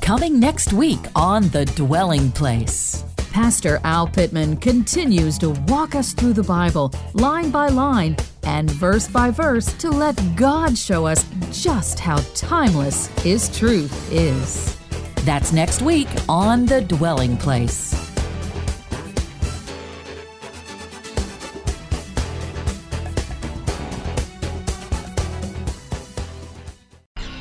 Coming 0.00 0.40
next 0.40 0.72
week 0.72 0.98
on 1.14 1.48
The 1.48 1.64
Dwelling 1.64 2.32
Place. 2.32 3.04
Pastor 3.30 3.80
Al 3.84 4.06
Pittman 4.06 4.58
continues 4.58 5.38
to 5.38 5.50
walk 5.68 5.94
us 5.94 6.12
through 6.12 6.34
the 6.34 6.42
Bible, 6.42 6.92
line 7.14 7.50
by 7.50 7.68
line 7.68 8.16
and 8.42 8.70
verse 8.72 9.08
by 9.08 9.30
verse, 9.30 9.72
to 9.74 9.90
let 9.90 10.20
God 10.36 10.76
show 10.76 11.06
us 11.06 11.24
just 11.50 11.98
how 11.98 12.18
timeless 12.34 13.06
His 13.22 13.48
truth 13.56 14.12
is. 14.12 14.76
That's 15.24 15.52
next 15.52 15.80
week 15.80 16.08
on 16.28 16.66
The 16.66 16.82
Dwelling 16.82 17.38
Place. 17.38 18.11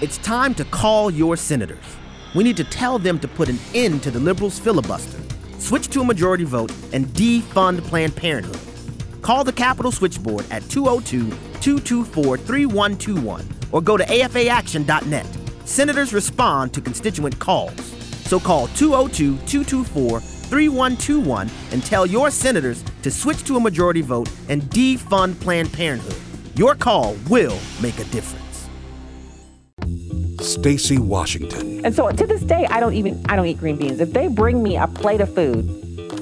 It's 0.02 0.18
time 0.18 0.56
to 0.56 0.66
call 0.66 1.12
your 1.12 1.38
senators. 1.38 1.86
We 2.34 2.44
need 2.44 2.58
to 2.58 2.64
tell 2.64 2.98
them 2.98 3.20
to 3.20 3.28
put 3.28 3.50
an 3.50 3.60
end 3.76 4.02
to 4.02 4.10
the 4.10 4.20
liberals' 4.20 4.58
filibuster, 4.58 5.20
switch 5.60 5.90
to 5.90 6.02
a 6.02 6.04
majority 6.04 6.44
vote, 6.44 6.74
and 6.92 7.06
defund 7.10 7.84
Planned 7.84 8.16
Parenthood. 8.16 8.60
Call 9.22 9.44
the 9.44 9.54
Capitol 9.54 9.92
Switchboard 9.92 10.48
at 10.50 10.68
202 10.70 11.30
224 11.62 12.38
3121 12.38 13.48
or 13.72 13.80
go 13.80 13.96
to 13.96 14.04
afaaction.net. 14.06 15.28
Senators 15.66 16.14
respond 16.14 16.74
to 16.74 16.82
constituent 16.82 17.38
calls. 17.38 17.80
So 18.26 18.40
call 18.40 18.70
202 18.70 19.38
224 19.46 20.20
3121 20.20 21.48
and 21.72 21.84
tell 21.84 22.08
your 22.08 22.32
senators 22.32 22.84
to 23.04 23.12
switch 23.12 23.44
to 23.44 23.56
a 23.56 23.60
majority 23.60 24.02
vote 24.02 24.32
and 24.50 24.64
defund 24.64 25.40
Planned 25.42 25.72
Parenthood. 25.72 26.18
Your 26.58 26.74
call 26.74 27.16
will 27.30 27.60
make 27.84 28.00
a 28.00 28.06
difference. 28.06 28.41
Stacy 30.42 30.98
Washington. 30.98 31.86
And 31.86 31.94
so 31.94 32.10
to 32.10 32.28
this 32.28 32.42
day, 32.42 32.66
I 32.70 32.80
don't 32.80 32.94
even 32.94 33.24
I 33.30 33.36
don't 33.36 33.46
eat 33.46 33.58
green 33.58 33.78
beans. 33.78 34.00
If 34.00 34.14
they 34.14 34.28
bring 34.28 34.62
me 34.64 34.78
a 34.78 34.88
plate 34.88 35.22
of 35.22 35.34
food 35.34 35.70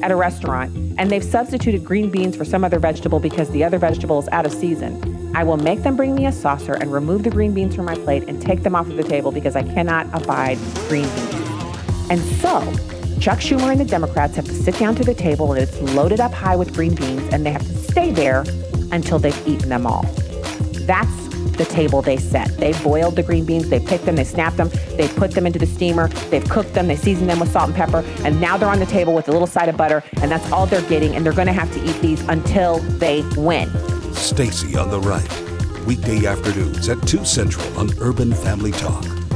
at 0.02 0.12
a 0.12 0.16
restaurant 0.16 0.76
and 0.98 1.10
they've 1.10 1.24
substituted 1.24 1.84
green 1.84 2.10
beans 2.10 2.36
for 2.36 2.46
some 2.46 2.64
other 2.64 2.80
vegetable 2.80 3.20
because 3.20 3.50
the 3.52 3.64
other 3.64 3.78
vegetable 3.78 4.20
is 4.20 4.28
out 4.30 4.46
of 4.46 4.54
season, 4.54 5.32
I 5.36 5.44
will 5.44 5.58
make 5.58 5.84
them 5.84 5.96
bring 5.96 6.16
me 6.16 6.26
a 6.26 6.32
saucer 6.32 6.74
and 6.74 6.92
remove 6.92 7.24
the 7.24 7.30
green 7.30 7.54
beans 7.54 7.76
from 7.76 7.86
my 7.86 7.96
plate 7.96 8.24
and 8.28 8.42
take 8.42 8.64
them 8.64 8.76
off 8.76 8.88
of 8.88 8.98
the 8.98 9.04
table 9.04 9.32
because 9.32 9.56
I 9.56 9.64
cannot 9.64 10.08
abide 10.14 10.58
green 10.88 11.08
beans. 11.16 11.34
And 12.10 12.20
so, 12.42 12.62
Chuck 13.20 13.40
Schumer 13.40 13.72
and 13.72 13.80
the 13.80 13.86
Democrats 13.86 14.36
have 14.38 14.46
to 14.46 14.54
sit 14.54 14.78
down 14.80 14.96
to 14.96 15.04
the 15.04 15.14
table 15.14 15.52
and 15.54 15.62
it's 15.62 15.80
loaded 15.94 16.20
up 16.20 16.34
high 16.34 16.56
with 16.56 16.74
green 16.74 16.96
beans 16.96 17.22
and 17.34 17.46
they 17.46 17.52
have 17.52 17.66
to 17.68 17.74
stay 17.74 18.12
there 18.12 18.44
until 18.92 19.20
they've 19.20 19.48
eaten 19.48 19.70
them 19.70 19.86
all. 19.86 20.04
That's 20.88 21.29
the 21.58 21.66
table 21.66 22.02
they 22.02 22.18
set. 22.18 22.56
They 22.58 22.74
boiled 22.84 23.16
the 23.16 23.24
green 23.24 23.46
beans, 23.46 23.70
they 23.70 23.80
picked 23.80 24.06
them, 24.06 24.16
they 24.16 24.24
snapped 24.24 24.58
them, 24.58 24.70
they 24.96 25.08
put 25.08 25.32
them 25.32 25.46
into 25.46 25.60
the 25.60 25.66
steamer, 25.66 26.08
they've 26.30 26.48
cooked 26.48 26.74
them, 26.74 26.88
they 26.88 26.96
seasoned 26.96 27.30
them 27.30 27.40
with 27.40 27.52
salt 27.52 27.68
and 27.68 27.76
pepper, 27.76 28.04
and 28.24 28.40
now 28.40 28.58
they're 28.58 28.70
on 28.70 28.80
the 28.80 28.86
table 28.86 29.14
with 29.14 29.28
a 29.28 29.32
little 29.32 29.48
side 29.48 29.70
of 29.70 29.78
butter, 29.78 30.04
and 30.22 30.32
that's 30.32 30.52
all 30.52 30.66
they're 30.66 30.82
getting, 30.90 31.16
and 31.16 31.26
they're 31.26 31.34
gonna 31.34 31.54
have 31.54 31.72
to 31.74 31.84
eat 31.84 32.00
these 32.02 32.22
until 32.30 32.80
they 33.00 33.24
win. 33.36 33.70
Stacy 34.14 34.78
on 34.78 34.90
the 34.90 35.00
right. 35.00 35.86
Weekday 35.86 36.26
afternoons 36.26 36.88
at 36.90 37.02
2 37.08 37.26
Central 37.26 37.66
on 37.78 37.90
Urban 38.00 38.34
Family 38.34 38.72
Talk. 38.72 39.29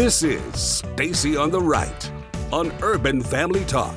This 0.00 0.22
is 0.22 0.54
Stacy 0.54 1.36
on 1.36 1.50
the 1.50 1.60
Right 1.60 2.10
on 2.50 2.72
Urban 2.80 3.20
Family 3.20 3.62
Talk. 3.66 3.94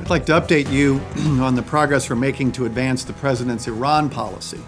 I'd 0.00 0.08
like 0.08 0.24
to 0.24 0.32
update 0.32 0.72
you 0.72 0.98
on 1.42 1.54
the 1.54 1.60
progress 1.60 2.08
we're 2.08 2.16
making 2.16 2.52
to 2.52 2.64
advance 2.64 3.04
the 3.04 3.12
president's 3.12 3.68
Iran 3.68 4.08
policy. 4.08 4.62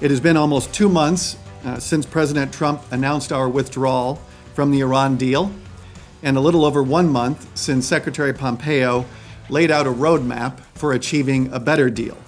It 0.00 0.10
has 0.10 0.18
been 0.18 0.36
almost 0.36 0.74
two 0.74 0.88
months 0.88 1.36
uh, 1.64 1.78
since 1.78 2.04
President 2.04 2.52
Trump 2.52 2.82
announced 2.90 3.30
our 3.30 3.48
withdrawal 3.48 4.20
from 4.54 4.72
the 4.72 4.80
Iran 4.80 5.16
deal, 5.16 5.52
and 6.24 6.36
a 6.36 6.40
little 6.40 6.64
over 6.64 6.82
one 6.82 7.08
month 7.08 7.46
since 7.56 7.86
Secretary 7.86 8.32
Pompeo 8.32 9.06
laid 9.48 9.70
out 9.70 9.86
a 9.86 9.92
roadmap 9.92 10.58
for 10.74 10.94
achieving 10.94 11.48
a 11.52 11.60
better 11.60 11.90
deal. 11.90 12.18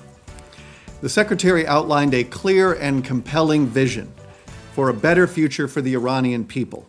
The 1.00 1.08
Secretary 1.08 1.66
outlined 1.66 2.14
a 2.14 2.22
clear 2.22 2.74
and 2.74 3.04
compelling 3.04 3.66
vision 3.66 4.12
for 4.74 4.88
a 4.88 4.94
better 4.94 5.28
future 5.28 5.68
for 5.68 5.80
the 5.80 5.94
Iranian 5.94 6.44
people. 6.44 6.84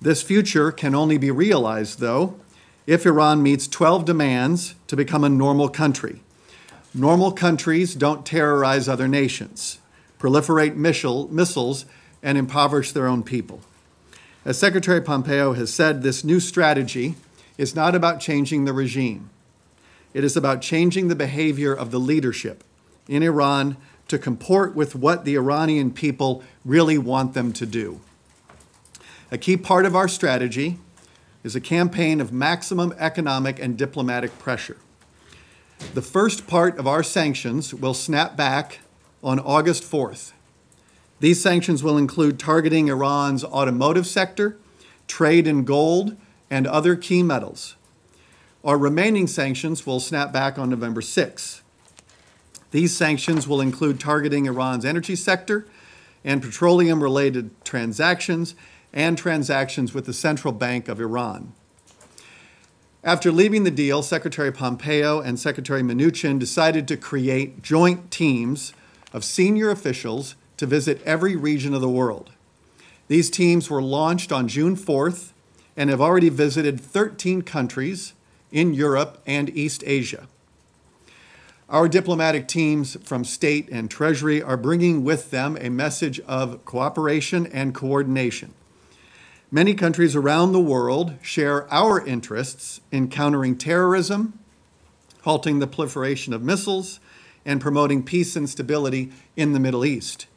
This 0.00 0.22
future 0.22 0.70
can 0.70 0.94
only 0.94 1.18
be 1.18 1.32
realized, 1.32 1.98
though, 1.98 2.38
if 2.86 3.04
Iran 3.04 3.42
meets 3.42 3.66
12 3.66 4.04
demands 4.04 4.76
to 4.86 4.94
become 4.94 5.24
a 5.24 5.28
normal 5.28 5.68
country. 5.68 6.20
Normal 6.94 7.32
countries 7.32 7.96
don't 7.96 8.24
terrorize 8.24 8.88
other 8.88 9.08
nations, 9.08 9.78
proliferate 10.20 10.76
missile, 10.76 11.26
missiles, 11.32 11.84
and 12.22 12.38
impoverish 12.38 12.92
their 12.92 13.08
own 13.08 13.24
people. 13.24 13.60
As 14.44 14.56
Secretary 14.56 15.00
Pompeo 15.00 15.54
has 15.54 15.74
said, 15.74 16.02
this 16.02 16.22
new 16.22 16.38
strategy 16.38 17.16
is 17.58 17.74
not 17.74 17.96
about 17.96 18.20
changing 18.20 18.66
the 18.66 18.72
regime. 18.72 19.30
It 20.14 20.22
is 20.22 20.36
about 20.36 20.62
changing 20.62 21.08
the 21.08 21.16
behavior 21.16 21.74
of 21.74 21.90
the 21.90 21.98
leadership 21.98 22.62
in 23.08 23.24
Iran 23.24 23.76
to 24.08 24.18
comport 24.18 24.74
with 24.74 24.94
what 24.94 25.24
the 25.24 25.34
Iranian 25.34 25.90
people 25.90 26.42
really 26.64 26.98
want 26.98 27.34
them 27.34 27.52
to 27.52 27.66
do. 27.66 28.00
A 29.30 29.38
key 29.38 29.56
part 29.56 29.84
of 29.84 29.96
our 29.96 30.06
strategy 30.06 30.78
is 31.42 31.56
a 31.56 31.60
campaign 31.60 32.20
of 32.20 32.32
maximum 32.32 32.94
economic 32.98 33.58
and 33.58 33.76
diplomatic 33.76 34.38
pressure. 34.38 34.76
The 35.94 36.02
first 36.02 36.46
part 36.46 36.78
of 36.78 36.86
our 36.86 37.02
sanctions 37.02 37.74
will 37.74 37.94
snap 37.94 38.36
back 38.36 38.80
on 39.22 39.38
August 39.40 39.82
4th. 39.82 40.32
These 41.20 41.42
sanctions 41.42 41.82
will 41.82 41.98
include 41.98 42.38
targeting 42.38 42.88
Iran's 42.88 43.44
automotive 43.44 44.06
sector, 44.06 44.58
trade 45.06 45.46
in 45.46 45.64
gold, 45.64 46.16
and 46.50 46.66
other 46.66 46.94
key 46.94 47.22
metals. 47.22 47.76
Our 48.64 48.78
remaining 48.78 49.26
sanctions 49.26 49.86
will 49.86 50.00
snap 50.00 50.32
back 50.32 50.58
on 50.58 50.70
November 50.70 51.00
6th. 51.00 51.62
These 52.76 52.94
sanctions 52.94 53.48
will 53.48 53.62
include 53.62 53.98
targeting 53.98 54.44
Iran's 54.44 54.84
energy 54.84 55.16
sector 55.16 55.66
and 56.22 56.42
petroleum 56.42 57.02
related 57.02 57.50
transactions 57.64 58.54
and 58.92 59.16
transactions 59.16 59.94
with 59.94 60.04
the 60.04 60.12
Central 60.12 60.52
Bank 60.52 60.86
of 60.86 61.00
Iran. 61.00 61.54
After 63.02 63.32
leaving 63.32 63.64
the 63.64 63.70
deal, 63.70 64.02
Secretary 64.02 64.52
Pompeo 64.52 65.20
and 65.20 65.40
Secretary 65.40 65.80
Mnuchin 65.80 66.38
decided 66.38 66.86
to 66.88 66.98
create 66.98 67.62
joint 67.62 68.10
teams 68.10 68.74
of 69.10 69.24
senior 69.24 69.70
officials 69.70 70.34
to 70.58 70.66
visit 70.66 71.00
every 71.06 71.34
region 71.34 71.72
of 71.72 71.80
the 71.80 71.88
world. 71.88 72.32
These 73.08 73.30
teams 73.30 73.70
were 73.70 73.80
launched 73.80 74.30
on 74.30 74.48
June 74.48 74.76
4th 74.76 75.32
and 75.78 75.88
have 75.88 76.02
already 76.02 76.28
visited 76.28 76.78
13 76.78 77.40
countries 77.40 78.12
in 78.52 78.74
Europe 78.74 79.22
and 79.24 79.48
East 79.56 79.82
Asia. 79.86 80.28
Our 81.68 81.88
diplomatic 81.88 82.46
teams 82.46 82.96
from 83.02 83.24
state 83.24 83.68
and 83.72 83.90
treasury 83.90 84.40
are 84.40 84.56
bringing 84.56 85.02
with 85.02 85.32
them 85.32 85.58
a 85.60 85.68
message 85.68 86.20
of 86.20 86.64
cooperation 86.64 87.44
and 87.48 87.74
coordination. 87.74 88.54
Many 89.50 89.74
countries 89.74 90.14
around 90.14 90.52
the 90.52 90.60
world 90.60 91.14
share 91.22 91.72
our 91.72 92.04
interests 92.06 92.80
in 92.92 93.08
countering 93.08 93.58
terrorism, 93.58 94.38
halting 95.22 95.58
the 95.58 95.66
proliferation 95.66 96.32
of 96.32 96.40
missiles, 96.40 97.00
and 97.44 97.60
promoting 97.60 98.04
peace 98.04 98.36
and 98.36 98.48
stability 98.48 99.10
in 99.36 99.52
the 99.52 99.60
Middle 99.60 99.84
East. 99.84 100.28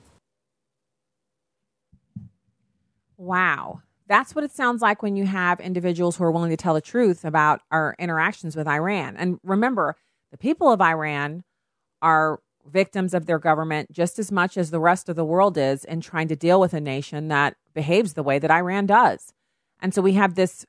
Wow. 3.18 3.84
That's 4.08 4.34
what 4.34 4.44
it 4.44 4.52
sounds 4.52 4.82
like 4.82 5.04
when 5.04 5.16
you 5.16 5.28
have 5.28 5.60
individuals 5.60 6.18
who 6.18 6.24
are 6.24 6.32
willing 6.32 6.50
to 6.50 6.58
tell 6.58 6.74
the 6.74 6.82
truth 6.82 7.24
about 7.24 7.62
our 7.70 7.96
interactions 8.00 8.56
with 8.56 8.68
Iran. 8.68 9.16
And 9.16 9.40
remember, 9.44 9.96
the 10.32 10.38
people 10.38 10.72
of 10.72 10.82
Iran 10.82 11.44
are 12.02 12.40
victims 12.66 13.14
of 13.14 13.26
their 13.26 13.40
government 13.40 13.92
just 13.92 14.20
as 14.20 14.32
much 14.32 14.58
as 14.58 14.70
the 14.70 14.80
rest 14.80 15.10
of 15.10 15.16
the 15.16 15.26
world 15.26 15.58
is 15.58 15.86
in 15.86 16.02
trying 16.02 16.28
to 16.28 16.36
deal 16.36 16.60
with 16.60 16.74
a 16.74 16.82
nation 16.82 17.28
that 17.30 17.56
behaves 17.74 18.14
the 18.14 18.24
way 18.24 18.38
that 18.40 18.52
Iran 18.52 18.86
does. 18.86 19.34
And 19.82 19.94
so 19.94 20.02
we 20.02 20.14
have 20.14 20.36
this 20.36 20.66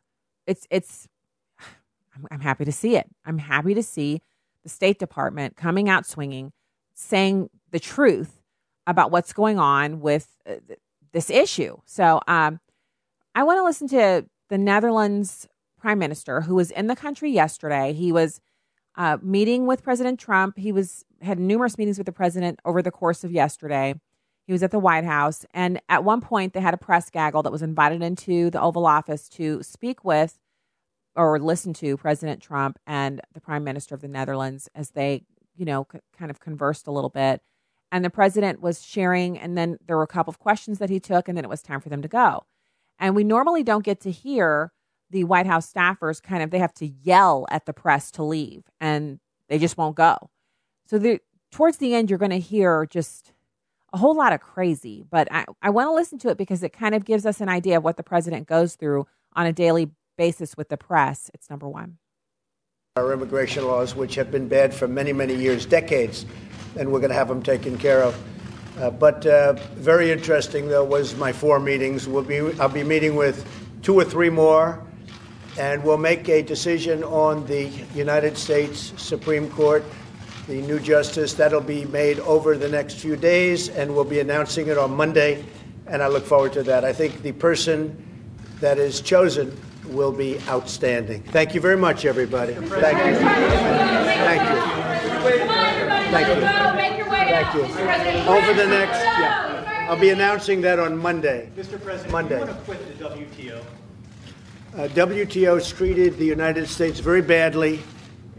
it's 0.47 0.67
it's 0.71 1.09
I'm, 2.15 2.27
I'm 2.31 2.41
happy 2.41 2.65
to 2.65 2.73
see 2.73 2.97
it. 2.97 3.09
I'm 3.25 3.39
happy 3.39 3.75
to 3.75 3.83
see 3.83 4.23
the 4.63 4.69
State 4.69 4.99
Department 4.99 5.57
coming 5.57 5.89
out 5.89 6.07
swinging, 6.07 6.53
saying 6.95 7.51
the 7.71 7.81
truth 7.81 8.43
about 8.87 9.11
what's 9.11 9.33
going 9.33 9.59
on 9.59 10.01
with 10.01 10.37
uh, 10.49 10.55
this 11.13 11.31
issue. 11.31 11.79
So 11.87 12.21
um, 12.27 12.61
I 13.35 13.43
want 13.45 13.59
to 13.59 13.65
listen 13.65 13.89
to 13.89 14.27
the 14.49 14.59
Netherlands 14.59 15.47
Prime 15.79 15.99
Minister, 15.99 16.43
who 16.43 16.57
was 16.57 16.71
in 16.71 16.89
the 16.89 16.97
country 16.97 17.31
yesterday. 17.31 17.93
He 17.93 18.13
was 18.13 18.41
uh, 19.01 19.17
meeting 19.23 19.67
with 19.67 19.83
President 19.83 20.21
Trump. 20.21 20.59
He 20.59 20.73
was 20.73 21.07
had 21.23 21.39
numerous 21.39 21.79
meetings 21.79 21.97
with 21.97 22.05
the 22.05 22.13
president 22.13 22.61
over 22.67 22.83
the 22.83 22.91
course 22.91 23.25
of 23.25 23.33
yesterday. 23.33 23.95
He 24.47 24.53
was 24.53 24.63
at 24.63 24.73
the 24.73 24.79
White 24.79 25.05
House, 25.05 25.47
and 25.55 25.81
at 25.89 26.05
one 26.05 26.21
point 26.21 26.53
they 26.53 26.61
had 26.61 26.75
a 26.75 26.79
press 26.79 27.09
gaggle 27.09 27.43
that 27.45 27.51
was 27.51 27.63
invited 27.63 28.03
into 28.03 28.51
the 28.51 28.61
Oval 28.61 28.87
Office 28.87 29.27
to 29.31 29.63
speak 29.63 30.05
with 30.05 30.39
or 31.17 31.39
listen 31.39 31.73
to 31.75 31.97
President 31.97 32.43
Trump 32.43 32.79
and 32.87 33.23
the 33.33 33.41
Prime 33.41 33.65
Minister 33.65 33.95
of 33.95 34.03
the 34.03 34.09
Netherlands 34.09 34.69
as 34.75 34.91
they, 34.91 35.25
you 35.57 35.65
know, 35.65 35.87
c- 35.91 36.01
kind 36.19 36.31
of 36.31 36.39
conversed 36.39 36.87
a 36.87 36.93
little 36.93 37.09
bit. 37.09 37.41
And 37.91 38.05
the 38.05 38.11
president 38.11 38.61
was 38.61 38.85
sharing, 38.85 39.39
and 39.39 39.57
then 39.57 39.79
there 39.87 39.97
were 39.97 40.03
a 40.03 40.09
couple 40.09 40.31
of 40.31 40.39
questions 40.39 40.79
that 40.79 40.91
he 40.91 41.01
took, 41.01 41.27
and 41.27 41.39
then 41.39 41.45
it 41.45 41.51
was 41.51 41.63
time 41.63 41.81
for 41.81 41.89
them 41.89 42.03
to 42.03 42.09
go. 42.09 42.45
And 42.99 43.17
we 43.17 43.25
normally 43.25 43.63
don't 43.63 43.85
get 43.85 44.01
to 44.01 44.11
hear 44.11 44.73
the 45.11 45.25
White 45.25 45.47
House 45.47 45.71
staffers 45.73 46.23
kind 46.23 46.43
of, 46.43 46.51
they 46.51 46.59
have 46.59 46.75
to 46.75 46.87
yell 46.87 47.47
at 47.51 47.67
the 47.67 47.73
press 47.73 48.11
to 48.13 48.23
leave, 48.23 48.65
and 48.81 49.19
they 49.49 49.59
just 49.59 49.77
won't 49.77 49.97
go. 49.97 50.31
So 50.87 50.99
the, 50.99 51.21
towards 51.51 51.79
the 51.79 51.95
end, 51.95 52.11
you're 52.11 52.19
going 52.19 52.31
to 52.31 52.39
hear 52.39 52.87
just 52.87 53.33
a 53.93 53.99
whole 53.99 54.15
lot 54.15 54.33
of 54.33 54.41
crazy, 54.41 55.05
but 55.11 55.27
I, 55.33 55.45
I 55.63 55.71
want 55.71 55.89
to 55.89 55.93
listen 55.93 56.19
to 56.21 56.29
it 56.29 56.39
because 56.39 56.63
it 56.63 56.73
kind 56.73 56.95
of 56.95 57.05
gives 57.05 57.27
us 57.27 57.41
an 57.41 57.49
idea 57.49 57.77
of 57.77 57.85
what 57.85 57.97
the 57.97 58.03
president 58.03 58.47
goes 58.47 58.77
through 58.77 59.07
on 59.35 59.47
a 59.47 59.53
daily 59.53 59.91
basis 60.17 60.57
with 60.57 60.69
the 60.69 60.77
press. 60.77 61.31
It's 61.35 61.51
number 61.51 61.69
one. 61.69 61.99
Our 62.97 63.13
immigration 63.13 63.67
laws, 63.67 63.95
which 63.95 64.15
have 64.17 64.31
been 64.31 64.49
bad 64.49 64.75
for 64.75 64.87
many, 64.87 65.13
many 65.13 65.35
years, 65.35 65.67
decades, 65.67 66.27
and 66.79 66.93
we're 66.93 67.01
going 67.01 67.11
to 67.11 67.17
have 67.17 67.29
them 67.29 67.43
taken 67.43 67.79
care 67.79 68.03
of. 68.03 68.21
Uh, 68.79 68.91
but 68.91 69.27
uh, 69.27 69.55
very 69.75 70.11
interesting, 70.11 70.69
though, 70.69 70.85
was 70.85 71.17
my 71.17 71.33
four 71.33 71.59
meetings. 71.59 72.07
We'll 72.07 72.23
be, 72.23 72.39
I'll 72.61 72.69
be 72.69 72.85
meeting 72.85 73.17
with 73.17 73.47
two 73.83 73.95
or 73.95 74.05
three 74.05 74.31
more, 74.31 74.85
and 75.59 75.83
we'll 75.83 75.99
make 75.99 76.29
a 76.29 76.43
decision 76.43 77.03
on 77.05 77.47
the 77.47 77.69
United 77.95 78.37
States 78.37 78.93
Supreme 78.97 79.51
Court, 79.51 79.85
the 80.47 80.61
new 80.63 80.79
justice. 80.79 81.35
That'll 81.35 81.61
be 81.61 81.85
made 81.87 82.19
over 82.21 82.57
the 82.57 82.69
next 82.69 82.95
few 82.95 83.17
days, 83.17 83.69
and 83.69 83.95
we'll 83.95 84.05
be 84.05 84.21
announcing 84.21 84.69
it 84.69 84.79
on 84.79 84.95
Monday, 84.95 85.45
and 85.87 86.03
I 86.03 86.09
look 86.09 86.25
forward 86.25 86.53
to 86.55 86.63
that. 86.65 86.85
I 86.85 86.93
think 86.93 87.23
the 87.23 87.33
person 87.33 87.97
that 88.61 88.79
is 88.79 89.01
chosen 89.01 89.57
will 89.89 90.13
be 90.13 90.39
outstanding. 90.49 91.23
Thank 91.25 91.55
you 91.55 91.61
very 91.61 91.77
much, 91.77 92.05
everybody. 92.05 92.55
Thank 92.55 92.65
you. 92.65 92.71
Thank 92.71 94.43
you. 94.43 94.61
Thank 96.11 96.29
you. 96.29 96.41
Thank 96.41 97.55
you. 97.55 97.63
Over 98.33 98.55
the 98.55 98.67
next, 98.67 98.99
yeah. 98.99 99.87
I'll 99.89 99.99
be 99.99 100.11
announcing 100.11 100.61
that 100.61 100.79
on 100.79 100.97
Monday. 100.97 101.51
Mr. 101.57 101.83
President, 101.83 102.13
Monday. 102.13 102.39
want 102.39 102.51
to 102.51 102.57
quit 102.59 102.99
the 102.99 103.05
WTO? 103.05 103.65
Uh, 104.73 104.87
WTO's 104.89 105.73
treated 105.73 106.17
the 106.17 106.25
United 106.25 106.69
States 106.69 107.01
very 107.01 107.23
badly, 107.23 107.81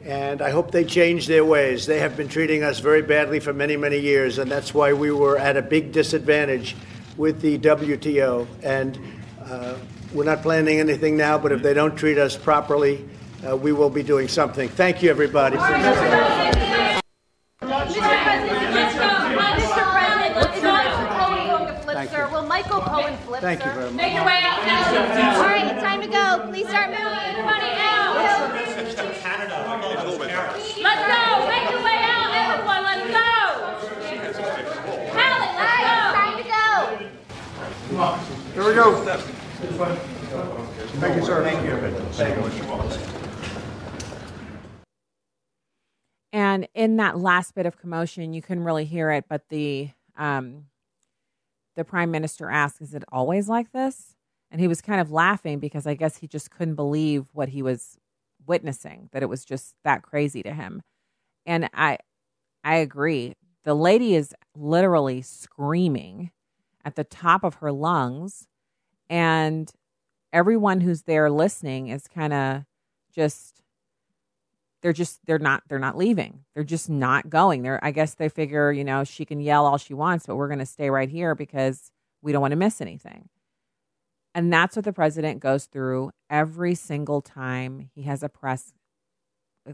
and 0.05 0.41
I 0.41 0.49
hope 0.49 0.71
they 0.71 0.85
change 0.85 1.27
their 1.27 1.43
ways. 1.43 1.85
They 1.85 1.99
have 1.99 2.15
been 2.15 2.29
treating 2.29 2.63
us 2.63 2.79
very 2.79 3.01
badly 3.01 3.41
for 3.41 3.51
many, 3.51 3.75
many 3.75 3.99
years, 3.99 4.37
and 4.37 4.49
that's 4.49 4.73
why 4.73 4.93
we 4.93 5.11
were 5.11 5.37
at 5.37 5.57
a 5.57 5.61
big 5.61 5.91
disadvantage 5.91 6.77
with 7.17 7.41
the 7.41 7.57
WTO. 7.57 8.47
And 8.63 8.97
uh, 9.43 9.75
we're 10.13 10.23
not 10.23 10.41
planning 10.41 10.79
anything 10.79 11.17
now, 11.17 11.37
but 11.37 11.51
if 11.51 11.61
they 11.61 11.73
don't 11.73 11.97
treat 11.97 12.17
us 12.17 12.37
properly, 12.37 13.05
uh, 13.45 13.57
we 13.57 13.73
will 13.73 13.89
be 13.89 14.01
doing 14.01 14.29
something. 14.29 14.69
Thank 14.69 15.03
you, 15.03 15.09
everybody. 15.09 15.57
for 15.57 15.63
listening. 15.63 17.01
Thank 22.07 22.17
you. 22.17 22.33
Will 22.33 22.47
Michael 22.47 22.81
Cohen 22.81 23.17
flip, 23.17 23.41
Thank 23.41 23.65
you 23.65 23.71
very 23.71 23.91
much. 23.91 23.95
Make 23.95 24.13
your 24.13 24.25
way 24.25 24.39
out. 24.43 25.80
All 26.41 26.47
right, 26.47 26.59
it's 26.59 26.71
time 26.71 26.89
to 26.91 26.97
go. 26.97 27.05
Please 27.05 27.05
start 27.05 27.05
moving. 27.05 27.05
Everybody 27.05 27.69
out. 27.77 28.15
Let's 30.81 31.03
go. 31.07 31.47
Make 31.47 31.69
your 31.69 31.83
way 31.83 31.99
out, 32.01 32.33
everyone. 32.33 32.81
Let's 32.83 33.07
go. 33.07 33.29
Hallie, 35.13 35.53
let's 35.57 35.77
go. 35.85 36.01
Time 36.17 36.37
to 36.37 36.43
go. 36.43 36.65
Come 37.89 37.99
on. 37.99 38.17
Here 38.53 38.65
we 38.65 38.73
go. 38.73 38.85
Thank 40.99 41.15
you, 41.15 41.25
sir. 41.25 41.43
Thank 41.43 41.63
you. 41.63 41.73
Thank 42.13 42.35
you. 42.37 42.43
And 46.33 46.67
in 46.73 46.97
that 46.97 47.19
last 47.19 47.53
bit 47.53 47.65
of 47.65 47.77
commotion, 47.77 48.33
you 48.33 48.41
couldn't 48.41 48.63
really 48.63 48.85
hear 48.85 49.11
it, 49.11 49.25
but 49.29 49.49
the 49.49 49.91
um, 50.17 50.65
the 51.75 51.83
prime 51.83 52.09
minister 52.09 52.49
asks, 52.49 52.81
"Is 52.81 52.95
it 52.95 53.03
always 53.11 53.47
like 53.47 53.71
this?" 53.73 54.15
And 54.51 54.59
he 54.59 54.67
was 54.67 54.81
kind 54.81 54.99
of 55.01 55.11
laughing 55.11 55.59
because 55.59 55.87
I 55.87 55.93
guess 55.95 56.17
he 56.17 56.27
just 56.27 56.51
couldn't 56.51 56.75
believe 56.75 57.25
what 57.33 57.49
he 57.49 57.61
was 57.61 57.97
witnessing; 58.45 59.09
that 59.13 59.23
it 59.23 59.29
was 59.29 59.45
just 59.45 59.75
that 59.83 60.03
crazy 60.03 60.43
to 60.43 60.53
him. 60.53 60.81
And 61.45 61.69
I, 61.73 61.97
I 62.63 62.75
agree. 62.75 63.35
The 63.63 63.73
lady 63.73 64.15
is 64.15 64.35
literally 64.55 65.21
screaming 65.21 66.31
at 66.83 66.95
the 66.95 67.03
top 67.03 67.43
of 67.43 67.55
her 67.55 67.71
lungs, 67.71 68.47
and 69.09 69.71
everyone 70.33 70.81
who's 70.81 71.03
there 71.03 71.29
listening 71.29 71.87
is 71.87 72.07
kind 72.07 72.33
of 72.33 72.63
just 73.13 73.61
they're 74.81 74.93
just 74.93 75.19
they're 75.25 75.39
not 75.39 75.63
they're 75.67 75.79
not 75.79 75.97
leaving 75.97 76.39
they're 76.53 76.63
just 76.63 76.89
not 76.89 77.29
going 77.29 77.61
they're 77.61 77.83
i 77.83 77.91
guess 77.91 78.15
they 78.15 78.29
figure 78.29 78.71
you 78.71 78.83
know 78.83 79.03
she 79.03 79.25
can 79.25 79.39
yell 79.39 79.65
all 79.65 79.77
she 79.77 79.93
wants 79.93 80.25
but 80.25 80.35
we're 80.35 80.47
going 80.47 80.59
to 80.59 80.65
stay 80.65 80.89
right 80.89 81.09
here 81.09 81.35
because 81.35 81.91
we 82.21 82.31
don't 82.31 82.41
want 82.41 82.51
to 82.51 82.57
miss 82.57 82.81
anything 82.81 83.29
and 84.33 84.51
that's 84.51 84.75
what 84.75 84.85
the 84.85 84.93
president 84.93 85.39
goes 85.39 85.65
through 85.65 86.11
every 86.29 86.75
single 86.75 87.21
time 87.21 87.89
he 87.93 88.03
has 88.03 88.23
a 88.23 88.29
press 88.29 88.73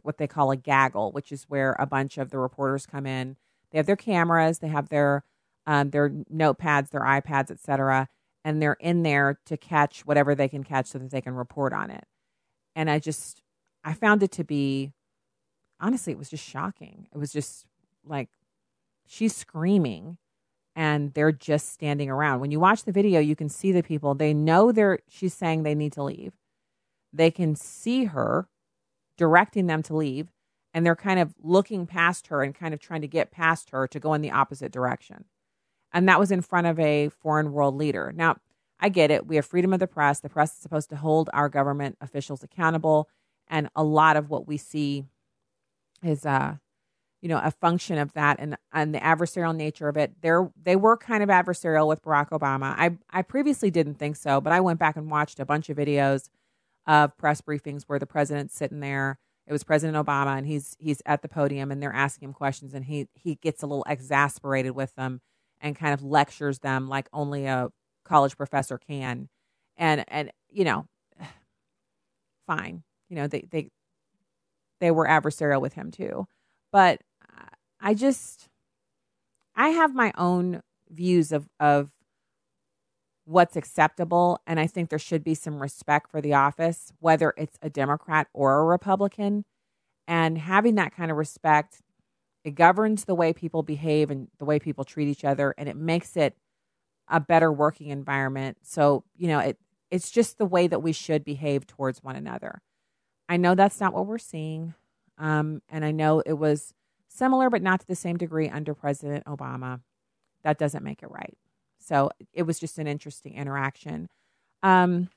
what 0.01 0.18
they 0.18 0.28
call 0.28 0.51
a 0.51 0.58
gaggle 0.58 1.12
which 1.12 1.32
is 1.32 1.45
where 1.45 1.76
a 1.80 1.86
bunch 1.86 2.18
of 2.18 2.30
the 2.30 2.38
reporters 2.38 2.86
come 2.86 3.05
in. 3.05 3.38
They 3.72 3.78
have 3.78 3.86
their 3.86 3.95
cameras 3.95 4.60
they 4.60 4.68
have 4.68 4.89
their 4.89 5.24
um, 5.66 5.89
their 5.91 6.10
notepads 6.10 6.89
their 6.89 7.01
ipads 7.01 7.51
etc 7.51 8.10
and 8.43 8.62
they're 8.62 8.78
in 8.80 9.03
there 9.03 9.39
to 9.45 9.58
catch 9.58 10.05
whatever 10.05 10.34
they 10.36 10.47
can 10.47 10.64
catch 10.64 10.88
so 10.88 10.99
that 10.99 11.12
they 11.12 11.22
can 11.22 11.36
report 11.36 11.74
on 11.74 11.89
it. 11.91 12.05
And 12.76 12.89
i 12.89 12.99
just 12.99 13.41
i 13.84 13.93
found 13.93 14.24
it 14.24 14.32
to 14.34 14.43
be 14.43 14.93
honestly, 15.80 16.14
it 16.14 16.20
was 16.20 16.30
just 16.30 16.47
shocking. 16.47 17.08
It 17.14 17.18
was 17.18 17.32
just 17.32 17.66
like 18.05 18.30
she's 19.05 19.36
screaming 19.36 20.18
and 20.78 21.11
they're 21.15 21.32
just 21.32 21.73
standing 21.73 22.07
around. 22.07 22.39
When 22.39 22.51
you 22.51 22.59
watch 22.59 22.84
the 22.84 22.91
video, 22.91 23.19
you 23.19 23.36
can 23.36 23.49
see 23.49 23.71
the 23.71 23.82
people. 23.82 24.13
They 24.13 24.34
know 24.34 24.71
they're 24.71 24.99
she's 25.09 25.34
saying 25.34 25.63
they 25.63 25.73
need 25.73 25.91
to 25.93 26.03
leave. 26.03 26.34
They 27.11 27.32
can 27.32 27.55
see 27.55 28.05
her 28.05 28.47
directing 29.17 29.65
them 29.65 29.82
to 29.84 29.95
leave 29.95 30.32
and 30.75 30.86
they're 30.86 30.95
kind 30.95 31.19
of 31.19 31.34
looking 31.41 31.88
past 31.88 32.28
her 32.28 32.43
and 32.43 32.53
kind 32.53 32.75
of 32.75 32.80
trying 32.80 33.01
to 33.01 33.07
get 33.07 33.32
past 33.32 33.71
her 33.71 33.88
to 33.88 33.99
go 33.99 34.13
in 34.13 34.21
the 34.21 34.30
opposite 34.30 34.71
direction. 34.71 35.25
And 35.91 36.07
that 36.07 36.19
was 36.19 36.30
in 36.30 36.41
front 36.41 36.67
of 36.67 36.80
a 36.80 37.09
foreign 37.09 37.51
world 37.51 37.75
leader. 37.75 38.13
Now, 38.15 38.38
I 38.80 38.89
get 38.89 39.09
it. 39.09 39.25
We 39.25 39.38
have 39.38 39.45
freedom 39.47 39.73
of 39.73 39.80
the 39.80 39.88
press. 39.88 40.19
The 40.19 40.30
press 40.30 40.53
is 40.53 40.59
supposed 40.59 40.89
to 40.91 40.95
hold 40.95 41.32
our 41.34 41.49
government 41.49 41.97
officials 42.01 42.43
accountable. 42.43 43.09
And 43.47 43.69
a 43.75 43.84
lot 43.84 44.15
of 44.15 44.30
what 44.30 44.47
we 44.47 44.57
see 44.57 45.05
is 46.03 46.23
uh 46.23 46.57
you 47.22 47.30
know, 47.30 47.41
a 47.43 47.51
function 47.51 47.97
of 47.97 48.13
that 48.13 48.38
and 48.39 48.55
and 48.72 48.93
the 48.93 48.99
adversarial 48.99 49.55
nature 49.55 49.88
of 49.88 49.97
it. 49.97 50.13
They're 50.22 50.49
they 50.61 50.76
were 50.76 50.97
kind 50.97 51.24
of 51.24 51.30
adversarial 51.30 51.88
with 51.88 52.03
Barack 52.03 52.30
Obama. 52.30 52.76
I 52.78 52.97
I 53.09 53.22
previously 53.24 53.72
didn't 53.72 53.95
think 53.95 54.15
so, 54.15 54.39
but 54.39 54.53
I 54.53 54.59
went 54.59 54.80
back 54.80 54.95
and 54.95 55.09
watched 55.09 55.39
a 55.39 55.45
bunch 55.45 55.70
of 55.70 55.78
videos 55.78 56.30
of 56.86 57.15
press 57.18 57.41
briefings 57.41 57.84
where 57.88 57.99
the 57.99 58.05
president's 58.05 58.55
sitting 58.55 58.80
there. 58.80 59.20
It 59.47 59.53
was 59.53 59.63
President 59.63 59.97
Obama, 59.97 60.38
and 60.38 60.45
he's 60.45 60.76
he's 60.80 61.01
at 61.05 61.22
the 61.22 61.30
podium, 61.30 61.72
and 61.72 61.82
they're 61.82 61.93
asking 61.93 62.30
him 62.30 62.34
questions, 62.34 62.74
and 62.74 62.86
he 62.86 63.07
he 63.15 63.36
gets 63.36 63.63
a 63.63 63.68
little 63.68 63.86
exasperated 63.88 64.74
with 64.74 64.93
them, 64.95 65.22
and 65.61 65.76
kind 65.76 65.93
of 65.93 66.03
lectures 66.03 66.59
them 66.59 66.88
like 66.88 67.07
only 67.13 67.45
a 67.45 67.70
college 68.03 68.38
professor 68.38 68.78
can, 68.78 69.30
and 69.78 70.03
and 70.09 70.32
you 70.49 70.65
know, 70.65 70.88
fine, 72.47 72.84
you 73.09 73.15
know 73.15 73.28
they 73.28 73.45
they 73.49 73.70
they 74.80 74.91
were 74.91 75.07
adversarial 75.07 75.61
with 75.61 75.74
him 75.74 75.91
too, 75.91 76.28
but 76.72 77.01
I 77.80 77.93
just 77.93 78.49
I 79.55 79.69
have 79.69 79.93
my 79.93 80.11
own 80.17 80.61
views 80.89 81.32
of 81.32 81.49
of 81.59 81.91
what's 83.25 83.57
acceptable 83.57 84.39
and 84.47 84.59
I 84.59 84.67
think 84.67 84.89
there 84.89 84.99
should 84.99 85.23
be 85.23 85.36
some 85.36 85.61
respect 85.61 86.09
for 86.09 86.21
the 86.21 86.34
office 86.34 86.93
whether 86.99 87.34
it's 87.38 87.57
a 87.61 87.69
Democrat 87.69 88.28
or 88.34 88.59
a 88.59 88.63
Republican. 88.65 89.43
And 90.07 90.38
having 90.38 90.75
that 90.75 90.95
kind 90.95 91.11
of 91.11 91.17
respect 91.17 91.82
it 92.45 92.55
governs 92.55 93.05
the 93.05 93.15
way 93.15 93.34
people 93.34 93.63
behave 93.63 94.11
and 94.11 94.30
the 94.39 94.45
way 94.45 94.59
people 94.59 94.86
treat 94.86 95.07
each 95.09 95.25
other 95.25 95.53
and 95.57 95.67
it 95.69 95.75
makes 95.78 96.15
it 96.17 96.36
a 97.09 97.19
better 97.19 97.51
working 97.51 97.89
environment. 97.89 98.57
So 98.63 99.03
you 99.17 99.28
know 99.28 99.39
it 99.39 99.57
it's 99.91 100.11
just 100.11 100.38
the 100.38 100.45
way 100.45 100.67
that 100.67 100.82
we 100.84 100.93
should 100.93 101.23
behave 101.25 101.67
towards 101.67 102.03
one 102.03 102.15
another. 102.17 102.61
I 103.30 103.38
know 103.38 103.55
that's 103.55 103.80
not 103.82 103.93
what 103.93 104.07
we're 104.07 104.17
seeing 104.19 104.73
um, 105.17 105.61
and 105.69 105.84
i 105.86 105.91
know 105.91 106.21
it 106.25 106.34
was 106.34 106.73
similar 107.18 107.49
but 107.49 107.61
not 107.61 107.80
to 107.80 107.88
the 107.88 107.95
same 107.95 108.18
degree 108.18 108.49
under 108.49 108.74
president 108.74 109.26
obama 109.26 109.82
that 110.43 110.57
doesn't 110.57 110.84
make 110.84 111.01
it 111.03 111.09
right 111.09 111.38
so 111.88 112.11
it 112.34 112.43
was 112.43 112.59
just 112.59 112.78
an 112.80 112.88
interesting 112.88 113.36
interaction. 113.36 114.09
Um, 114.61 115.09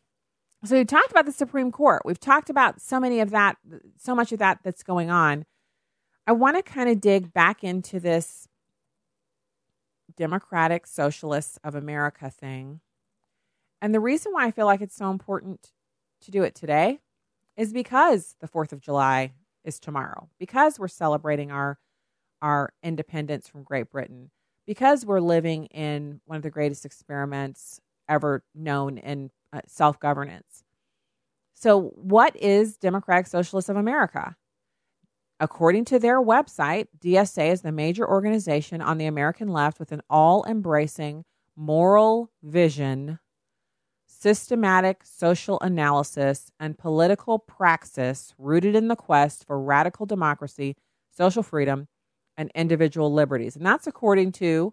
so 0.65 0.77
we 0.77 0.85
talked 0.85 1.11
about 1.11 1.27
the 1.27 1.33
Supreme 1.33 1.73
Court. 1.73 2.03
We've 2.05 2.21
talked 2.21 2.51
about 2.51 2.81
so 2.81 3.01
many 3.01 3.21
of 3.21 3.31
that, 3.31 3.57
so 3.97 4.15
much 4.15 4.31
of 4.31 4.39
that 4.39 4.61
that's 4.63 4.83
going 4.83 5.11
on. 5.11 5.47
I 6.27 6.33
want 6.33 6.57
to 6.57 6.63
kind 6.63 6.89
of 6.89 7.01
dig 7.01 7.33
back 7.33 7.65
into 7.65 7.99
this 7.99 8.47
Democratic 10.17 10.87
Socialists 10.87 11.59
of 11.65 11.75
America 11.75 12.31
thing. 12.31 12.81
And 13.83 13.95
the 13.95 14.01
reason 14.01 14.33
why 14.33 14.47
I 14.47 14.51
feel 14.51 14.67
like 14.67 14.83
it's 14.83 14.97
so 14.97 15.11
important 15.11 15.73
to 16.21 16.31
do 16.31 16.43
it 16.43 16.55
today 16.55 17.01
is 17.57 17.73
because 17.73 18.37
the 18.41 18.49
4th 18.49 18.73
of 18.73 18.81
July 18.81 19.33
is 19.65 19.81
tomorrow, 19.81 20.29
because 20.39 20.79
we're 20.79 20.89
celebrating 20.89 21.51
our 21.51 21.79
our 22.43 22.73
independence 22.83 23.49
from 23.49 23.63
Great 23.63 23.91
Britain 23.91 24.31
because 24.67 25.05
we're 25.05 25.21
living 25.21 25.67
in 25.67 26.21
one 26.27 26.37
of 26.37 26.43
the 26.43 26.51
greatest 26.51 26.85
experiments 26.85 27.81
ever 28.09 28.45
known 28.55 28.99
in 28.99 29.31
uh, 29.53 29.61
self 29.67 29.99
governance. 29.99 30.65
So, 31.55 31.93
what 31.97 32.37
is 32.37 32.77
Democratic 32.77 33.27
Socialists 33.27 33.69
of 33.69 33.77
America? 33.77 34.37
According 35.41 35.87
to 35.87 35.99
their 35.99 36.21
website, 36.21 36.89
DSA 36.99 37.53
is 37.53 37.63
the 37.63 37.73
major 37.73 38.07
organization 38.09 38.83
on 38.83 38.99
the 38.99 39.07
American 39.07 39.49
left 39.49 39.79
with 39.79 39.91
an 39.91 40.03
all 40.11 40.45
embracing 40.45 41.25
moral 41.57 42.31
vision, 42.43 43.19
systematic 44.07 45.03
social 45.05 45.59
analysis, 45.61 46.53
and 46.61 46.79
political 46.79 47.39
praxis 47.39 48.35
rooted 48.39 48.77
in 48.77 48.89
the 48.89 48.97
quest 48.97 49.47
for 49.47 49.61
radical 49.61 50.05
democracy, 50.07 50.77
social 51.11 51.43
freedom, 51.43 51.89
and 52.37 52.51
individual 52.55 53.13
liberties. 53.13 53.57
And 53.57 53.65
that's 53.65 53.87
according 53.87 54.33
to 54.33 54.73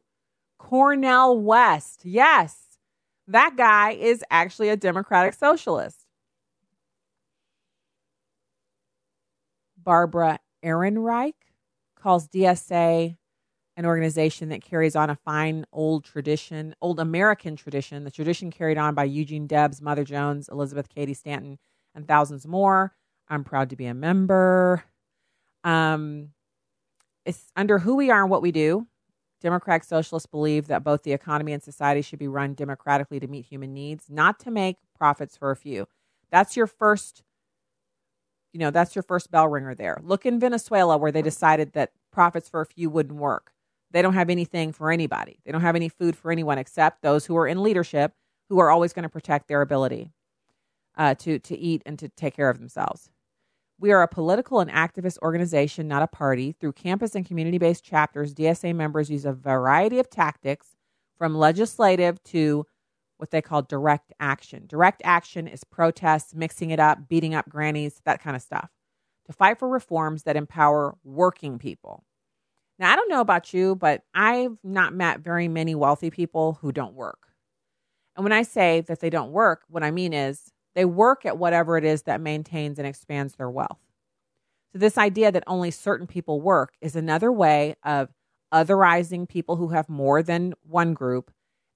Cornel 0.57 1.39
West. 1.39 2.01
Yes, 2.03 2.77
that 3.27 3.55
guy 3.57 3.91
is 3.91 4.23
actually 4.29 4.69
a 4.69 4.77
Democratic 4.77 5.33
Socialist. 5.33 6.05
Barbara 9.77 10.39
Ehrenreich 10.63 11.33
calls 11.95 12.27
DSA 12.27 13.17
an 13.77 13.85
organization 13.85 14.49
that 14.49 14.63
carries 14.63 14.95
on 14.95 15.09
a 15.09 15.15
fine 15.15 15.65
old 15.71 16.03
tradition, 16.03 16.75
old 16.81 16.99
American 16.99 17.55
tradition, 17.55 18.03
the 18.03 18.11
tradition 18.11 18.49
carried 18.49 18.77
on 18.77 18.95
by 18.95 19.03
Eugene 19.03 19.45
Debs, 19.45 19.81
Mother 19.81 20.03
Jones, 20.03 20.49
Elizabeth 20.49 20.89
Cady 20.89 21.13
Stanton, 21.13 21.59
and 21.93 22.07
thousands 22.07 22.47
more. 22.47 22.93
I'm 23.29 23.43
proud 23.43 23.69
to 23.69 23.75
be 23.75 23.85
a 23.85 23.93
member. 23.93 24.83
Um, 25.63 26.29
it's 27.27 27.51
under 27.57 27.79
who 27.79 27.95
we 27.95 28.09
are 28.09 28.21
and 28.21 28.31
what 28.31 28.41
we 28.41 28.51
do. 28.51 28.87
Democratic 29.41 29.83
socialists 29.83 30.25
believe 30.25 30.67
that 30.67 30.83
both 30.83 31.03
the 31.03 31.11
economy 31.13 31.51
and 31.51 31.61
society 31.61 32.01
should 32.01 32.17
be 32.19 32.27
run 32.27 32.55
democratically 32.55 33.19
to 33.19 33.27
meet 33.27 33.45
human 33.45 33.73
needs, 33.73 34.09
not 34.09 34.39
to 34.39 34.49
make 34.49 34.77
profits 34.97 35.37
for 35.37 35.51
a 35.51 35.55
few. 35.55 35.87
That's 36.31 36.55
your 36.55 36.67
first, 36.67 37.23
you 38.53 38.59
know, 38.59 38.71
that's 38.71 38.95
your 38.95 39.03
first 39.03 39.29
bell 39.29 39.47
ringer 39.47 39.75
there. 39.75 39.99
Look 40.01 40.25
in 40.25 40.39
Venezuela 40.39 40.97
where 40.97 41.11
they 41.11 41.21
decided 41.21 41.73
that 41.73 41.91
profits 42.11 42.49
for 42.49 42.61
a 42.61 42.65
few 42.65 42.89
wouldn't 42.89 43.19
work. 43.19 43.51
They 43.91 44.01
don't 44.01 44.15
have 44.15 44.29
anything 44.29 44.71
for 44.71 44.89
anybody. 44.89 45.39
They 45.45 45.51
don't 45.51 45.61
have 45.61 45.75
any 45.75 45.89
food 45.89 46.15
for 46.15 46.31
anyone 46.31 46.57
except 46.57 47.01
those 47.01 47.25
who 47.25 47.37
are 47.37 47.47
in 47.47 47.61
leadership 47.61 48.13
who 48.49 48.59
are 48.59 48.71
always 48.71 48.93
going 48.93 49.03
to 49.03 49.09
protect 49.09 49.49
their 49.49 49.61
ability 49.61 50.11
uh, 50.95 51.13
to 51.15 51.39
to 51.39 51.57
eat 51.57 51.83
and 51.85 51.99
to 51.99 52.09
take 52.09 52.35
care 52.35 52.49
of 52.49 52.59
themselves. 52.59 53.09
We 53.79 53.91
are 53.91 54.01
a 54.01 54.07
political 54.07 54.59
and 54.59 54.71
activist 54.71 55.19
organization, 55.21 55.87
not 55.87 56.01
a 56.01 56.07
party. 56.07 56.51
Through 56.51 56.73
campus 56.73 57.13
and 57.13 57.25
community 57.25 57.59
based 57.59 57.83
chapters, 57.83 58.33
DSA 58.33 58.75
members 58.75 59.09
use 59.09 59.25
a 59.25 59.33
variety 59.33 59.99
of 59.99 60.09
tactics 60.09 60.75
from 61.17 61.35
legislative 61.35 62.21
to 62.23 62.65
what 63.17 63.31
they 63.31 63.41
call 63.41 63.61
direct 63.61 64.13
action. 64.19 64.65
Direct 64.67 65.01
action 65.03 65.47
is 65.47 65.63
protests, 65.63 66.33
mixing 66.33 66.71
it 66.71 66.79
up, 66.79 67.07
beating 67.07 67.35
up 67.35 67.49
grannies, 67.49 68.01
that 68.05 68.21
kind 68.21 68.35
of 68.35 68.41
stuff, 68.41 68.69
to 69.25 69.33
fight 69.33 69.59
for 69.59 69.67
reforms 69.67 70.23
that 70.23 70.35
empower 70.35 70.95
working 71.03 71.59
people. 71.59 72.03
Now, 72.79 72.93
I 72.93 72.95
don't 72.95 73.09
know 73.09 73.21
about 73.21 73.53
you, 73.53 73.75
but 73.75 74.03
I've 74.13 74.57
not 74.63 74.93
met 74.93 75.19
very 75.19 75.47
many 75.47 75.73
wealthy 75.75 76.11
people 76.11 76.59
who 76.61 76.71
don't 76.71 76.93
work. 76.93 77.27
And 78.15 78.23
when 78.23 78.33
I 78.33 78.43
say 78.43 78.81
that 78.81 78.99
they 78.99 79.09
don't 79.09 79.31
work, 79.31 79.63
what 79.67 79.83
I 79.83 79.91
mean 79.91 80.13
is 80.13 80.51
they 80.77 80.85
work 80.85 81.25
at 81.25 81.39
whatever 81.39 81.75
it 81.75 81.83
is 81.83 82.03
that 82.03 82.21
maintains 82.21 82.77
and 82.77 82.87
expands 82.87 83.33
their 83.33 83.49
wealth. 83.49 83.79
So, 84.71 84.77
this 84.77 84.95
idea 84.95 85.31
that 85.31 85.43
only 85.47 85.71
certain 85.71 86.05
people 86.05 86.39
work 86.39 86.75
is 86.81 86.95
another 86.95 87.31
way 87.31 87.75
of 87.83 88.09
otherizing 88.53 89.27
people 89.27 89.55
who 89.55 89.69
have 89.69 89.89
more 89.89 90.21
than 90.21 90.53
one 90.61 90.93
group 90.93 91.31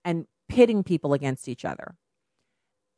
and 0.06 0.28
pitting 0.47 0.84
people 0.84 1.14
against 1.14 1.47
each 1.47 1.66
other. 1.66 1.95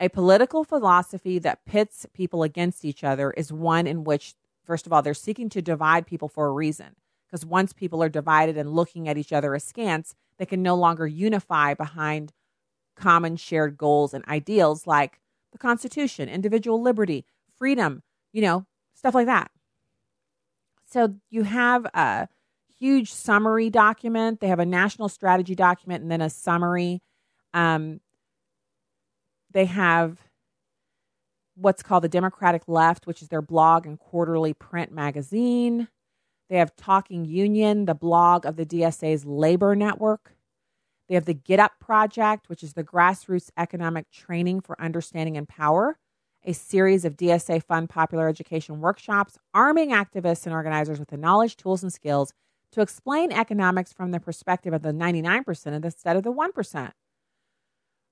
A 0.02 0.10
political 0.10 0.66
philosophy 0.66 1.40
that 1.40 1.64
pits 1.66 2.06
people 2.14 2.44
against 2.44 2.84
each 2.84 3.06
other 3.06 3.32
is 3.32 3.54
one 3.54 3.88
in 3.88 4.04
which, 4.04 4.34
first 4.66 4.86
of 4.86 4.92
all, 4.92 5.02
they're 5.02 5.14
seeking 5.14 5.48
to 5.52 5.62
divide 5.62 6.06
people 6.06 6.28
for 6.28 6.48
a 6.48 6.52
reason. 6.52 6.98
Because 7.28 7.46
once 7.46 7.72
people 7.72 8.04
are 8.04 8.10
divided 8.10 8.58
and 8.58 8.74
looking 8.74 9.08
at 9.08 9.18
each 9.18 9.32
other 9.32 9.56
askance, 9.56 10.16
they 10.38 10.46
can 10.46 10.62
no 10.62 10.76
longer 10.76 11.08
unify 11.08 11.74
behind 11.74 12.34
common 12.98 13.38
shared 13.38 13.78
goals 13.78 14.14
and 14.14 14.28
ideals 14.28 14.86
like 14.86 15.22
the 15.54 15.58
Constitution, 15.58 16.28
individual 16.28 16.82
liberty, 16.82 17.26
freedom, 17.58 18.04
you 18.34 18.42
know, 18.42 18.66
stuff 18.94 19.16
like 19.16 19.28
that. 19.28 19.50
So 20.92 21.16
you 21.30 21.44
have 21.44 21.86
a 21.94 22.28
huge 22.78 23.12
summary 23.12 23.70
document. 23.70 24.42
They 24.42 24.48
have 24.48 24.60
a 24.60 24.66
national 24.66 25.10
strategy 25.10 25.56
document 25.56 26.04
and 26.04 26.12
then 26.12 26.22
a 26.22 26.30
summary. 26.30 27.02
Um, 27.54 28.02
they 29.52 29.66
have 29.66 30.20
what's 31.56 31.84
called 31.84 32.04
the 32.04 32.10
Democratic 32.10 32.64
Left, 32.68 33.08
which 33.08 33.22
is 33.22 33.30
their 33.30 33.42
blog 33.42 33.86
and 33.86 33.98
quarterly 34.00 34.54
print 34.54 34.92
magazine. 34.92 35.88
They 36.50 36.58
have 36.58 36.76
Talking 36.76 37.26
Union, 37.26 37.86
the 37.86 37.96
blog 37.96 38.46
of 38.46 38.56
the 38.56 38.66
DSA's 38.66 39.26
labor 39.26 39.76
network. 39.76 40.33
They 41.14 41.18
have 41.18 41.26
the 41.26 41.36
Get 41.36 41.60
Up 41.60 41.74
Project, 41.80 42.50
which 42.50 42.64
is 42.64 42.74
the 42.74 42.84
grassroots 42.84 43.52
economic 43.56 44.10
training 44.10 44.62
for 44.62 44.82
understanding 44.82 45.38
and 45.38 45.48
power, 45.48 45.96
a 46.44 46.54
series 46.54 47.06
of 47.06 47.18
DSA 47.18 47.62
fund 47.62 47.88
popular 47.88 48.28
education 48.28 48.82
workshops, 48.82 49.38
arming 49.54 49.92
activists 49.92 50.48
and 50.48 50.56
organizers 50.56 50.98
with 50.98 51.10
the 51.10 51.18
knowledge, 51.18 51.56
tools, 51.56 51.84
and 51.84 51.94
skills 51.94 52.34
to 52.72 52.82
explain 52.82 53.32
economics 53.32 53.94
from 53.94 54.10
the 54.10 54.20
perspective 54.20 54.74
of 54.74 54.82
the 54.82 54.92
99% 54.92 55.86
instead 55.86 56.16
of 56.16 56.24
the 56.24 56.34
1%. 56.34 56.92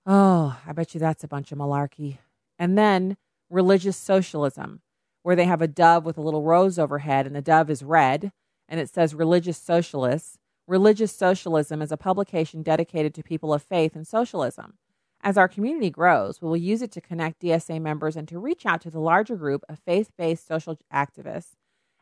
Oh, 0.05 0.59
I 0.67 0.71
bet 0.71 0.93
you 0.93 0.99
that's 0.99 1.23
a 1.23 1.27
bunch 1.27 1.51
of 1.51 1.57
malarkey. 1.57 2.19
And 2.59 2.77
then 2.77 3.17
religious 3.49 3.97
socialism, 3.97 4.83
where 5.23 5.35
they 5.35 5.45
have 5.45 5.63
a 5.63 5.67
dove 5.67 6.05
with 6.05 6.19
a 6.19 6.21
little 6.21 6.43
rose 6.43 6.77
overhead, 6.77 7.25
and 7.25 7.35
the 7.35 7.41
dove 7.41 7.71
is 7.71 7.81
red, 7.81 8.31
and 8.69 8.79
it 8.79 8.91
says 8.91 9.15
religious 9.15 9.57
socialists 9.57 10.37
Religious 10.72 11.13
Socialism 11.13 11.82
is 11.82 11.91
a 11.91 11.97
publication 11.97 12.63
dedicated 12.63 13.13
to 13.13 13.22
people 13.22 13.53
of 13.53 13.61
faith 13.61 13.93
and 13.93 14.07
socialism. 14.07 14.76
As 15.19 15.38
our 15.38 15.49
community 15.49 15.89
grows, 15.89 16.41
we 16.41 16.47
will 16.47 16.55
use 16.55 16.82
it 16.82 16.93
to 16.93 17.01
connect 17.01 17.41
DSA 17.41 17.82
members 17.82 18.15
and 18.15 18.26
to 18.30 18.39
reach 18.39 18.65
out 18.65 18.80
to 18.84 18.89
the 18.89 19.01
larger 19.01 19.36
group 19.36 19.65
of 19.67 19.80
faith 19.80 20.11
based 20.17 20.47
social 20.47 20.80
activists 20.89 21.57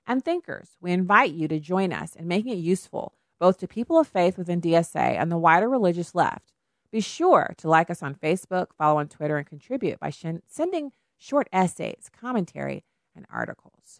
and 0.05 0.23
thinkers. 0.23 0.77
We 0.79 0.91
invite 0.91 1.31
you 1.31 1.47
to 1.47 1.59
join 1.59 1.91
us 1.91 2.15
in 2.15 2.27
making 2.27 2.51
it 2.51 2.59
useful 2.59 3.15
both 3.39 3.57
to 3.57 3.67
people 3.67 3.97
of 3.97 4.07
faith 4.07 4.37
within 4.37 4.61
DSA 4.61 5.19
and 5.19 5.31
the 5.31 5.39
wider 5.39 5.67
religious 5.67 6.13
left. 6.13 6.53
Be 6.91 7.01
sure 7.01 7.55
to 7.57 7.67
like 7.67 7.89
us 7.89 8.03
on 8.03 8.13
Facebook, 8.13 8.67
follow 8.77 8.99
on 8.99 9.07
Twitter, 9.07 9.37
and 9.37 9.47
contribute 9.47 9.99
by 9.99 10.11
sh- 10.11 10.25
sending 10.47 10.91
short 11.17 11.49
essays, 11.51 12.07
commentary, 12.15 12.83
and 13.15 13.25
articles. 13.33 13.99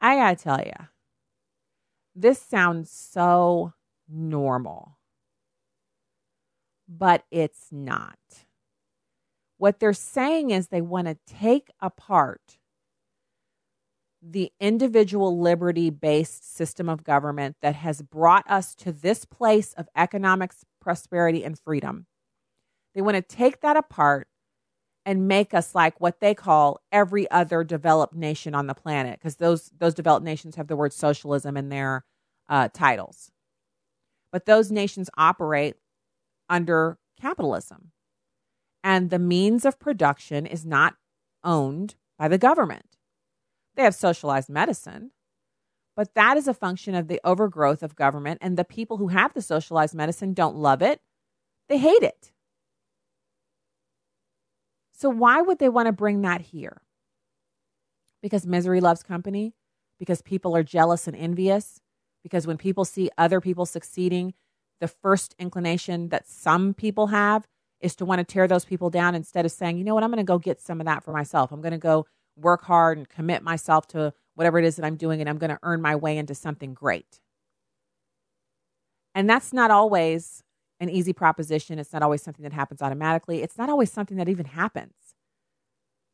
I 0.00 0.16
gotta 0.16 0.34
tell 0.34 0.58
you, 0.58 0.88
this 2.16 2.40
sounds 2.40 2.90
so 2.90 3.74
normal, 4.08 4.96
but 6.88 7.24
it's 7.30 7.68
not. 7.70 8.18
What 9.58 9.78
they're 9.78 9.92
saying 9.92 10.50
is 10.50 10.68
they 10.68 10.80
want 10.80 11.08
to 11.08 11.18
take 11.26 11.70
apart 11.80 12.58
the 14.22 14.50
individual 14.58 15.38
liberty 15.38 15.90
based 15.90 16.56
system 16.56 16.88
of 16.88 17.04
government 17.04 17.56
that 17.62 17.76
has 17.76 18.02
brought 18.02 18.50
us 18.50 18.74
to 18.74 18.92
this 18.92 19.24
place 19.24 19.72
of 19.74 19.88
economic 19.94 20.52
prosperity 20.80 21.44
and 21.44 21.58
freedom. 21.58 22.06
They 22.94 23.02
want 23.02 23.16
to 23.16 23.22
take 23.22 23.60
that 23.60 23.76
apart 23.76 24.26
and 25.06 25.28
make 25.28 25.54
us 25.54 25.74
like 25.74 26.00
what 26.00 26.20
they 26.20 26.34
call 26.34 26.82
every 26.92 27.30
other 27.30 27.64
developed 27.64 28.14
nation 28.14 28.54
on 28.54 28.66
the 28.66 28.74
planet 28.74 29.18
because 29.18 29.36
those 29.36 29.70
those 29.78 29.94
developed 29.94 30.24
nations 30.24 30.56
have 30.56 30.66
the 30.66 30.76
word 30.76 30.92
socialism 30.92 31.56
in 31.56 31.70
their 31.70 32.04
uh, 32.48 32.68
titles. 32.72 33.30
But 34.32 34.44
those 34.44 34.70
nations 34.70 35.08
operate 35.16 35.76
under 36.50 36.98
capitalism. 37.18 37.92
And 38.84 39.10
the 39.10 39.18
means 39.18 39.64
of 39.64 39.78
production 39.78 40.44
is 40.44 40.66
not 40.66 40.96
owned 41.42 41.94
by 42.18 42.28
the 42.28 42.38
government. 42.38 42.98
They 43.76 43.84
have 43.84 43.94
socialized 43.94 44.50
medicine 44.50 45.12
but 45.96 46.14
that 46.14 46.36
is 46.36 46.46
a 46.46 46.54
function 46.54 46.94
of 46.94 47.08
the 47.08 47.20
overgrowth 47.24 47.82
of 47.82 47.96
government 47.96 48.38
and 48.42 48.56
the 48.56 48.64
people 48.64 48.98
who 48.98 49.08
have 49.08 49.32
the 49.32 49.40
socialized 49.40 49.94
medicine 49.94 50.34
don't 50.34 50.56
love 50.56 50.82
it. 50.82 51.00
They 51.68 51.78
hate 51.78 52.02
it 52.02 52.32
so, 54.96 55.10
why 55.10 55.42
would 55.42 55.58
they 55.58 55.68
want 55.68 55.86
to 55.86 55.92
bring 55.92 56.22
that 56.22 56.40
here? 56.40 56.80
Because 58.22 58.46
misery 58.46 58.80
loves 58.80 59.02
company? 59.02 59.54
Because 59.98 60.22
people 60.22 60.56
are 60.56 60.62
jealous 60.62 61.06
and 61.06 61.14
envious? 61.14 61.80
Because 62.22 62.46
when 62.46 62.56
people 62.56 62.86
see 62.86 63.10
other 63.18 63.40
people 63.40 63.66
succeeding, 63.66 64.32
the 64.80 64.88
first 64.88 65.34
inclination 65.38 66.08
that 66.08 66.26
some 66.26 66.72
people 66.72 67.08
have 67.08 67.46
is 67.80 67.94
to 67.96 68.06
want 68.06 68.20
to 68.20 68.24
tear 68.24 68.48
those 68.48 68.64
people 68.64 68.88
down 68.88 69.14
instead 69.14 69.44
of 69.44 69.52
saying, 69.52 69.76
you 69.76 69.84
know 69.84 69.94
what, 69.94 70.02
I'm 70.02 70.10
going 70.10 70.16
to 70.16 70.24
go 70.24 70.38
get 70.38 70.62
some 70.62 70.80
of 70.80 70.86
that 70.86 71.04
for 71.04 71.12
myself. 71.12 71.52
I'm 71.52 71.60
going 71.60 71.72
to 71.72 71.78
go 71.78 72.06
work 72.34 72.64
hard 72.64 72.96
and 72.96 73.06
commit 73.06 73.42
myself 73.42 73.86
to 73.88 74.14
whatever 74.34 74.58
it 74.58 74.64
is 74.64 74.76
that 74.76 74.84
I'm 74.84 74.96
doing, 74.96 75.20
and 75.20 75.28
I'm 75.28 75.38
going 75.38 75.50
to 75.50 75.58
earn 75.62 75.82
my 75.82 75.94
way 75.94 76.16
into 76.16 76.34
something 76.34 76.72
great. 76.72 77.20
And 79.14 79.28
that's 79.28 79.52
not 79.52 79.70
always 79.70 80.42
an 80.80 80.90
easy 80.90 81.12
proposition. 81.12 81.78
It's 81.78 81.92
not 81.92 82.02
always 82.02 82.22
something 82.22 82.42
that 82.42 82.52
happens 82.52 82.82
automatically. 82.82 83.42
It's 83.42 83.58
not 83.58 83.70
always 83.70 83.90
something 83.90 84.16
that 84.18 84.28
even 84.28 84.46
happens. 84.46 84.92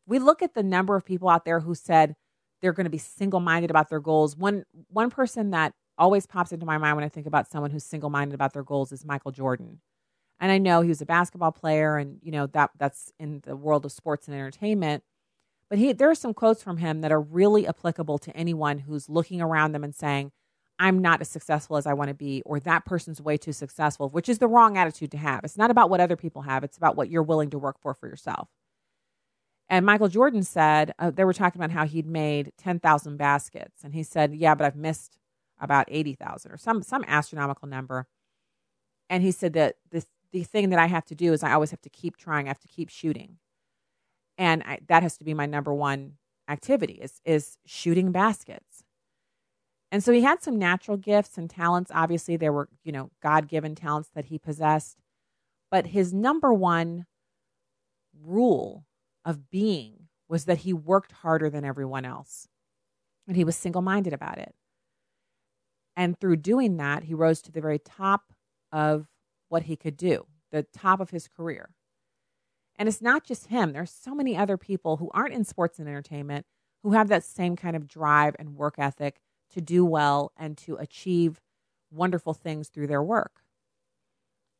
We 0.06 0.18
look 0.18 0.42
at 0.42 0.54
the 0.54 0.62
number 0.62 0.96
of 0.96 1.04
people 1.04 1.28
out 1.28 1.44
there 1.44 1.60
who 1.60 1.74
said 1.74 2.16
they're 2.60 2.72
going 2.72 2.84
to 2.84 2.90
be 2.90 2.98
single-minded 2.98 3.70
about 3.70 3.88
their 3.88 4.00
goals. 4.00 4.36
One 4.36 4.64
one 4.88 5.10
person 5.10 5.50
that 5.50 5.74
always 5.98 6.26
pops 6.26 6.52
into 6.52 6.66
my 6.66 6.78
mind 6.78 6.96
when 6.96 7.04
I 7.04 7.08
think 7.08 7.26
about 7.26 7.50
someone 7.50 7.70
who's 7.70 7.84
single-minded 7.84 8.34
about 8.34 8.52
their 8.52 8.62
goals 8.62 8.92
is 8.92 9.04
Michael 9.04 9.32
Jordan. 9.32 9.80
And 10.40 10.50
I 10.50 10.58
know 10.58 10.80
he 10.80 10.88
was 10.88 11.02
a 11.02 11.06
basketball 11.06 11.52
player 11.52 11.96
and 11.96 12.18
you 12.22 12.32
know 12.32 12.46
that 12.48 12.70
that's 12.78 13.12
in 13.18 13.42
the 13.44 13.56
world 13.56 13.84
of 13.84 13.92
sports 13.92 14.26
and 14.26 14.34
entertainment. 14.34 15.02
But 15.68 15.78
he 15.78 15.92
there 15.92 16.10
are 16.10 16.14
some 16.14 16.34
quotes 16.34 16.62
from 16.62 16.78
him 16.78 17.00
that 17.00 17.12
are 17.12 17.20
really 17.20 17.66
applicable 17.66 18.18
to 18.18 18.36
anyone 18.36 18.80
who's 18.80 19.08
looking 19.08 19.40
around 19.40 19.72
them 19.72 19.84
and 19.84 19.94
saying, 19.94 20.32
I'm 20.79 21.01
not 21.01 21.20
as 21.20 21.29
successful 21.29 21.77
as 21.77 21.87
I 21.87 21.93
want 21.93 22.09
to 22.09 22.14
be, 22.14 22.43
or 22.45 22.59
that 22.61 22.85
person's 22.85 23.20
way 23.20 23.37
too 23.37 23.53
successful, 23.53 24.09
which 24.09 24.29
is 24.29 24.39
the 24.39 24.49
wrong 24.49 24.77
attitude 24.77 25.11
to 25.12 25.18
have. 25.18 25.45
It's 25.45 25.59
not 25.59 25.70
about 25.70 25.91
what 25.91 26.01
other 26.01 26.16
people 26.16 26.43
have, 26.43 26.64
it's 26.64 26.77
about 26.77 26.97
what 26.97 27.11
you're 27.11 27.23
willing 27.23 27.51
to 27.51 27.59
work 27.59 27.77
for 27.81 27.95
for 27.95 28.09
yourself. 28.09 28.49
And 29.68 29.87
Michael 29.87 30.09
Jordan 30.09 30.43
said, 30.43 30.93
uh, 30.99 31.11
they 31.11 31.25
were 31.25 31.33
talking 31.33 31.59
about 31.59 31.70
how 31.70 31.87
he'd 31.87 32.07
made 32.07 32.53
10,000 32.59 33.16
baskets. 33.16 33.83
And 33.83 33.95
he 33.95 34.03
said, 34.03 34.35
yeah, 34.35 34.55
but 34.55 34.66
I've 34.66 34.77
missed 34.77 35.16
about 35.61 35.87
80,000 35.89 36.53
or 36.53 36.59
some, 36.59 36.83
some 36.83 37.05
astronomical 37.07 37.68
number. 37.68 38.07
And 39.09 39.23
he 39.23 39.31
said 39.31 39.55
that 39.55 39.77
the, 39.91 40.05
the 40.33 40.43
thing 40.43 40.70
that 40.70 40.79
I 40.79 40.87
have 40.87 41.05
to 41.07 41.14
do 41.14 41.33
is 41.33 41.43
I 41.43 41.53
always 41.53 41.70
have 41.70 41.81
to 41.83 41.91
keep 41.91 42.16
trying, 42.16 42.47
I 42.47 42.51
have 42.51 42.61
to 42.61 42.68
keep 42.68 42.91
shooting. 42.91 43.39
And 44.37 44.62
I, 44.64 44.81
that 44.89 45.03
has 45.03 45.16
to 45.18 45.25
be 45.25 45.35
my 45.35 45.47
number 45.47 45.73
one 45.73 46.14
activity 46.49 46.95
is, 46.95 47.20
is 47.25 47.57
shooting 47.64 48.12
baskets. 48.12 48.72
And 49.93 50.03
so 50.03 50.11
he 50.11 50.22
had 50.22 50.43
some 50.43 50.59
natural 50.59 50.97
gifts 50.97 51.36
and 51.36 51.51
talents. 51.51 51.90
Obviously, 51.95 52.38
there 52.38 52.53
were, 52.53 52.70
you 52.82 52.93
know, 52.93 53.11
God 53.22 53.47
given 53.47 53.74
talents 53.74 54.09
that 54.14 54.24
he 54.24 54.38
possessed. 54.38 54.97
But 55.70 55.88
his 55.88 56.14
number 56.14 56.51
one 56.53 57.05
rule 58.24 58.86
of 59.22 59.51
being 59.51 60.09
was 60.30 60.47
that 60.47 60.59
he 60.59 60.72
worked 60.72 61.12
harder 61.12 61.51
than 61.51 61.66
everyone 61.66 62.07
else. 62.07 62.49
And 63.28 63.36
he 63.36 63.45
was 63.45 63.55
single 63.55 63.82
minded 63.82 64.14
about 64.14 64.38
it. 64.38 64.55
And 65.95 66.18
through 66.18 66.36
doing 66.36 66.78
that, 66.78 67.05
he 67.05 67.12
rose 67.12 67.43
to 67.43 67.53
the 67.53 67.61
very 67.61 67.78
top 67.78 68.32
of 68.72 69.09
what 69.51 69.64
he 69.64 69.76
could 69.76 69.99
do, 69.99 70.26
the 70.51 70.62
top 70.62 71.01
of 71.01 71.11
his 71.11 71.28
career. 71.28 71.68
And 72.76 72.88
it's 72.88 73.03
not 73.03 73.24
just 73.24 73.49
him, 73.49 73.72
there's 73.72 73.90
so 73.90 74.14
many 74.14 74.38
other 74.38 74.57
people 74.57 74.97
who 74.97 75.11
aren't 75.12 75.34
in 75.34 75.45
sports 75.45 75.78
and 75.78 75.86
entertainment 75.86 76.47
who 76.82 76.93
have 76.93 77.09
that 77.09 77.24
same 77.24 77.57
kind 77.57 77.76
of 77.76 77.86
drive 77.86 78.34
and 78.38 78.57
work 78.57 78.76
ethic 78.78 79.20
to 79.53 79.61
do 79.61 79.84
well 79.84 80.32
and 80.36 80.57
to 80.59 80.76
achieve 80.76 81.40
wonderful 81.90 82.34
things 82.34 82.68
through 82.68 82.86
their 82.86 83.03
work. 83.03 83.42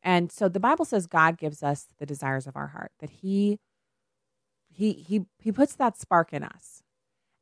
And 0.03 0.33
so 0.33 0.49
the 0.49 0.61
Bible 0.61 0.85
says 0.85 1.07
God 1.07 1.39
gives 1.39 1.63
us 1.63 1.87
the 1.99 2.07
desires 2.07 2.47
of 2.47 2.57
our 2.57 2.69
heart, 2.69 2.93
that 2.99 3.11
he 3.11 3.59
he 4.69 4.93
he 4.93 5.27
he 5.39 5.53
puts 5.53 5.75
that 5.77 5.99
spark 5.99 6.33
in 6.33 6.43
us. 6.43 6.83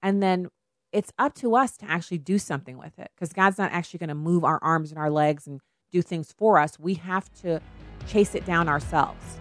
And 0.02 0.22
then 0.22 0.48
it's 0.92 1.12
up 1.18 1.34
to 1.36 1.54
us 1.54 1.76
to 1.78 1.90
actually 1.90 2.18
do 2.18 2.38
something 2.38 2.76
with 2.76 2.98
it 2.98 3.10
because 3.14 3.32
God's 3.32 3.58
not 3.58 3.72
actually 3.72 3.98
going 3.98 4.08
to 4.08 4.14
move 4.14 4.44
our 4.44 4.58
arms 4.62 4.90
and 4.90 4.98
our 4.98 5.10
legs 5.10 5.46
and 5.46 5.60
do 5.90 6.02
things 6.02 6.32
for 6.36 6.58
us. 6.58 6.78
We 6.78 6.94
have 6.94 7.32
to 7.42 7.60
chase 8.06 8.34
it 8.34 8.44
down 8.44 8.68
ourselves. 8.68 9.38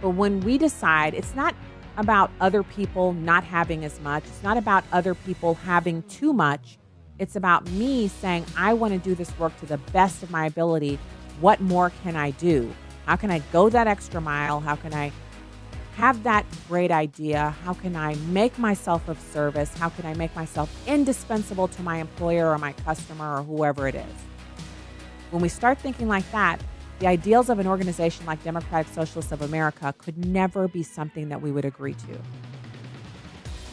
But 0.00 0.10
when 0.10 0.40
we 0.40 0.58
decide, 0.58 1.14
it's 1.14 1.34
not 1.34 1.54
about 1.98 2.30
other 2.40 2.62
people 2.62 3.12
not 3.12 3.44
having 3.44 3.84
as 3.84 4.00
much. 4.00 4.24
It's 4.24 4.42
not 4.42 4.56
about 4.56 4.84
other 4.92 5.14
people 5.14 5.54
having 5.54 6.02
too 6.04 6.32
much. 6.32 6.78
It's 7.18 7.36
about 7.36 7.68
me 7.72 8.08
saying, 8.08 8.46
I 8.56 8.72
want 8.72 8.94
to 8.94 8.98
do 9.00 9.14
this 9.14 9.36
work 9.38 9.58
to 9.60 9.66
the 9.66 9.78
best 9.92 10.22
of 10.22 10.30
my 10.30 10.46
ability. 10.46 10.98
What 11.40 11.60
more 11.60 11.92
can 12.02 12.14
I 12.14 12.30
do? 12.30 12.72
How 13.04 13.16
can 13.16 13.30
I 13.30 13.40
go 13.52 13.68
that 13.68 13.88
extra 13.88 14.20
mile? 14.20 14.60
How 14.60 14.76
can 14.76 14.94
I 14.94 15.12
have 15.96 16.22
that 16.22 16.46
great 16.68 16.92
idea? 16.92 17.56
How 17.64 17.74
can 17.74 17.96
I 17.96 18.14
make 18.30 18.56
myself 18.56 19.08
of 19.08 19.18
service? 19.18 19.76
How 19.76 19.88
can 19.88 20.06
I 20.06 20.14
make 20.14 20.34
myself 20.36 20.70
indispensable 20.86 21.66
to 21.66 21.82
my 21.82 21.96
employer 21.96 22.50
or 22.50 22.58
my 22.58 22.72
customer 22.72 23.38
or 23.38 23.42
whoever 23.42 23.88
it 23.88 23.96
is? 23.96 24.14
When 25.30 25.42
we 25.42 25.48
start 25.48 25.80
thinking 25.80 26.06
like 26.06 26.30
that, 26.30 26.60
the 26.98 27.06
ideals 27.06 27.48
of 27.48 27.58
an 27.58 27.66
organization 27.66 28.26
like 28.26 28.42
Democratic 28.42 28.92
Socialists 28.92 29.32
of 29.32 29.42
America 29.42 29.94
could 29.98 30.24
never 30.26 30.66
be 30.68 30.82
something 30.82 31.28
that 31.28 31.40
we 31.40 31.52
would 31.52 31.64
agree 31.64 31.94
to. 31.94 32.18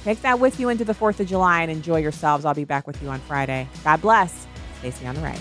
Take 0.04 0.22
that 0.22 0.40
with 0.40 0.60
you 0.60 0.70
into 0.70 0.86
the 0.86 0.94
4th 0.94 1.20
of 1.20 1.28
July 1.28 1.62
and 1.62 1.72
enjoy 1.72 1.98
yourselves. 1.98 2.46
I'll 2.46 2.54
be 2.54 2.66
back 2.66 2.86
with 2.86 3.02
you 3.02 3.10
on 3.10 3.20
Friday. 3.22 3.68
God 3.84 4.02
bless. 4.02 4.46
Stacy 4.80 5.08
on 5.08 5.16
the 5.16 5.22
right. 5.22 5.40